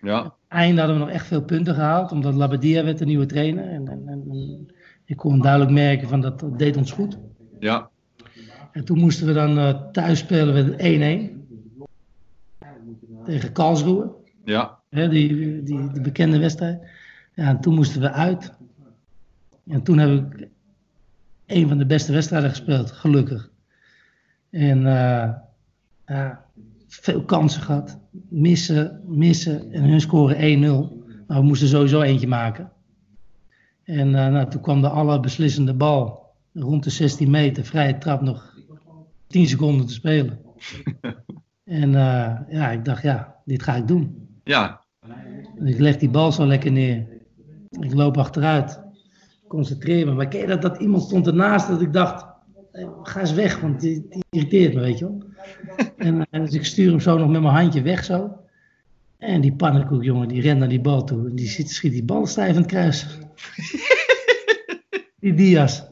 Ja. 0.00 0.34
Einde 0.48 0.80
hadden 0.80 0.98
we 0.98 1.04
nog 1.04 1.14
echt 1.14 1.26
veel 1.26 1.42
punten 1.42 1.74
gehaald, 1.74 2.12
omdat 2.12 2.34
Labadia 2.34 2.84
werd 2.84 2.98
de 2.98 3.04
nieuwe 3.04 3.26
trainer. 3.26 3.68
En, 3.68 3.88
en, 3.88 4.02
en, 4.06 4.68
ik 5.04 5.16
kon 5.16 5.40
duidelijk 5.40 5.72
merken 5.72 6.08
van 6.08 6.20
dat, 6.20 6.40
dat 6.40 6.58
deed 6.58 6.76
ons 6.76 6.92
goed. 6.92 7.18
Ja. 7.58 7.90
En 8.72 8.84
toen 8.84 8.98
moesten 8.98 9.26
we 9.26 9.32
dan 9.32 9.58
eh, 9.58 9.80
thuis 9.92 10.18
spelen 10.18 10.54
met 10.54 10.72
1-1 10.72 11.38
tegen 13.24 13.52
Karlsruhe. 13.52 14.10
Ja. 14.44 14.78
Hè, 14.90 15.08
die, 15.08 15.62
die, 15.62 15.92
die 15.92 16.00
bekende 16.00 16.38
wedstrijd. 16.38 16.80
Ja, 17.34 17.48
en 17.48 17.60
toen 17.60 17.74
moesten 17.74 18.00
we 18.00 18.10
uit. 18.10 18.52
En 19.66 19.82
toen 19.82 19.98
heb 19.98 20.10
ik 20.10 20.48
een 21.48 21.68
van 21.68 21.78
de 21.78 21.86
beste 21.86 22.12
wedstrijden 22.12 22.50
gespeeld, 22.50 22.90
gelukkig. 22.90 23.50
En 24.50 24.86
eh, 24.86 25.30
ja, 26.06 26.44
veel 26.86 27.22
kansen 27.22 27.62
gehad. 27.62 27.98
Missen, 28.28 29.02
missen. 29.06 29.72
En 29.72 29.82
hun 29.82 30.00
scoren 30.00 30.36
1-0. 30.36 31.06
Maar 31.26 31.38
we 31.38 31.46
moesten 31.46 31.68
sowieso 31.68 32.02
eentje 32.02 32.28
maken. 32.28 32.70
En 33.84 34.14
eh, 34.14 34.32
nou, 34.32 34.50
toen 34.50 34.60
kwam 34.60 34.80
de 34.80 34.88
allerbeslissende 34.88 35.74
bal. 35.74 36.26
Rond 36.52 36.84
de 36.84 36.90
16 36.90 37.30
meter, 37.30 37.64
vrije 37.64 37.98
trap, 37.98 38.20
nog 38.20 38.56
10 39.26 39.46
seconden 39.46 39.86
te 39.86 39.92
spelen. 39.92 40.38
En 41.64 41.94
eh, 41.94 42.34
ja, 42.48 42.70
ik 42.70 42.84
dacht, 42.84 43.02
ja, 43.02 43.36
dit 43.44 43.62
ga 43.62 43.74
ik 43.74 43.88
doen. 43.88 44.28
Ja, 44.44 44.84
ik 45.64 45.78
leg 45.78 45.96
die 45.96 46.08
bal 46.08 46.32
zo 46.32 46.46
lekker 46.46 46.72
neer. 46.72 47.06
Ik 47.70 47.94
loop 47.94 48.18
achteruit. 48.18 48.80
Concentreer 49.48 50.06
me. 50.06 50.12
Maar 50.12 50.28
ken 50.28 50.40
je 50.40 50.46
dat, 50.46 50.62
dat 50.62 50.80
iemand 50.80 51.02
stond 51.02 51.26
ernaast 51.26 51.68
dat 51.68 51.80
ik 51.80 51.92
dacht, 51.92 52.26
eh, 52.72 52.88
ga 53.02 53.20
eens 53.20 53.32
weg, 53.32 53.60
want 53.60 53.80
die, 53.80 54.06
die 54.08 54.24
irriteert 54.30 54.74
me, 54.74 54.80
weet 54.80 54.98
je 54.98 55.04
wel. 55.04 55.22
En, 55.96 56.26
en 56.30 56.44
dus 56.44 56.54
ik 56.54 56.64
stuur 56.64 56.90
hem 56.90 57.00
zo 57.00 57.18
nog 57.18 57.28
met 57.28 57.42
mijn 57.42 57.54
handje 57.54 57.82
weg 57.82 58.04
zo. 58.04 58.36
En 59.18 59.40
die 59.40 59.52
pannenkoek, 59.52 60.04
jongen, 60.04 60.28
die 60.28 60.40
rent 60.40 60.58
naar 60.58 60.68
die 60.68 60.80
bal 60.80 61.04
toe. 61.04 61.28
En 61.28 61.34
die 61.34 61.48
schiet, 61.48 61.70
schiet 61.70 61.92
die 61.92 62.04
bal 62.04 62.26
stijf 62.26 62.50
in 62.50 62.56
het 62.56 62.66
kruis. 62.66 63.06
die 65.20 65.34
Diaz. 65.34 65.82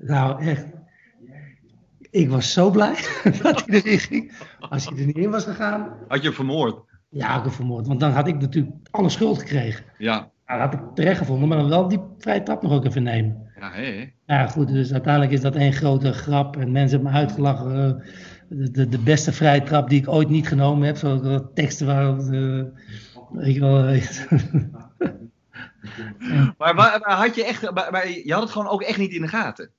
Nou, 0.00 0.42
echt. 0.42 0.66
Ik 2.10 2.30
was 2.30 2.52
zo 2.52 2.70
blij 2.70 2.94
dat 3.42 3.64
hij 3.66 3.82
erin 3.82 3.98
ging. 3.98 4.32
Als 4.60 4.84
hij 4.84 4.98
er 4.98 5.06
niet 5.06 5.16
in 5.16 5.30
was 5.30 5.44
gegaan, 5.44 5.96
had 6.08 6.18
je 6.18 6.26
hem 6.26 6.34
vermoord? 6.34 6.86
ja, 7.10 7.38
ik 7.38 7.44
heb 7.44 7.52
vermoord. 7.52 7.86
Want 7.86 8.00
dan 8.00 8.10
had 8.10 8.28
ik 8.28 8.40
natuurlijk 8.40 8.76
alle 8.90 9.08
schuld 9.08 9.38
gekregen. 9.38 9.84
Ja, 9.98 10.30
Nou, 10.48 10.60
dat 10.60 10.70
had 10.72 10.80
ik 10.80 10.94
terecht 10.94 11.18
gevonden, 11.18 11.48
maar 11.48 11.58
dan 11.58 11.68
wel 11.68 11.88
die 11.88 12.00
vrije 12.18 12.42
trap 12.42 12.62
nog 12.62 12.72
ook 12.72 12.84
even 12.84 13.02
nemen. 13.02 13.50
ja, 13.60 13.70
hé. 13.72 14.10
Ja, 14.26 14.46
goed, 14.46 14.68
dus 14.68 14.92
uiteindelijk 14.92 15.32
is 15.32 15.40
dat 15.40 15.54
één 15.54 15.72
grote 15.72 16.12
grap. 16.12 16.56
En 16.56 16.72
mensen 16.72 16.96
hebben 16.96 17.12
me 17.12 17.18
uitgelachen. 17.18 17.98
eh, 17.98 18.04
De, 18.48 18.70
de, 18.70 18.88
de 18.88 18.98
beste 18.98 19.32
vrije 19.32 19.62
trap 19.62 19.88
die 19.88 20.00
ik 20.00 20.08
ooit 20.08 20.28
niet 20.28 20.48
genomen 20.48 20.86
heb. 20.86 20.96
Zo 20.96 21.20
eh, 21.22 21.38
teksten 21.54 21.86
waar. 21.86 22.18
eh, 22.18 23.54
je 23.54 23.60
wel. 23.60 23.84
eh, 23.84 24.02
Maar, 26.58 26.74
maar, 26.74 26.98
maar 27.06 27.16
had 27.16 27.34
je 27.34 27.44
echt, 27.44 27.70
maar, 27.70 27.88
maar 27.90 28.08
je 28.08 28.32
had 28.32 28.42
het 28.42 28.50
gewoon 28.50 28.68
ook 28.68 28.82
echt 28.82 28.98
niet 28.98 29.12
in 29.12 29.20
de 29.22 29.28
gaten. 29.28 29.70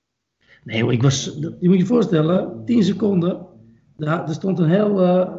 Nee, 0.64 0.82
hoor, 0.82 0.94
ik 0.94 1.02
was. 1.02 1.26
Je 1.60 1.70
moet 1.70 1.78
je 1.78 1.86
voorstellen, 1.86 2.66
10 2.66 2.84
seconden. 2.84 3.46
Daar, 3.98 4.28
er 4.28 4.34
stond 4.34 4.60
een 4.60 4.70
heel 4.70 5.02
eh, 5.02 5.30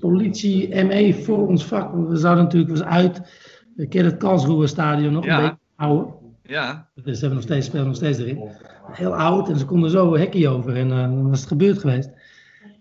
politie 0.00 0.84
ME 0.84 1.14
voor 1.14 1.46
ons 1.48 1.64
vak. 1.64 1.92
We 2.08 2.16
zouden 2.16 2.44
natuurlijk 2.44 2.70
was 2.70 2.82
uit. 2.82 3.20
Ik 3.78 3.88
ken 3.88 4.04
het 4.04 4.16
Karlsruhe 4.16 4.66
stadion 4.66 5.12
nog 5.12 5.24
Ja. 5.24 5.36
een 5.36 5.42
beetje 5.42 5.58
ouder. 5.76 6.06
Ja, 6.42 6.88
Dus 6.94 7.04
ze 7.04 7.10
hebben 7.10 7.30
nog 7.34 7.42
steeds, 7.42 7.66
spelen 7.66 7.86
nog 7.86 7.96
steeds 7.96 8.18
erin. 8.18 8.48
Heel 8.90 9.14
oud 9.16 9.48
en 9.48 9.58
ze 9.58 9.64
konden 9.64 9.90
zo 9.90 10.14
een 10.14 10.20
hekje 10.20 10.48
over 10.48 10.76
en 10.76 10.90
eh, 10.90 10.96
dan 11.02 11.28
was 11.28 11.38
het 11.40 11.48
gebeurd 11.48 11.78
geweest. 11.78 12.10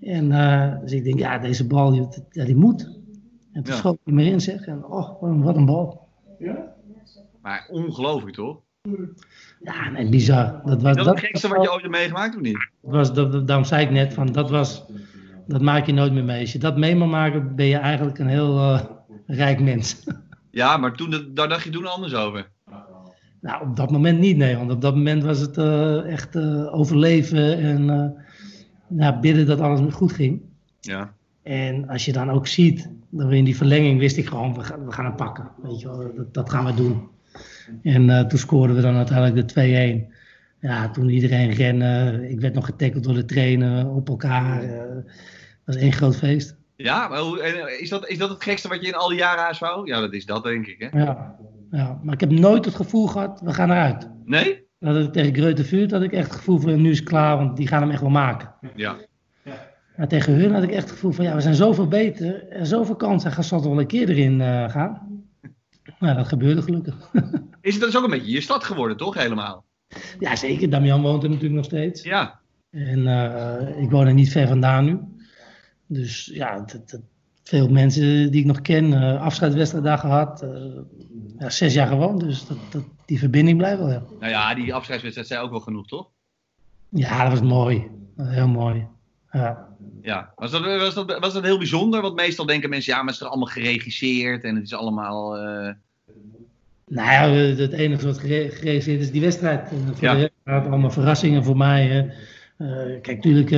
En 0.02 0.32
eh, 0.32 0.80
dus 0.82 0.92
ik 0.92 1.04
denk, 1.04 1.20
ja, 1.20 1.38
deze 1.38 1.68
bal, 1.68 1.92
die, 1.92 2.08
ja, 2.32 2.46
die 2.46 2.56
moet. 2.56 2.82
En 3.54 3.64
toen 3.64 3.74
Ja. 3.74 3.80
schoot 3.80 3.98
hij 4.04 4.14
meer 4.14 4.32
in, 4.32 4.42
zeg. 4.42 4.66
En 4.66 4.86
oh, 4.86 5.22
wat 5.22 5.30
een, 5.30 5.42
wat 5.44 5.56
een 5.56 5.66
bal. 5.66 6.08
maar 7.42 7.68
ongelooflijk 7.72 8.36
toch? 8.36 8.60
Ja, 9.64 9.90
nee, 9.90 10.10
bizar. 10.10 10.62
Dat 10.66 10.82
was, 10.82 10.90
Is 10.92 10.96
dat 10.96 11.06
dat, 11.06 11.16
het 11.16 11.20
gekste 11.26 11.48
wat 11.48 11.64
je 11.64 11.72
ooit 11.72 11.82
hebt 11.82 11.94
meegemaakt 11.94 12.36
of 12.36 12.42
niet? 12.42 12.70
was, 12.80 13.14
dat, 13.14 13.32
dat- 13.32 13.48
daarom 13.48 13.66
zei 13.66 13.86
ik 13.86 13.92
net, 13.92 14.14
van, 14.14 14.28
dat, 14.32 14.50
was, 14.50 14.86
dat 15.48 15.62
maak 15.62 15.86
je 15.86 15.94
nooit 15.94 16.14
meer 16.14 16.24
mee. 16.24 16.42
Als 16.42 16.52
je 16.52 16.60
dat 16.60 16.78
mee 16.78 16.96
mag 16.96 17.10
maken, 17.10 17.56
ben 17.56 17.66
je 17.66 17.78
eigenlijk 17.78 18.20
een 18.20 18.28
heel 18.28 18.58
eh, 18.60 18.80
rijk 19.26 19.60
mens. 19.62 20.04
Ja, 20.58 20.78
maar 20.78 20.94
toen, 20.94 21.32
daar 21.34 21.50
dacht 21.50 21.64
je 21.64 21.70
toen 21.70 21.86
anders 21.86 22.14
over. 22.14 22.50
nou, 23.42 23.70
op 23.70 23.76
dat 23.76 23.92
moment 23.92 24.20
niet, 24.20 24.38
nee. 24.38 24.58
Want 24.58 24.72
op 24.72 24.82
dat 24.82 24.96
moment 24.96 25.24
was 25.24 25.40
het 25.40 25.58
eh, 25.58 26.12
echt 26.12 26.36
eh, 26.36 26.74
overleven 26.74 27.58
en 27.58 28.16
eh, 28.98 29.20
bidden 29.20 29.46
dat 29.46 29.60
alles 29.60 29.94
goed 29.94 30.12
ging. 30.12 30.42
Ja, 30.80 31.14
En 31.44 31.90
als 31.90 32.06
je 32.06 32.12
dan 32.12 32.30
ook 32.30 32.48
ziet, 32.48 32.90
we 33.10 33.38
in 33.38 33.44
die 33.44 33.56
verlenging 33.56 34.00
wist 34.00 34.18
ik 34.18 34.28
gewoon, 34.28 34.54
we 34.54 34.64
gaan, 34.64 34.86
we 34.86 34.92
gaan 34.92 35.06
hem 35.06 35.16
pakken. 35.16 35.52
Weet 35.64 35.80
je 35.80 35.88
wel, 35.88 36.12
dat, 36.16 36.34
dat 36.34 36.50
gaan 36.50 36.66
we 36.66 36.74
doen. 36.74 37.10
En 37.84 38.28
toen 38.28 38.40
scoorden 38.40 38.76
we 38.76 38.82
dan 38.82 38.96
uiteindelijk 38.96 39.54
de 39.54 40.06
2-1. 40.10 40.16
Ja, 40.62 40.90
toen 40.90 41.10
iedereen 41.10 41.52
rennen. 41.52 42.30
Ik 42.30 42.40
werd 42.40 42.54
nog 42.54 42.66
getackeld 42.66 43.04
door 43.04 43.14
de 43.14 43.26
trainer 43.26 43.90
op 43.90 44.10
elkaar. 44.10 44.68
dat 44.68 45.06
was 45.66 45.76
één 45.76 45.94
groot 45.94 46.18
feest. 46.18 46.57
Ja 46.78 47.08
maar 47.08 47.20
hoe, 47.20 47.42
en 47.42 47.80
is, 47.80 47.90
dat, 47.90 48.08
is 48.08 48.18
dat 48.18 48.30
het 48.30 48.44
gekste 48.44 48.68
wat 48.68 48.82
je 48.82 48.88
in 48.88 48.96
al 48.96 49.10
die 49.10 49.18
jaren 49.18 49.60
wou? 49.60 49.88
Ja, 49.88 50.00
dat 50.00 50.14
is 50.14 50.26
dat 50.26 50.44
denk 50.44 50.68
ik, 50.68 50.90
hè? 50.92 51.00
Ja, 51.00 51.36
ja, 51.72 52.00
maar 52.04 52.14
ik 52.14 52.20
heb 52.20 52.32
nooit 52.32 52.66
het 52.66 52.76
gevoel 52.76 53.08
gehad, 53.08 53.42
we 53.44 53.54
gaan 53.54 53.72
eruit. 53.72 54.10
Nee? 54.26 54.66
Dat 54.80 55.06
ik 55.06 55.14
tegen 55.14 55.36
Greute 55.36 55.64
Vuurt 55.64 55.92
had 55.92 56.02
ik 56.02 56.12
echt 56.12 56.28
het 56.28 56.36
gevoel 56.36 56.60
van, 56.60 56.82
nu 56.82 56.90
is 56.90 57.00
het 57.00 57.08
klaar, 57.08 57.38
want 57.38 57.58
die 57.58 57.68
gaan 57.68 57.82
hem 57.82 57.92
echt 57.92 58.02
wel 58.02 58.10
maken. 58.10 58.54
Ja. 58.76 58.96
Maar 59.98 60.08
tegen 60.08 60.34
hun 60.34 60.54
had 60.54 60.64
ik 60.64 60.72
echt 60.72 60.84
het 60.84 60.92
gevoel 60.92 61.12
van, 61.12 61.26
ja, 61.26 61.36
we 61.36 61.42
zijn 61.42 61.56
zoveel 61.56 61.88
beter. 61.88 62.48
En 62.48 62.66
zoveel 62.66 62.96
kansen, 62.96 63.34
hij 63.34 63.44
zal 63.44 63.62
toch 63.62 63.70
wel 63.70 63.80
een 63.80 63.88
keer 63.88 64.10
erin 64.10 64.42
eh, 64.42 64.70
gaan. 64.70 65.24
Nou, 66.00 66.16
dat 66.16 66.28
gebeurde 66.28 66.62
gelukkig. 66.62 66.96
Is 67.62 67.74
het 67.74 67.84
dus 67.84 67.98
ook 67.98 68.04
een 68.04 68.10
beetje 68.10 68.32
je 68.32 68.42
stad 68.42 68.64
geworden, 68.64 68.98
toch? 68.98 69.14
Helemaal. 69.14 69.66
Ja, 70.20 70.36
zeker. 70.36 70.70
Damian 70.70 71.02
woont 71.02 71.24
er 71.24 71.30
natuurlijk 71.30 71.56
nog 71.56 71.66
steeds. 71.66 72.04
Ja. 72.04 72.40
En 72.70 73.08
eh, 73.08 73.82
ik 73.82 73.90
woon 73.90 74.08
er 74.08 74.14
niet 74.14 74.32
ver 74.32 74.48
vandaan 74.48 74.86
nu. 74.86 75.00
Dus 75.88 76.30
ja, 76.34 76.56
dat, 76.58 76.90
dat- 76.90 77.02
veel 77.44 77.68
mensen 77.70 78.32
die 78.32 78.40
ik 78.42 78.46
nog 78.46 78.62
ken, 78.62 78.94
eh 78.94 79.22
afscheidswedstrijd 79.22 79.84
daar 79.86 79.98
gehad. 79.98 80.42
eh, 80.42 80.50
ja, 81.40 81.50
zes 81.50 81.74
jaar 81.74 81.88
gewoond, 81.88 82.20
dus 82.20 82.48
dat, 82.48 82.58
dat, 82.70 82.84
die 83.06 83.20
verbinding 83.20 83.58
blijft 83.58 83.80
wel. 83.80 83.90
Ja. 83.90 84.02
Nou 84.20 84.32
ja, 84.32 84.56
die 84.56 84.74
afscheidswedstrijd 84.74 85.28
zei 85.30 85.42
ook 85.42 85.50
wel 85.52 85.60
genoeg, 85.60 85.88
toch? 85.88 86.10
ja, 86.90 87.24
dat 87.30 87.40
was 87.40 87.50
mooi. 87.50 87.78
Dat 88.16 88.26
was 88.26 88.36
heel 88.36 88.48
mooi. 88.48 88.86
Ja. 89.32 89.68
Ja. 90.02 90.32
Was 90.36 90.52
dat, 90.52 90.62
was, 90.80 90.94
dat, 90.94 91.20
was 91.20 91.34
dat 91.34 91.44
heel 91.44 91.58
bijzonder? 91.58 92.02
Want 92.02 92.16
meestal 92.16 92.46
denken 92.46 92.70
mensen, 92.70 92.92
ja, 92.92 92.98
maar 92.98 93.06
het 93.08 93.16
is 93.16 93.20
toch 93.22 93.30
allemaal 93.30 93.48
geregisseerd 93.54 94.44
en 94.44 94.56
het 94.56 94.64
is 94.64 94.74
allemaal... 94.74 95.38
eh, 95.38 95.74
Nou 96.88 97.12
ja, 97.12 97.30
het 97.56 97.72
enige 97.72 98.06
wat 98.06 98.18
gere- 98.18 98.50
gerealiseerd 98.50 99.02
is 99.02 99.12
die 99.12 99.22
wedstrijd. 99.22 99.72
En 99.72 99.78
voor 99.96 100.04
Ja. 100.08 100.14
de 100.16 100.32
het 100.44 100.66
allemaal 100.68 100.92
verrassingen 100.92 101.44
voor 101.44 101.58
mij. 101.58 102.14
kijk, 103.02 103.24
natuurlijk 103.24 103.52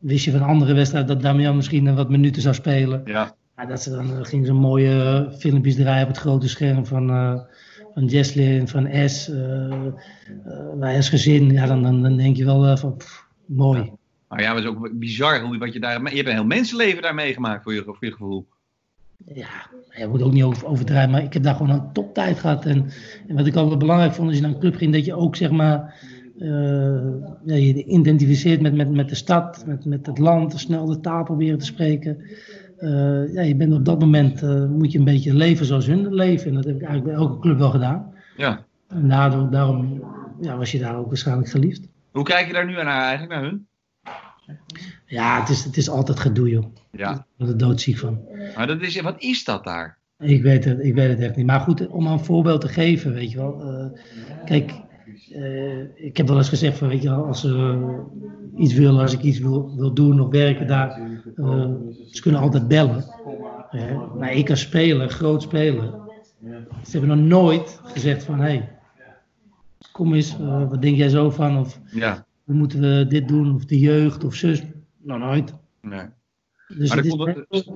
wist 0.00 0.24
je 0.24 0.30
van 0.30 0.42
andere 0.42 0.74
wedstrijden 0.74 1.14
dat 1.14 1.22
Damian 1.22 1.56
misschien 1.56 1.94
wat 1.94 2.10
minuten 2.10 2.42
zou 2.42 2.54
spelen. 2.54 3.02
Ja. 3.04 3.34
Ja, 3.60 3.66
dat 3.66 3.82
ze 3.82 3.90
dan 3.90 4.16
eh, 4.16 4.24
gingen 4.24 4.46
ze 4.46 4.52
mooie 4.52 5.26
eh, 5.28 5.38
filmpjes 5.38 5.74
draaien 5.74 6.02
op 6.02 6.08
het 6.08 6.18
grote 6.18 6.48
scherm 6.48 6.86
van, 6.86 7.10
eh 7.10 7.40
van 7.94 8.04
Jesslyn, 8.04 8.68
van 8.68 9.08
S, 9.08 9.28
eh 9.28 9.70
eh, 9.70 9.92
bij 10.78 11.02
S 11.02 11.08
gezin. 11.08 11.50
Ja, 11.50 11.66
dan, 11.66 11.82
dan, 11.82 12.02
dan 12.02 12.16
denk 12.16 12.36
je 12.36 12.44
wel 12.44 12.76
van 12.76 12.96
pff, 12.96 13.26
mooi. 13.46 13.92
Maar 14.28 14.40
ja, 14.40 14.54
het 14.54 14.64
was 14.64 14.72
ook 14.72 14.98
bizar 14.98 15.40
hoe, 15.40 15.58
wat 15.58 15.72
je 15.72 15.80
daar... 15.80 16.10
Je 16.10 16.16
hebt 16.16 16.28
een 16.28 16.34
heel 16.34 16.44
mensenleven 16.44 17.02
daar 17.02 17.14
meegemaakt, 17.14 17.62
voor 17.62 17.74
je, 17.74 17.82
voor 17.84 17.96
je 18.00 18.10
gevoel. 18.12 18.46
Ja, 19.24 19.70
je 19.90 20.06
moet 20.06 20.22
ook 20.22 20.32
niet 20.32 20.42
over, 20.42 20.66
overdrijven, 20.66 21.10
maar 21.10 21.22
ik 21.22 21.32
heb 21.32 21.42
daar 21.42 21.54
gewoon 21.54 21.70
een 21.70 21.92
toptijd 21.92 22.38
gehad. 22.38 22.66
En, 22.66 22.90
en 23.28 23.36
wat 23.36 23.46
ik 23.46 23.56
altijd 23.56 23.78
belangrijk 23.78 24.14
vond 24.14 24.28
als 24.28 24.36
je 24.36 24.42
naar 24.42 24.52
een 24.52 24.60
club 24.60 24.76
ging, 24.76 24.92
dat 24.92 25.04
je 25.04 25.14
ook 25.14 25.36
zeg 25.36 25.50
maar, 25.50 25.94
ja, 27.44 27.54
je 27.54 27.84
identificeert 27.84 28.60
met, 28.60 28.74
met, 28.74 28.90
met 28.90 29.08
de 29.08 29.14
stad, 29.14 29.66
met, 29.66 29.84
met 29.84 30.06
het 30.06 30.18
land, 30.18 30.60
snel 30.60 30.86
de 30.86 31.00
taal 31.00 31.24
proberen 31.24 31.58
te 31.58 31.64
spreken. 31.64 32.22
Eh, 32.76 33.32
ja, 33.32 33.42
je 33.42 33.56
bent 33.56 33.72
op 33.72 33.84
dat 33.84 34.00
moment, 34.00 34.42
eh, 34.42 34.64
moet 34.66 34.92
je 34.92 34.98
een 34.98 35.04
beetje 35.04 35.34
leven 35.34 35.66
zoals 35.66 35.86
hun 35.86 36.14
leven. 36.14 36.48
En 36.48 36.54
dat 36.54 36.64
heb 36.64 36.74
ik 36.74 36.82
eigenlijk 36.82 37.16
bij 37.16 37.26
elke 37.26 37.40
club 37.40 37.58
wel 37.58 37.70
gedaan. 37.70 38.14
Ja. 38.36 38.64
En 38.88 39.08
daardoor, 39.08 39.50
daarom 39.50 40.04
ja, 40.40 40.56
was 40.56 40.72
je 40.72 40.78
daar 40.78 40.96
ook 40.96 41.08
waarschijnlijk 41.08 41.48
geliefd. 41.48 41.88
Hoe 42.10 42.24
kijk 42.24 42.46
je 42.46 42.52
daar 42.52 42.66
nu 42.66 42.72
naar 42.72 43.02
eigenlijk, 43.02 43.32
naar 43.32 43.42
hun? 43.42 43.66
Ja, 45.06 45.40
het 45.40 45.48
is, 45.48 45.64
het 45.64 45.76
is 45.76 45.88
altijd 45.90 46.20
gedoe, 46.20 46.48
joh. 46.48 46.64
Ja. 46.92 47.12
Ik 47.12 47.22
word 47.36 47.50
er 47.50 47.58
doodziek 47.58 47.98
van. 47.98 48.20
Maar 48.56 48.66
dat 48.66 48.80
is, 48.80 49.00
wat 49.00 49.22
is 49.22 49.44
dat 49.44 49.64
daar? 49.64 49.98
Ik 50.18 50.42
weet, 50.42 50.64
het, 50.64 50.78
ik 50.84 50.94
weet 50.94 51.08
het 51.08 51.20
echt 51.20 51.36
niet. 51.36 51.46
Maar 51.46 51.60
goed, 51.60 51.86
om 51.88 52.06
een 52.06 52.24
voorbeeld 52.24 52.60
te 52.60 52.68
geven, 52.68 53.12
weet 53.12 53.30
je 53.30 53.36
wel. 53.36 53.62
eh, 53.62 53.86
kijk, 54.44 54.72
eh, 55.32 56.04
ik 56.06 56.16
heb 56.16 56.28
wel 56.28 56.36
eens 56.36 56.48
gezegd 56.48 56.78
van, 56.78 56.88
weet 56.88 57.02
je 57.02 57.10
als 57.10 57.40
ze 57.40 57.48
eh, 57.48 58.62
iets 58.62 58.74
willen, 58.74 59.00
als 59.00 59.12
ik 59.12 59.22
iets 59.22 59.38
wil, 59.38 59.76
wil 59.76 59.92
doen 59.94 60.20
of 60.20 60.30
werken 60.30 60.66
daar, 60.66 60.90
eh, 61.36 61.70
ze 62.10 62.20
kunnen 62.22 62.40
altijd 62.40 62.68
bellen. 62.68 63.04
Maar 64.18 64.32
ik 64.32 64.50
als 64.50 64.60
speler, 64.60 65.08
groot 65.08 65.42
speler, 65.42 65.94
ze 66.84 66.98
hebben 66.98 67.18
nog 67.18 67.26
nooit 67.28 67.80
gezegd 67.84 68.24
van, 68.24 68.38
hé, 68.38 68.44
hey, 68.44 68.68
kom 69.92 70.14
eens, 70.14 70.36
wat 70.68 70.82
denk 70.82 70.96
jij 70.96 71.08
zo 71.08 71.30
van? 71.30 71.58
Of 71.58 71.80
Ja. 71.90 72.26
hoe 72.44 72.54
moeten 72.54 72.80
we 72.80 73.06
dit 73.08 73.28
doen? 73.28 73.54
Of 73.54 73.64
de 73.64 73.78
jeugd 73.78 74.24
of 74.24 74.34
zus? 74.34 74.62
Nog 74.96 75.18
nooit. 75.18 75.54
Nee. 75.82 76.06
Dus 76.78 76.88
Maar 76.94 77.06
komt- 77.08 77.46
dat 77.48 77.72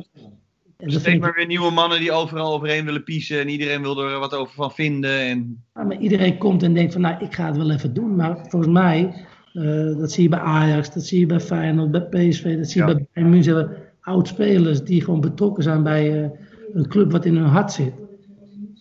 Steeds 0.78 1.18
maar 1.20 1.34
weer 1.34 1.46
nieuwe 1.46 1.70
mannen 1.70 1.98
die 1.98 2.12
overal 2.12 2.52
overheen 2.54 2.84
willen 2.84 3.04
piezen 3.04 3.40
en 3.40 3.48
iedereen 3.48 3.82
wil 3.82 4.02
er 4.04 4.18
wat 4.18 4.34
over 4.34 4.54
van 4.54 4.70
vinden. 4.72 5.20
En... 5.20 5.64
Ja, 5.74 5.82
maar 5.82 5.98
iedereen 5.98 6.38
komt 6.38 6.62
en 6.62 6.74
denkt 6.74 6.92
van, 6.92 7.00
nou, 7.00 7.24
ik 7.24 7.34
ga 7.34 7.46
het 7.46 7.56
wel 7.56 7.70
even 7.70 7.94
doen. 7.94 8.16
Maar 8.16 8.38
volgens 8.48 8.72
mij, 8.72 9.26
eh, 9.52 9.98
dat 9.98 10.12
zie 10.12 10.22
je 10.22 10.28
bij 10.28 10.38
Ajax, 10.38 10.94
dat 10.94 11.04
zie 11.04 11.20
je 11.20 11.26
bij 11.26 11.40
Feyenoord, 11.40 11.90
bij 11.90 12.00
PSV, 12.28 12.56
dat 12.56 12.70
zie 12.70 12.82
je 12.82 12.88
Ja. 12.88 12.94
bij 12.94 13.06
Bayern 13.12 13.30
München. 13.30 13.52
Ze 13.52 13.58
hebben 13.58 13.76
oud-spelers 14.00 14.82
die 14.82 15.04
gewoon 15.04 15.20
betrokken 15.20 15.62
zijn 15.62 15.82
bij 15.82 16.22
eh, 16.22 16.28
een 16.74 16.88
club 16.88 17.12
wat 17.12 17.24
in 17.24 17.36
hun 17.36 17.46
hart 17.46 17.72
zit. 17.72 17.92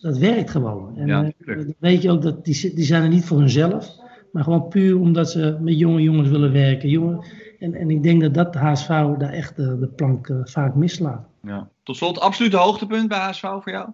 Dat 0.00 0.18
werkt 0.18 0.50
gewoon. 0.50 0.96
En 0.96 1.06
Ja, 1.06 1.24
eh, 1.24 1.56
dan 1.56 1.74
weet 1.78 2.02
je 2.02 2.10
ook 2.10 2.22
dat 2.22 2.44
die, 2.44 2.74
die 2.74 2.84
zijn 2.84 3.02
er 3.02 3.08
niet 3.08 3.24
voor 3.24 3.38
hunzelf, 3.38 3.96
maar 4.32 4.42
gewoon 4.42 4.68
puur 4.68 4.98
omdat 5.00 5.30
ze 5.30 5.58
met 5.60 5.78
jonge 5.78 6.02
jongens 6.02 6.28
willen 6.28 6.52
werken. 6.52 6.88
Jongen, 6.88 7.24
en, 7.64 7.74
en 7.74 7.90
ik 7.90 8.02
denk 8.02 8.20
dat 8.20 8.34
dat 8.34 8.52
de 8.52 8.58
HSV 8.58 8.88
daar 8.88 9.32
echt 9.32 9.56
de, 9.56 9.78
de 9.78 9.86
plank 9.86 10.28
eh, 10.28 10.36
vaak 10.44 10.74
mislaat. 10.74 11.26
Ja. 11.42 11.68
Tot 11.82 11.96
slot, 11.96 12.20
absolute 12.20 12.56
hoogtepunt 12.56 13.08
bij 13.08 13.18
HSV 13.18 13.40
voor 13.40 13.70
jou? 13.70 13.88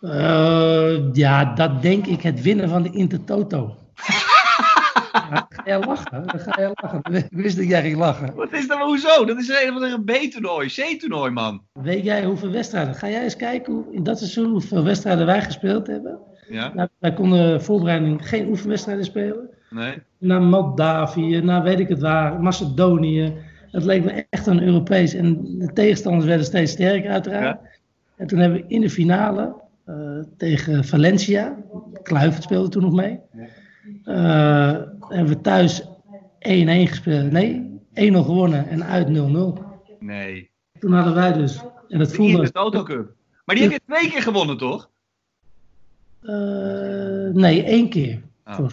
Eh, 0.00 1.12
ja, 1.12 1.54
dat 1.54 1.82
denk 1.82 2.06
ik 2.06 2.22
het 2.22 2.42
winnen 2.42 2.68
van 2.68 2.82
de 2.82 2.90
Intertoto. 2.90 3.74
Ja, 5.12 5.46
ga 5.48 5.62
jij 5.64 5.78
lachen? 5.78 6.26
Dan 6.26 6.40
ga 6.40 6.60
jij 6.60 6.70
lachen. 6.74 7.14
Ik 7.14 7.26
wist 7.30 7.56
dat 7.56 7.66
jij 7.66 7.82
ging 7.82 7.96
lachen. 7.96 8.34
Wat 8.34 8.52
is 8.52 8.68
dat? 8.68 8.78
Hoezo? 8.78 9.24
Dat 9.24 9.38
is 9.38 9.48
een 9.48 9.68
of 9.68 9.74
andere 9.74 10.02
B-toernooi, 10.02 10.68
C-toernooi, 10.68 11.30
man. 11.30 11.62
Weet 11.72 12.04
jij 12.04 12.24
hoeveel 12.24 12.50
wedstrijden? 12.50 12.94
Ga 12.94 13.08
jij 13.08 13.22
eens 13.22 13.36
kijken 13.36 13.72
hoe, 13.72 13.84
in 13.90 14.02
dat 14.02 14.18
seizoen 14.18 14.50
hoeveel 14.50 14.84
wedstrijden 14.84 15.26
wij 15.26 15.42
gespeeld 15.42 15.86
hebben? 15.86 16.18
Ja? 16.48 16.72
Nou, 16.74 16.88
wij 16.98 17.12
konden 17.12 17.62
voorbereiding 17.62 18.28
geen 18.28 18.48
oefenwedstrijden 18.48 19.04
spelen. 19.04 19.50
Nee? 19.70 19.98
Naar 20.18 20.42
Moldavië, 20.42 21.40
naar 21.40 21.62
weet 21.62 21.80
ik 21.80 21.88
het 21.88 22.00
waar, 22.00 22.40
Macedonië. 22.40 23.34
Het 23.70 23.84
leek 23.84 24.04
me 24.04 24.26
echt 24.30 24.46
een 24.46 24.62
Europees. 24.62 25.14
En 25.14 25.58
de 25.58 25.72
tegenstanders 25.72 26.24
werden 26.26 26.46
steeds 26.46 26.72
sterker, 26.72 27.10
uiteraard. 27.10 27.60
En 28.16 28.26
toen 28.26 28.38
hebben 28.38 28.58
we 28.60 28.64
in 28.68 28.80
de 28.80 28.90
finale 28.90 29.54
eh, 29.84 29.94
tegen 30.36 30.84
Valencia, 30.84 31.56
Kluivert 32.02 32.42
speelde 32.42 32.68
toen 32.68 32.82
nog 32.82 32.94
mee. 32.94 33.18
eh, 34.04 34.72
hebben 35.08 35.28
we 35.28 35.40
thuis 35.40 35.82
1-1 35.82 35.86
gespeeld. 36.88 37.30
Nee, 37.30 37.80
1-0 37.94 38.24
gewonnen 38.24 38.68
en 38.68 38.84
uit 38.84 39.08
0-0. 39.08 39.62
Nee. 40.00 40.50
Toen 40.78 40.92
hadden 40.92 41.14
wij 41.14 41.32
dus. 41.32 41.60
En 41.88 41.98
dat 41.98 42.08
In 42.10 42.14
voelde. 42.14 42.42
de 42.42 42.50
Toto 42.52 42.82
Cup. 42.82 43.12
Maar 43.44 43.54
die 43.56 43.64
heb 43.64 43.72
je 43.72 43.80
twee 43.94 44.10
keer 44.10 44.22
gewonnen, 44.22 44.56
toch? 44.56 44.90
eh, 46.22 46.32
nee, 47.32 47.62
één 47.64 47.88
keer. 47.88 48.20
Oh. 48.46 48.66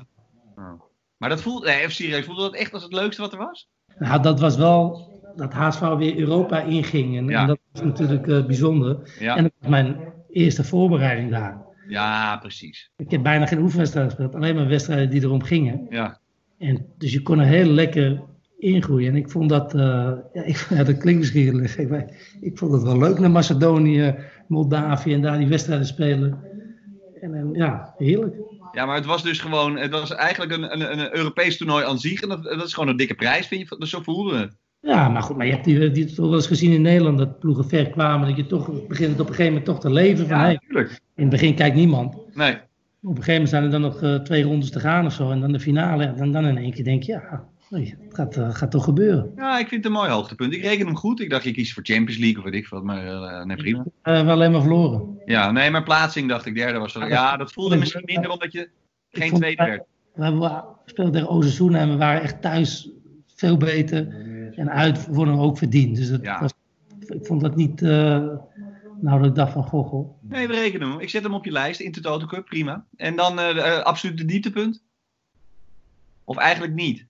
Maar 1.17 1.29
dat 1.29 1.41
voelde, 1.41 1.67
nee, 1.67 1.89
serieus, 1.89 2.25
voelde 2.25 2.41
dat 2.41 2.55
echt 2.55 2.73
als 2.73 2.83
het 2.83 2.93
leukste 2.93 3.21
wat 3.21 3.31
er 3.31 3.37
was? 3.37 3.67
Nou, 3.99 4.21
dat 4.21 4.39
was 4.39 4.55
wel 4.57 5.11
dat 5.35 5.53
HSV 5.53 5.81
weer 5.97 6.17
Europa 6.17 6.61
inging. 6.61 7.17
En, 7.17 7.27
Ja. 7.27 7.41
en 7.41 7.47
dat 7.47 7.59
was 7.71 7.81
natuurlijk 7.81 8.27
eh, 8.27 8.45
bijzonder. 8.45 9.15
Ja. 9.19 9.35
En 9.35 9.43
dat 9.43 9.51
was 9.59 9.69
mijn 9.69 9.97
eerste 10.29 10.63
voorbereiding 10.63 11.31
daar. 11.31 11.65
Ja, 11.87 12.37
precies. 12.37 12.91
Ik 12.97 13.11
heb 13.11 13.23
bijna 13.23 13.45
geen 13.45 13.59
oefenwedstrijden 13.61 14.11
gespeeld, 14.11 14.35
alleen 14.35 14.55
maar 14.55 14.67
wedstrijden 14.67 15.09
die 15.09 15.21
erom 15.21 15.43
gingen. 15.43 15.85
Ja. 15.89 16.19
En, 16.57 16.85
dus 16.97 17.13
je 17.13 17.21
kon 17.21 17.39
er 17.39 17.45
heel 17.45 17.65
lekker 17.65 18.21
ingroeien. 18.59 19.09
En 19.09 19.15
ik 19.15 19.29
vond 19.29 19.49
dat, 19.49 19.73
eh, 19.73 20.11
ja, 20.33 20.43
ik, 20.43 20.67
ja, 20.77 20.83
dat 20.83 20.97
klinkt 20.97 21.19
misschien 21.19 21.67
gek, 21.69 21.89
maar 21.89 22.05
ik 22.41 22.57
vond 22.57 22.71
het 22.71 22.83
wel 22.83 22.97
leuk 22.97 23.19
naar 23.19 23.31
Macedonië, 23.31 24.15
Moldavië 24.47 25.13
en 25.13 25.21
daar 25.21 25.37
die 25.37 25.47
wedstrijden 25.47 25.85
spelen. 25.85 26.39
En 27.21 27.33
eh, 27.33 27.43
ja, 27.53 27.93
heerlijk. 27.97 28.35
Ja, 28.71 28.85
maar 28.85 28.95
het 28.95 29.05
was 29.05 29.23
dus 29.23 29.39
gewoon, 29.39 29.77
het 29.77 29.91
was 29.91 30.15
eigenlijk 30.15 30.51
een, 30.51 30.73
een, 30.73 30.99
een 30.99 31.15
Europees 31.15 31.57
toernooi 31.57 31.85
aan 31.85 31.99
zich. 31.99 32.21
En 32.21 32.29
dat, 32.29 32.43
dat 32.43 32.65
is 32.65 32.73
gewoon 32.73 32.89
een 32.89 32.97
dikke 32.97 33.15
prijs, 33.15 33.47
vind 33.47 33.69
je? 33.69 33.75
Dus 33.77 33.89
zo 33.89 34.01
voelde 34.01 34.37
het. 34.37 34.57
Ja, 34.81 35.09
maar 35.09 35.23
goed, 35.23 35.37
maar 35.37 35.45
je 35.45 35.51
hebt 35.51 35.65
die, 35.65 35.91
die 35.91 36.05
toch 36.05 36.25
wel 36.25 36.35
eens 36.35 36.47
gezien 36.47 36.71
in 36.71 36.81
Nederland, 36.81 37.17
dat 37.17 37.39
ploegen 37.39 37.65
ver 37.67 37.89
kwamen, 37.89 38.27
dat 38.27 38.37
je 38.37 38.45
toch 38.45 38.87
begint 38.87 39.11
het 39.11 39.19
op 39.19 39.27
een 39.27 39.35
gegeven 39.35 39.45
moment 39.45 39.65
toch 39.65 39.79
te 39.79 39.89
leven. 39.91 40.27
Van, 40.27 40.37
Ja, 40.37 40.43
hey, 40.43 40.53
natuurlijk. 40.53 40.89
in 40.89 41.21
het 41.21 41.29
begin 41.29 41.55
kijkt 41.55 41.75
niemand. 41.75 42.15
Nee. 42.35 42.53
Op 43.01 43.17
een 43.17 43.23
gegeven 43.23 43.33
moment 43.33 43.49
zijn 43.49 43.63
er 43.63 43.69
dan 43.69 43.81
nog 43.81 44.01
eh, 44.01 44.15
twee 44.15 44.43
rondes 44.43 44.71
te 44.71 44.79
gaan 44.79 45.05
of 45.05 45.13
zo. 45.13 45.31
En 45.31 45.39
dan 45.39 45.51
de 45.51 45.59
finale. 45.59 46.05
En 46.05 46.15
dan, 46.17 46.31
dan 46.31 46.45
in 46.45 46.57
één 46.57 46.73
keer 46.73 46.83
denk 46.83 47.03
je, 47.03 47.11
ja, 47.11 47.47
het 47.69 47.95
gaat, 48.09 48.37
eh, 48.37 48.53
gaat 48.55 48.71
toch 48.71 48.83
gebeuren. 48.83 49.31
Ja, 49.35 49.59
ik 49.59 49.67
vind 49.67 49.83
het 49.83 49.93
een 49.93 49.97
mooi 49.99 50.09
hoogtepunt. 50.09 50.53
Ik 50.53 50.61
reken 50.61 50.85
hem 50.85 50.95
goed. 50.95 51.19
Ik 51.19 51.29
dacht, 51.29 51.43
je 51.43 51.51
kiest 51.51 51.73
voor 51.73 51.83
Champions 51.83 52.17
League 52.17 52.37
of 52.37 52.43
weet 52.43 52.53
ik 52.53 52.67
wat. 52.67 52.83
Maar 52.83 53.05
eh, 53.07 53.45
nee, 53.45 53.57
prima. 53.57 53.83
Eh, 54.01 54.25
we 54.25 54.31
alleen 54.31 54.51
maar 54.51 54.61
verloren. 54.61 55.19
Ja, 55.25 55.51
nee, 55.51 55.69
maar 55.71 55.83
plaatsing 55.83 56.29
dacht 56.29 56.45
ik, 56.45 56.55
derde 56.55 56.79
was 56.79 56.95
er. 56.95 57.07
Ja, 57.09 57.37
dat 57.37 57.51
voelde 57.53 57.75
misschien 57.77 58.05
minder 58.05 58.31
omdat 58.31 58.51
je 58.51 58.69
geen 59.09 59.29
vond- 59.29 59.41
tweede 59.41 59.63
werd. 59.63 59.83
We 60.13 60.37
we 60.37 60.61
speelden 60.85 61.13
tegen 61.13 61.29
Ozasuna 61.29 61.79
en 61.79 61.89
we 61.89 61.97
waren 61.97 62.21
echt 62.21 62.41
thuis 62.41 62.89
veel 63.35 63.57
beter. 63.57 64.07
En 64.55 64.69
uit 64.71 65.07
worden 65.07 65.35
we 65.35 65.41
ook 65.41 65.57
verdiend. 65.57 65.95
Dus 65.95 66.09
dat 66.09 66.21
Ja. 66.21 66.39
was, 66.39 66.53
ik 67.07 67.25
vond 67.25 67.41
dat 67.41 67.55
niet, 67.55 67.81
nou 67.81 68.21
dat 69.01 69.25
ik 69.25 69.35
dacht 69.35 69.51
van, 69.53 69.63
goh. 69.63 70.09
Nee, 70.21 70.47
we 70.47 70.53
rekenen 70.53 70.89
hem. 70.89 70.99
Ik 70.99 71.09
zet 71.09 71.23
hem 71.23 71.33
op 71.33 71.45
je 71.45 71.51
lijst, 71.51 71.79
Intertoto 71.79 72.25
Cup, 72.25 72.45
prima. 72.45 72.85
En 72.95 73.15
dan 73.15 73.39
absoluut 73.83 74.17
de 74.17 74.25
dieptepunt? 74.25 74.83
Of 76.23 76.37
eigenlijk 76.37 76.73
niet? 76.73 77.05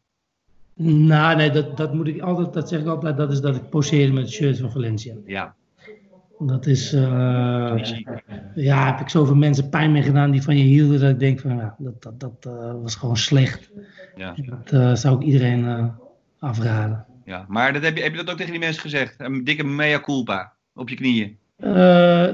Nou, 0.80 1.36
nee, 1.36 1.52
dat, 1.52 1.78
dat 1.78 1.94
moet 1.94 2.08
ik 2.08 2.22
altijd, 2.22 2.54
dat 2.54 2.70
zeg 2.70 2.80
ik 2.80 2.88
altijd, 2.88 3.18
dat 3.18 3.32
is 3.32 3.42
dat 3.42 3.56
ik 3.56 3.70
poseerde 3.70 4.14
met 4.14 4.24
het 4.24 4.32
shirt 4.32 4.60
van 4.60 4.72
Valencia. 4.72 5.14
Ja. 5.26 5.56
Dat 6.40 6.66
is, 6.66 6.94
eh, 6.94 7.76
ja, 8.56 8.86
heb 8.86 9.00
ik 9.00 9.10
zoveel 9.10 9.36
mensen 9.36 9.70
pijn 9.70 9.92
mee 9.92 10.02
gedaan 10.04 10.32
die 10.32 10.42
van 10.42 10.58
je 10.58 10.64
hielden, 10.64 11.00
dat 11.00 11.10
ik 11.10 11.20
denk 11.20 11.40
van, 11.40 11.56
ja, 11.58 11.76
dat, 11.78 12.04
dat, 12.04 12.20
dat 12.20 12.54
eh, 12.54 12.82
was 12.82 12.96
gewoon 12.96 13.18
slecht. 13.18 13.72
Ja. 14.16 14.36
Dat 14.36 14.72
eh, 14.72 14.96
zou 14.96 15.16
ik 15.16 15.26
iedereen 15.26 15.92
afraden. 16.40 17.06
ja. 17.26 17.46
Maar 17.48 17.74
dat 17.74 17.84
heb, 17.84 17.98
je, 17.98 18.04
heb 18.04 18.12
je 18.12 18.18
dat 18.18 18.30
ook 18.30 18.38
tegen 18.38 18.52
die 18.52 18.62
mensen 18.62 18.82
gezegd? 18.82 19.16
Een 19.18 19.44
dikke 19.44 19.64
mea 19.64 20.00
culpa 20.00 20.54
op 20.74 20.90
je 20.90 20.96
knieën. 20.96 21.38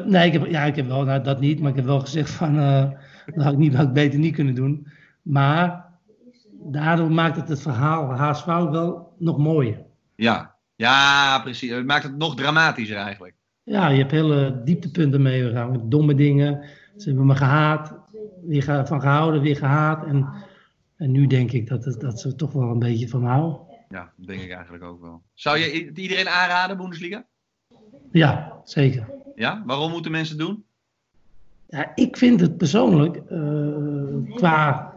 Nee, 0.05 0.25
ik 0.25 0.33
heb, 0.33 0.45
ja, 0.45 0.63
ik 0.63 0.75
heb 0.75 0.87
wel, 0.87 1.03
nou, 1.03 1.23
dat 1.23 1.39
niet, 1.39 1.59
maar 1.59 1.69
ik 1.69 1.75
heb 1.75 1.85
wel 1.85 1.99
gezegd 1.99 2.29
van, 2.29 2.55
dat 3.35 3.43
had 3.43 3.53
ik, 3.53 3.59
niet, 3.59 3.73
had 3.73 3.87
ik 3.87 3.93
beter 3.93 4.19
niet 4.19 4.35
kunnen 4.35 4.55
doen. 4.55 4.87
Maar 5.21 5.85
daardoor 6.65 7.11
maakt 7.11 7.35
het 7.35 7.49
het 7.49 7.61
verhaal 7.61 8.13
HSV 8.13 8.45
wel 8.45 9.15
nog 9.17 9.37
mooier. 9.37 9.85
Ja. 10.15 10.55
Ja, 10.75 11.39
precies. 11.39 11.71
Het 11.71 11.85
maakt 11.85 12.03
het 12.03 12.17
nog 12.17 12.35
dramatischer 12.35 12.97
eigenlijk. 12.97 13.35
Ja, 13.63 13.87
je 13.87 13.97
hebt 13.97 14.11
hele 14.11 14.61
dieptepunten 14.63 15.21
meegegaan 15.21 15.71
met 15.71 15.91
domme 15.91 16.15
dingen. 16.15 16.63
Ze 16.97 17.07
hebben 17.07 17.25
me 17.25 17.35
gehaat, 17.35 17.95
weer 18.45 18.63
van 18.63 19.01
gehouden, 19.01 19.41
weer 19.41 19.55
gehaat. 19.55 20.05
En, 20.05 20.27
en 20.97 21.11
nu 21.11 21.27
denk 21.27 21.51
ik 21.51 21.67
dat, 21.67 21.85
het, 21.85 21.99
dat 21.99 22.19
ze 22.19 22.35
toch 22.35 22.51
wel 22.51 22.69
een 22.69 22.79
beetje 22.79 23.09
van 23.09 23.25
houden. 23.25 23.59
Ja, 23.89 24.11
dat 24.17 24.27
denk 24.27 24.41
ik 24.41 24.51
eigenlijk 24.51 24.83
ook 24.83 25.01
wel. 25.01 25.21
Zou 25.33 25.57
je 25.57 25.91
iedereen 25.93 26.29
aanraden, 26.29 26.77
Bundesliga? 26.77 27.25
Ja, 28.11 28.61
zeker. 28.63 29.09
Ja? 29.35 29.63
Waarom 29.65 29.91
moeten 29.91 30.11
mensen 30.11 30.37
het 30.37 30.47
doen? 30.47 30.65
Ja, 31.67 31.91
ik 31.95 32.17
vind 32.17 32.39
het 32.39 32.57
persoonlijk 32.57 33.15
eh, 33.15 34.35
qua. 34.35 34.92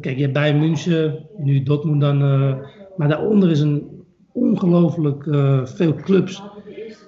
Kijk, 0.00 0.16
je 0.16 0.22
hebt 0.22 0.32
bij 0.32 0.54
München, 0.58 1.26
nu 1.36 1.62
Dortmund 1.62 2.00
dan. 2.00 2.22
eh, 2.22 2.56
maar 2.96 3.08
daaronder 3.08 3.50
is 3.50 3.60
een 3.60 4.02
ongelooflijk 4.32 5.26
eh, 5.26 5.66
veel 5.66 5.94
clubs. 5.94 6.42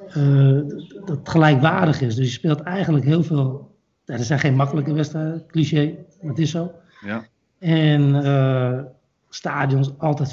eh, 0.09 0.61
dat 1.05 1.19
gelijkwaardig 1.29 2.01
is. 2.01 2.15
Dus 2.15 2.27
je 2.27 2.33
speelt 2.33 2.61
eigenlijk 2.61 3.05
heel 3.05 3.23
veel. 3.23 3.75
Er 4.05 4.19
zijn 4.19 4.39
geen 4.39 4.55
makkelijke 4.55 4.93
wedstrijden, 4.93 5.45
cliché, 5.47 5.95
maar 6.21 6.31
het 6.31 6.39
is 6.39 6.51
zo. 6.51 6.71
Ja. 7.05 7.25
En 7.59 8.25
eh, 8.25 8.81
stadions 9.29 9.99
altijd 9.99 10.33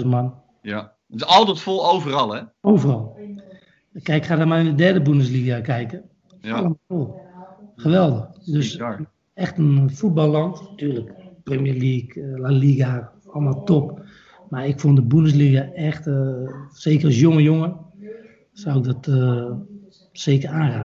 50.000 0.00 0.06
man. 0.06 0.34
Ja. 0.62 0.92
Het 1.10 1.20
is 1.20 1.26
altijd 1.26 1.60
vol 1.60 1.90
overal, 1.90 2.34
hè? 2.34 2.40
Overal. 2.60 3.16
Kijk, 4.02 4.24
ga 4.24 4.36
dan 4.36 4.48
maar 4.48 4.58
in 4.58 4.64
de 4.64 4.74
derde 4.74 5.02
Bundesliga 5.02 5.60
kijken. 5.60 6.02
Ja. 6.40 6.54
Allemaal 6.54 6.78
vol. 6.88 7.20
Geweldig. 7.76 8.28
Dus 8.32 8.70
Bizar. 8.72 9.06
echt 9.34 9.58
een 9.58 9.90
voetballand. 9.94 10.60
Natuurlijk, 10.70 11.10
Premier 11.42 11.74
League, 11.74 12.22
eh, 12.22 12.40
La 12.40 12.48
Liga, 12.48 13.12
allemaal 13.26 13.64
top. 13.64 14.04
Maar 14.48 14.66
ik 14.66 14.80
vond 14.80 14.96
de 14.96 15.02
Bundesliga 15.02 15.72
echt, 15.72 16.06
eh, 16.06 16.48
zeker 16.72 17.06
als 17.06 17.20
jonge 17.20 17.42
jongen, 17.42 17.76
zou 18.52 18.78
ik 18.78 18.84
dat 18.84 19.06
eh, 19.06 19.50
zeker 20.12 20.48
aanraden. 20.48 20.90